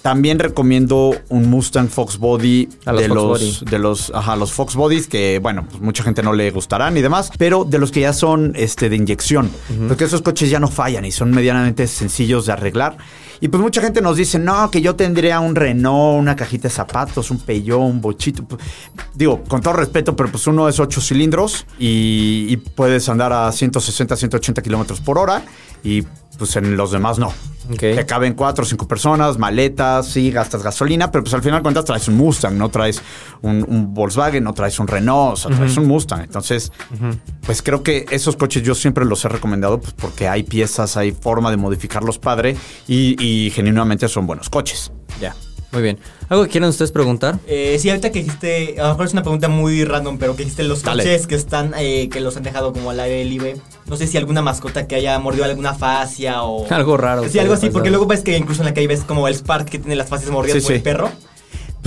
[0.03, 3.71] También recomiendo un Mustang Fox Body A los de Fox los Body.
[3.71, 7.03] de los ajá, los Fox Bodies que bueno, pues mucha gente no le gustarán y
[7.03, 9.51] demás, pero de los que ya son este de inyección,
[9.89, 12.99] porque esos coches ya no fallan y son medianamente sencillos de arreglar.
[13.41, 16.74] Y pues mucha gente nos dice, no, que yo tendría un Renault, una cajita de
[16.74, 18.47] zapatos, un Peugeot, un bochito.
[19.14, 23.53] Digo, con todo respeto, pero pues uno es 8 cilindros y, y puedes andar a
[23.53, 25.43] 160, 180 kilómetros por hora
[25.82, 26.03] y
[26.39, 27.32] pues en los demás no.
[27.95, 31.85] Te caben cuatro o cinco personas, maletas, sí, gastas gasolina, pero pues al final cuentas
[31.85, 33.03] traes un Mustang, no traes
[33.43, 36.23] un, un Volkswagen, no traes un Renault, o sea, traes un Mustang.
[36.23, 36.73] Entonces,
[37.45, 41.12] pues creo que esos coches yo siempre los he recomendado pues porque hay piezas, hay
[41.12, 42.57] forma de modificarlos padre
[42.87, 44.93] y, y genuinamente son buenos coches.
[45.21, 45.35] Ya.
[45.77, 45.99] Muy bien.
[46.31, 47.39] ¿Algo que quieran ustedes preguntar?
[47.47, 50.45] Eh, sí, ahorita que dijiste, a lo mejor es una pregunta muy random, pero que
[50.45, 51.03] dijiste los Dale.
[51.03, 53.57] coches que están, eh, que los han dejado como al aire libre.
[53.85, 56.66] No sé si alguna mascota que haya mordido alguna fascia o...
[56.70, 57.29] Algo raro.
[57.29, 59.68] Sí, algo así, porque luego ves que incluso en la calle ves como el Spark
[59.68, 60.77] que tiene las fascias mordidas Sí, por sí.
[60.77, 61.11] el perro.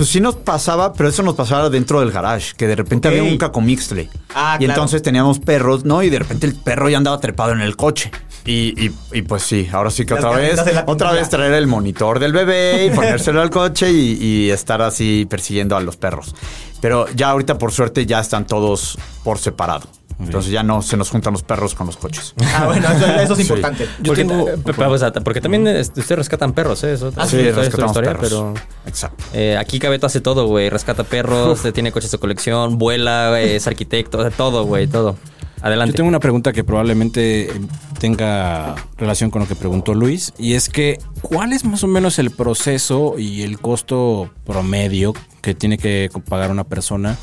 [0.00, 3.22] Pues sí nos pasaba, pero eso nos pasaba dentro del garage, que de repente había
[3.22, 4.08] un cacomixtle.
[4.34, 4.72] Ah, y claro.
[4.80, 6.02] entonces teníamos perros, ¿no?
[6.02, 8.10] Y de repente el perro ya andaba trepado en el coche.
[8.46, 11.66] Y, y- y pues sí, ahora sí que Las otra vez, otra vez traer el
[11.66, 16.34] monitor del bebé y ponérselo al coche y, y estar así persiguiendo a los perros.
[16.80, 19.86] Pero ya ahorita por suerte ya están todos por separado.
[20.20, 22.34] Entonces ya no se nos juntan los perros con los coches.
[22.54, 23.42] Ah, bueno, eso, eso es Sí.
[23.42, 23.86] importante.
[24.02, 26.92] Yo porque, porque también este, ustedes rescatan perros, ¿eh?
[26.92, 28.28] Es otra- Ah, sí, rescatamos historia, perros.
[28.28, 28.54] pero
[28.86, 29.24] Exacto.
[29.32, 30.68] eh, aquí Cabeto hace todo, güey.
[30.70, 35.16] Rescata perros, eh, tiene coches de colección, vuela, es arquitecto, o sea, todo, güey, todo.
[35.62, 35.92] Adelante.
[35.92, 37.60] Yo tengo una pregunta que probablemente eh,
[37.98, 42.18] tenga relación con lo que preguntó Luis, y es que, ¿cuál es más o menos
[42.18, 45.12] el proceso y el costo promedio
[45.42, 47.18] que tiene que pagar una persona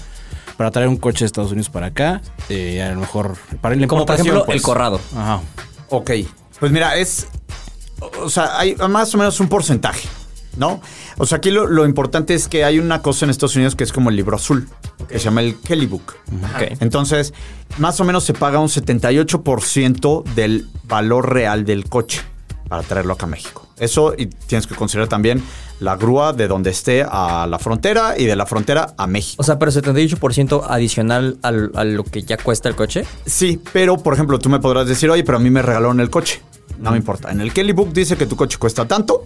[0.58, 2.22] para traer un coche de Estados Unidos para acá?
[2.50, 4.56] Eh, a lo mejor para la Como por importación, ejemplo pues.
[4.58, 5.00] el corrado.
[5.16, 5.42] Ajá.
[5.90, 6.12] Ok.
[6.60, 7.28] Pues mira, es.
[8.22, 10.08] O sea, hay más o menos un porcentaje,
[10.58, 10.82] ¿no?
[11.18, 13.84] O sea, aquí lo, lo importante es que hay una cosa en Estados Unidos que
[13.84, 14.68] es como el libro azul,
[15.08, 16.16] que se llama el Kelly Book.
[16.56, 16.78] Ok.
[16.80, 17.34] Entonces,
[17.78, 22.22] más o menos se paga un 78% del valor real del coche
[22.68, 23.67] para traerlo acá a México.
[23.80, 25.44] Eso y tienes que considerar también
[25.80, 29.42] la grúa de donde esté a la frontera y de la frontera a México.
[29.42, 33.06] O sea, pero 78% adicional al- a lo que ya cuesta el coche.
[33.26, 36.10] Sí, pero por ejemplo, tú me podrás decir, oye, pero a mí me regalaron el
[36.10, 36.42] coche.
[36.80, 37.32] No me importa.
[37.32, 39.24] En el Kelly Book dice que tu coche cuesta tanto.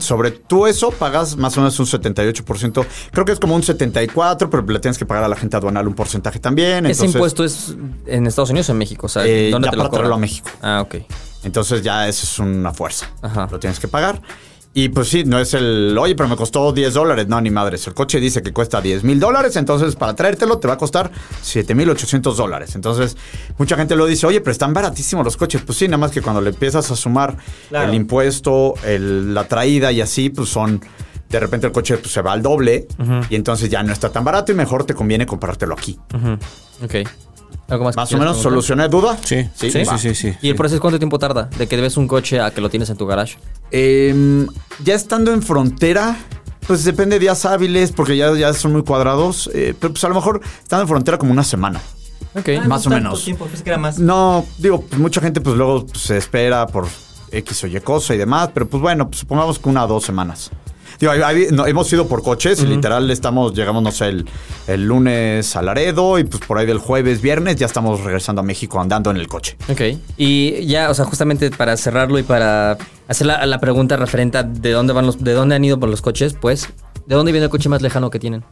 [0.00, 2.84] Sobre tú eso pagas más o menos un 78%.
[3.12, 5.86] Creo que es como un 74%, pero le tienes que pagar a la gente aduanal
[5.86, 6.86] un porcentaje también.
[6.86, 7.76] ¿Ese Entonces, impuesto es
[8.06, 9.06] en Estados Unidos o en México?
[9.06, 10.50] O sea, Eh, ¿dónde ya te lo para traerlo a México.
[10.60, 10.96] Ah, ok.
[11.44, 13.10] Entonces ya eso es una fuerza.
[13.22, 13.48] Ajá.
[13.50, 14.20] Lo tienes que pagar.
[14.74, 17.26] Y pues sí, no es el, oye, pero me costó 10 dólares.
[17.26, 17.86] No, ni madres.
[17.86, 21.10] El coche dice que cuesta 10 mil dólares, entonces para traértelo te va a costar
[21.42, 22.74] 7 mil 800 dólares.
[22.76, 23.16] Entonces,
[23.56, 25.62] mucha gente lo dice, oye, pero están baratísimos los coches.
[25.64, 27.36] Pues sí, nada más que cuando le empiezas a sumar
[27.70, 27.88] Claro.
[27.88, 30.80] el impuesto, el- la traída y así, pues son...
[31.28, 32.88] De repente el coche pues, se va al doble
[33.28, 35.98] y entonces ya no está tan barato y mejor te conviene comprártelo aquí.
[36.82, 36.94] Ok.
[37.68, 38.42] ¿Algo más, que Más o menos, preguntar?
[38.42, 39.18] ¿solucioné duda?
[39.24, 40.34] Sí, Sí, sí, sí, sí, sí.
[40.40, 41.44] ¿Y el proceso cuánto tiempo tarda?
[41.58, 43.36] De que debes un coche a que lo tienes en tu garage.
[43.70, 44.46] Eh,
[44.84, 46.16] ya estando en frontera,
[46.66, 49.50] pues depende de días hábiles, porque ya, ya son muy cuadrados.
[49.52, 51.80] eh, pero pues a lo mejor estando en frontera como una semana.
[52.34, 52.48] Ok.
[52.60, 53.24] Ah, más no o menos.
[53.24, 53.98] tiempo, pensé que era más.
[53.98, 56.86] No, digo, pues mucha gente pues luego pues, se espera por
[57.30, 60.04] X o Y cosa y demás, pero pues bueno, pues supongamos que una o dos
[60.04, 60.50] semanas.
[61.00, 64.26] Digo, hay- hay- no, hemos ido por coches literal estamos, llegamos, no sé, el,
[64.66, 68.42] el lunes a Laredo y pues por ahí del jueves, viernes ya estamos regresando a
[68.44, 69.56] México andando en el coche.
[69.70, 69.80] Ok.
[70.16, 72.76] Y ya, o sea, justamente para cerrarlo y para
[73.06, 75.88] hacer la, la pregunta referente a de dónde van los, de dónde han ido por
[75.88, 76.68] los coches, pues,
[77.06, 78.42] ¿de dónde viene el coche más lejano que tienen?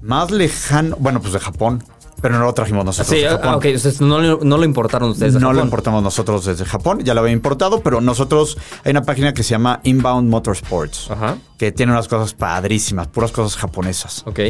[0.00, 1.82] Más lejano, bueno, pues de Japón,
[2.20, 3.08] pero no lo trajimos nosotros.
[3.14, 3.54] Sí, de ah, Japón.
[3.54, 5.34] ok, ustedes no, lo- no lo importaron ustedes.
[5.34, 9.02] de no lo importamos nosotros desde Japón, ya lo había importado, pero nosotros hay una
[9.02, 11.36] página que se llama Inbound Motorsports, Ajá.
[11.58, 14.22] que tiene unas cosas padrísimas, puras cosas japonesas.
[14.26, 14.40] Ok,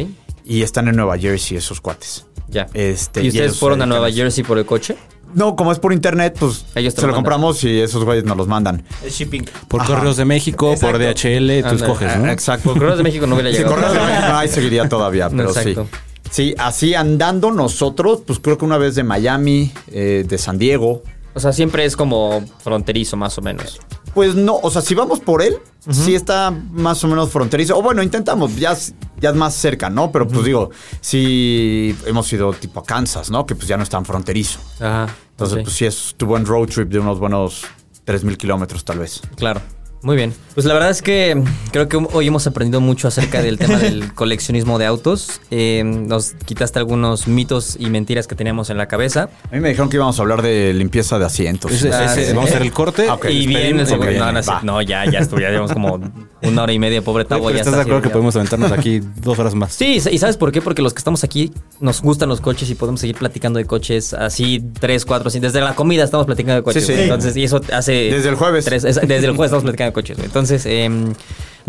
[0.45, 2.25] Y están en Nueva Jersey esos cuates.
[2.47, 2.67] ya.
[2.73, 4.11] Este, ¿Y ustedes fueron a Nueva.
[4.11, 4.97] Jersey por el coche?
[5.35, 8.47] No, como es por internet, pues Ellos se lo compramos y esos güeyes nos los
[8.47, 8.83] mandan.
[9.03, 9.45] El shipping.
[9.67, 9.93] Por Ajá.
[9.93, 10.97] Correos de México, por.
[10.97, 12.25] DHL, tú escoges, ¿no?
[12.25, 12.69] Eh, Exacto.
[12.71, 13.75] Por Correos de México no hubiera llegado.
[13.75, 15.87] Correos de México, ahí seguiría todavía, pero Exacto.
[15.91, 15.97] sí.
[16.31, 21.01] Sí, así andando nosotros, pues creo que una vez de Miami, eh, de San Diego.
[21.33, 23.79] O sea, siempre es como fronterizo, más o menos.
[24.13, 25.57] Pues no, o sea, si vamos por él,
[25.91, 27.77] sí está más o menos fronterizo.
[27.77, 30.11] O bueno, intentamos, ya, es- ya es más cerca, ¿no?
[30.11, 30.71] Pero pues digo,
[31.01, 33.45] sí hemos ido tipo a Kansas, ¿no?
[33.45, 34.59] Que pues ya no es tan fronterizo.
[34.79, 35.07] Ajá.
[35.31, 37.63] Entonces, pues sí es tu buen road trip de unos buenos
[38.05, 39.21] 3.000 kilómetros tal vez.
[39.35, 39.61] Claro.
[40.01, 40.33] Muy bien.
[40.53, 44.13] Pues la verdad es que creo que hoy hemos aprendido mucho acerca del tema del
[44.15, 45.41] coleccionismo de autos.
[45.51, 49.29] Eh, nos quitaste algunos mitos y mentiras que teníamos en la cabeza.
[49.51, 51.71] A mí me dijeron que íbamos a hablar de limpieza de asientos.
[51.91, 52.21] Ah, sí.
[52.29, 53.07] Vamos a hacer el corte.
[53.09, 55.99] Ah, y bien, el no, no, no, ya, ya llevamos como
[56.41, 57.45] una hora y media, pobre Tavo.
[57.45, 59.73] pero ya ¿Estás está de acuerdo que podemos aventarnos aquí dos horas más?
[59.73, 60.61] Sí, y ¿sabes por qué?
[60.61, 64.13] Porque los que estamos aquí nos gustan los coches y podemos seguir platicando de coches
[64.13, 65.39] así tres, cuatro, así.
[65.39, 66.85] Desde la comida estamos platicando de coches.
[66.85, 67.01] Sí, sí.
[67.01, 67.91] Entonces, y eso hace...
[67.93, 68.65] Desde el jueves.
[68.65, 70.17] tres- es- desde el jueves estamos platicando de coches.
[70.23, 71.13] Entonces, em,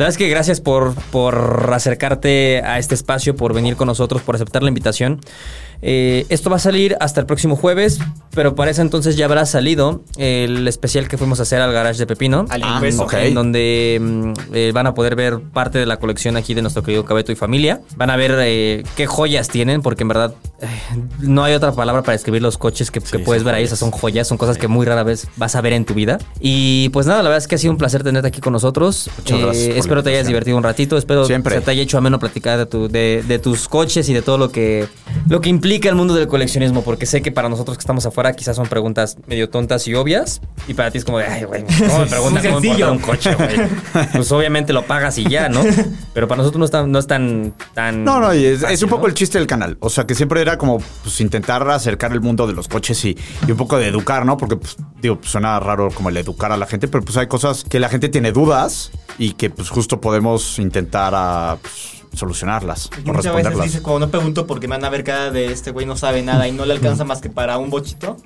[0.01, 4.22] la verdad es que gracias por, por acercarte a este espacio, por venir con nosotros,
[4.22, 5.20] por aceptar la invitación.
[5.82, 7.98] Eh, esto va a salir hasta el próximo jueves,
[8.35, 11.98] pero para ese entonces ya habrá salido el especial que fuimos a hacer al garage
[11.98, 12.47] de Pepino.
[12.48, 12.81] Al Ah.
[13.22, 16.82] En donde mm, eh, van a poder ver parte de la colección aquí de nuestro
[16.82, 17.81] querido Cabeto y familia.
[17.97, 20.35] Van a ver eh, qué joyas tienen, porque en verdad
[21.20, 23.64] no hay otra palabra para describir los coches que, puedes ver ahí.
[23.64, 26.18] Esas son joyas, son cosas que muy rara vez vas a ver en tu vida.
[26.40, 29.10] Y pues nada, la verdad es que ha sido un placer tenerte aquí con nosotros.
[29.18, 30.96] Muchas gracias por espero te hayas divertido un ratito.
[30.96, 31.56] Espero Siempre.
[31.56, 34.38] se te haya hecho ameno platicar de, tu- de, de tus coches y de todo
[34.38, 34.86] lo que,
[35.28, 38.32] lo que implica el mundo del coleccionismo, porque sé que para nosotros que estamos afuera
[38.34, 41.64] quizás son preguntas medio tontas y obvias, y para ti es como de, ay, güey,
[41.88, 43.50] ¿cómo me preguntas cómo importar un coche, güey?
[44.12, 45.60] Pues obviamente lo pagas y ya, ¿no?
[46.14, 46.92] Pero para nosotros no es tan...
[46.92, 49.08] No, es tan, tan No, no, y es, fácil, es un poco ¿no?
[49.08, 49.76] el chiste del canal.
[49.80, 53.16] O sea, que siempre era como pues, intentar acercar el mundo de los coches y,
[53.46, 54.36] y un poco de educar, ¿no?
[54.36, 57.26] Porque, pues, digo, pues, suena raro como el educar a la gente, pero pues hay
[57.26, 62.88] cosas que la gente tiene dudas y que pues justo podemos intentar a, pues, solucionarlas
[63.05, 65.52] Y o muchas veces dice, como no pregunto porque me van a ver cara de
[65.52, 68.16] este güey no sabe nada y no le alcanza más que para un bochito.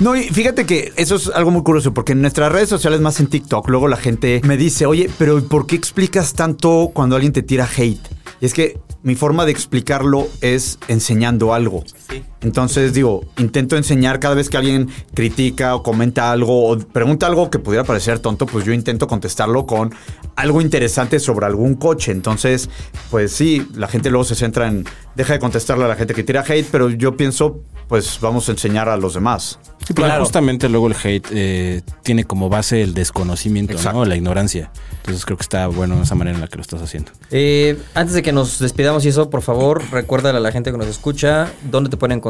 [0.00, 3.20] No, y fíjate que eso es algo muy curioso, porque en nuestras redes sociales, más
[3.20, 7.32] en TikTok, luego la gente me dice, oye, pero ¿por qué explicas tanto cuando alguien
[7.32, 8.06] te tira hate?
[8.40, 11.84] Y es que mi forma de explicarlo es enseñando algo.
[12.08, 12.24] Sí.
[12.42, 17.50] Entonces, digo, intento enseñar cada vez que alguien critica o comenta algo o pregunta algo
[17.50, 19.94] que pudiera parecer tonto, pues yo intento contestarlo con
[20.36, 22.12] algo interesante sobre algún coche.
[22.12, 22.70] Entonces,
[23.10, 24.84] pues sí, la gente luego se centra en,
[25.14, 28.52] deja de contestarle a la gente que tira hate, pero yo pienso, pues vamos a
[28.52, 29.58] enseñar a los demás.
[29.86, 30.22] Sí, pero Claro.
[30.24, 33.98] justamente luego el hate eh, tiene como base el desconocimiento, Exacto.
[34.00, 34.04] ¿no?
[34.04, 34.70] La ignorancia.
[34.98, 37.10] Entonces creo que está bueno esa manera en la que lo estás haciendo.
[37.30, 40.78] Eh, antes de que nos despidamos y eso, por favor, recuérdale a la gente que
[40.78, 42.29] nos escucha dónde te pueden encontrar,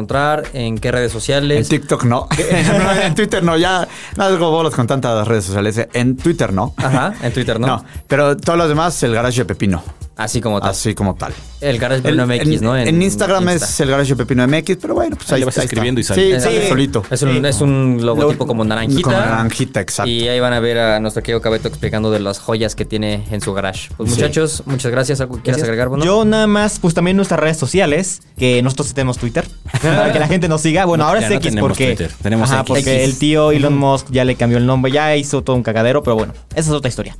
[0.53, 1.69] en qué redes En sociales.
[1.69, 2.27] TikTok no.
[2.81, 5.87] No, en Twitter no, ya no hago bolas con tantas redes sociales.
[5.93, 6.73] En Twitter no.
[6.77, 7.67] Ajá, en Twitter, ¿no?
[7.67, 9.83] No, pero todos los demás, el Garage de Pepino.
[10.17, 10.69] Así como tal.
[10.69, 11.33] Así como tal.
[11.61, 12.77] El Garage Pepino MX, en, ¿no?
[12.77, 13.65] en Instagram Insta.
[13.65, 16.13] es el Garage Pepino MX, pero bueno, pues Ahí ahí, le vas ahí escribiendo está.
[16.19, 16.57] y sale.
[16.57, 17.03] Sí, sí, solito.
[17.09, 19.01] Es un, es un logotipo como naranjita.
[19.03, 20.09] Como naranjita, exacto.
[20.11, 23.23] Y ahí van a ver a nuestro querido Cabeto explicando de las joyas que tiene
[23.31, 23.89] en su garage.
[23.97, 24.15] Pues Sí.
[24.17, 25.21] muchachos, muchas gracias.
[25.21, 25.69] ¿Algo que quieras Gracias.
[25.69, 26.03] agregar, bueno?
[26.03, 29.45] Yo nada más, pues también nuestras redes sociales, que nosotros tenemos Twitter,
[29.81, 30.85] para que la gente nos siga.
[30.85, 32.67] Bueno, No, ahora es no X tenemos porque, Twitter, tenemos Ajá, X.
[32.67, 36.03] porque el tío Elon Musk ya le cambió el nombre, ya hizo todo un cagadero,
[36.03, 37.15] pero bueno, esa es otra historia.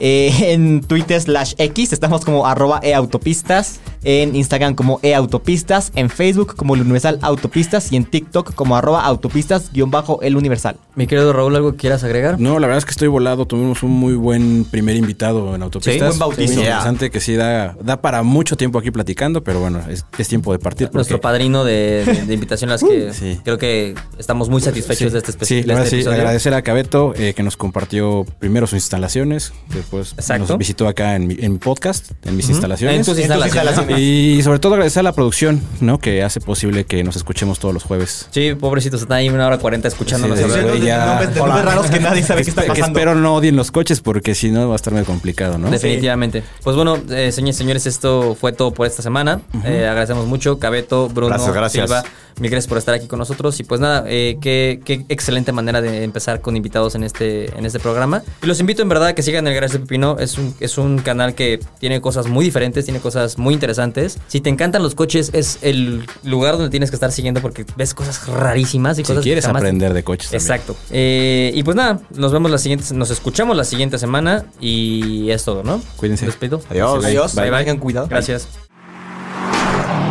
[0.00, 6.54] Eh, en Twitter slash X estamos como arroba eautopistas, en Instagram como eautopistas, en Facebook
[6.54, 10.76] como el Universal Autopistas y en TikTok como arroba autopistas guion bajo el Universal.
[10.96, 12.38] Mi querido Raúl, ¿algo que quieras agregar?
[12.38, 13.46] No, la verdad es que estoy volado.
[13.46, 15.94] Tuvimos un muy buen primer invitado en autopistas.
[15.94, 16.52] Sí, buen bautizo.
[16.54, 20.52] Interesante que sí da, da para mucho tiempo aquí platicando, pero bueno, es, es tiempo
[20.52, 20.88] de partir.
[20.88, 23.40] porque- Nuestro padrino de, de, de invitación, las que Sí.
[23.44, 25.66] creo que estamos muy satisfechos Sí, de este sí, especial.
[25.68, 30.46] la verdad sí, agradecer a Cabeto eh, que nos compartió primero sus instalaciones, después Exacto.
[30.48, 32.96] nos visitó acá en mi, en mi podcast, en mis instalaciones.
[32.96, 33.72] En tus En tus instalaciones.
[33.72, 34.00] instalaciones.
[34.36, 35.98] Y sobre todo agradecer a la producción, ¿no?
[35.98, 38.28] Que hace posible que nos escuchemos todos los jueves.
[38.30, 40.38] Sí, pobrecitos, están ahí una hora cuarenta escuchándonos.
[40.38, 40.44] Sí,
[40.84, 41.06] ya.
[41.06, 42.86] Nombres, de nombres raros que nadie sabe qué está Que pasando.
[42.98, 45.70] espero no odien los coches porque si no va a estar muy complicado, ¿no?
[45.70, 46.42] Definitivamente.
[46.62, 49.40] Pues bueno, eh, señores, señores, esto fue todo por esta semana.
[49.64, 51.84] Eh, agradecemos mucho, Cabeto, Bruno, Gracias, gracias.
[51.90, 52.04] Silva.
[52.38, 53.58] Mil gracias por estar aquí con nosotros.
[53.60, 57.64] Y pues nada, eh, qué, qué excelente manera de empezar con invitados en este, en
[57.64, 58.22] este programa.
[58.42, 60.18] Y los invito en verdad a que sigan el Garage de Pepino.
[60.18, 64.18] Es un, es un canal que tiene cosas muy diferentes, tiene cosas muy interesantes.
[64.28, 67.94] Si te encantan los coches, es el lugar donde tienes que estar siguiendo porque ves
[67.94, 70.30] cosas rarísimas y Si cosas que quieres jamás- aprender de coches.
[70.30, 70.42] también.
[70.42, 70.76] Exacto.
[70.90, 75.44] Eh, y pues nada, nos vemos la siguiente, nos escuchamos la siguiente semana y es
[75.44, 75.80] todo, ¿no?
[75.96, 76.26] Cuídense.
[76.26, 76.60] Despido.
[76.68, 77.04] Adiós.
[77.04, 77.58] Adiós, Bye, bye.
[77.60, 78.08] tengan cuidado.
[78.08, 78.46] Gracias.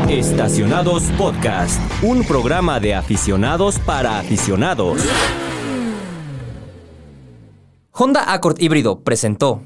[0.09, 5.01] Estacionados Podcast, un programa de aficionados para aficionados.
[7.91, 9.63] Honda Accord híbrido presentó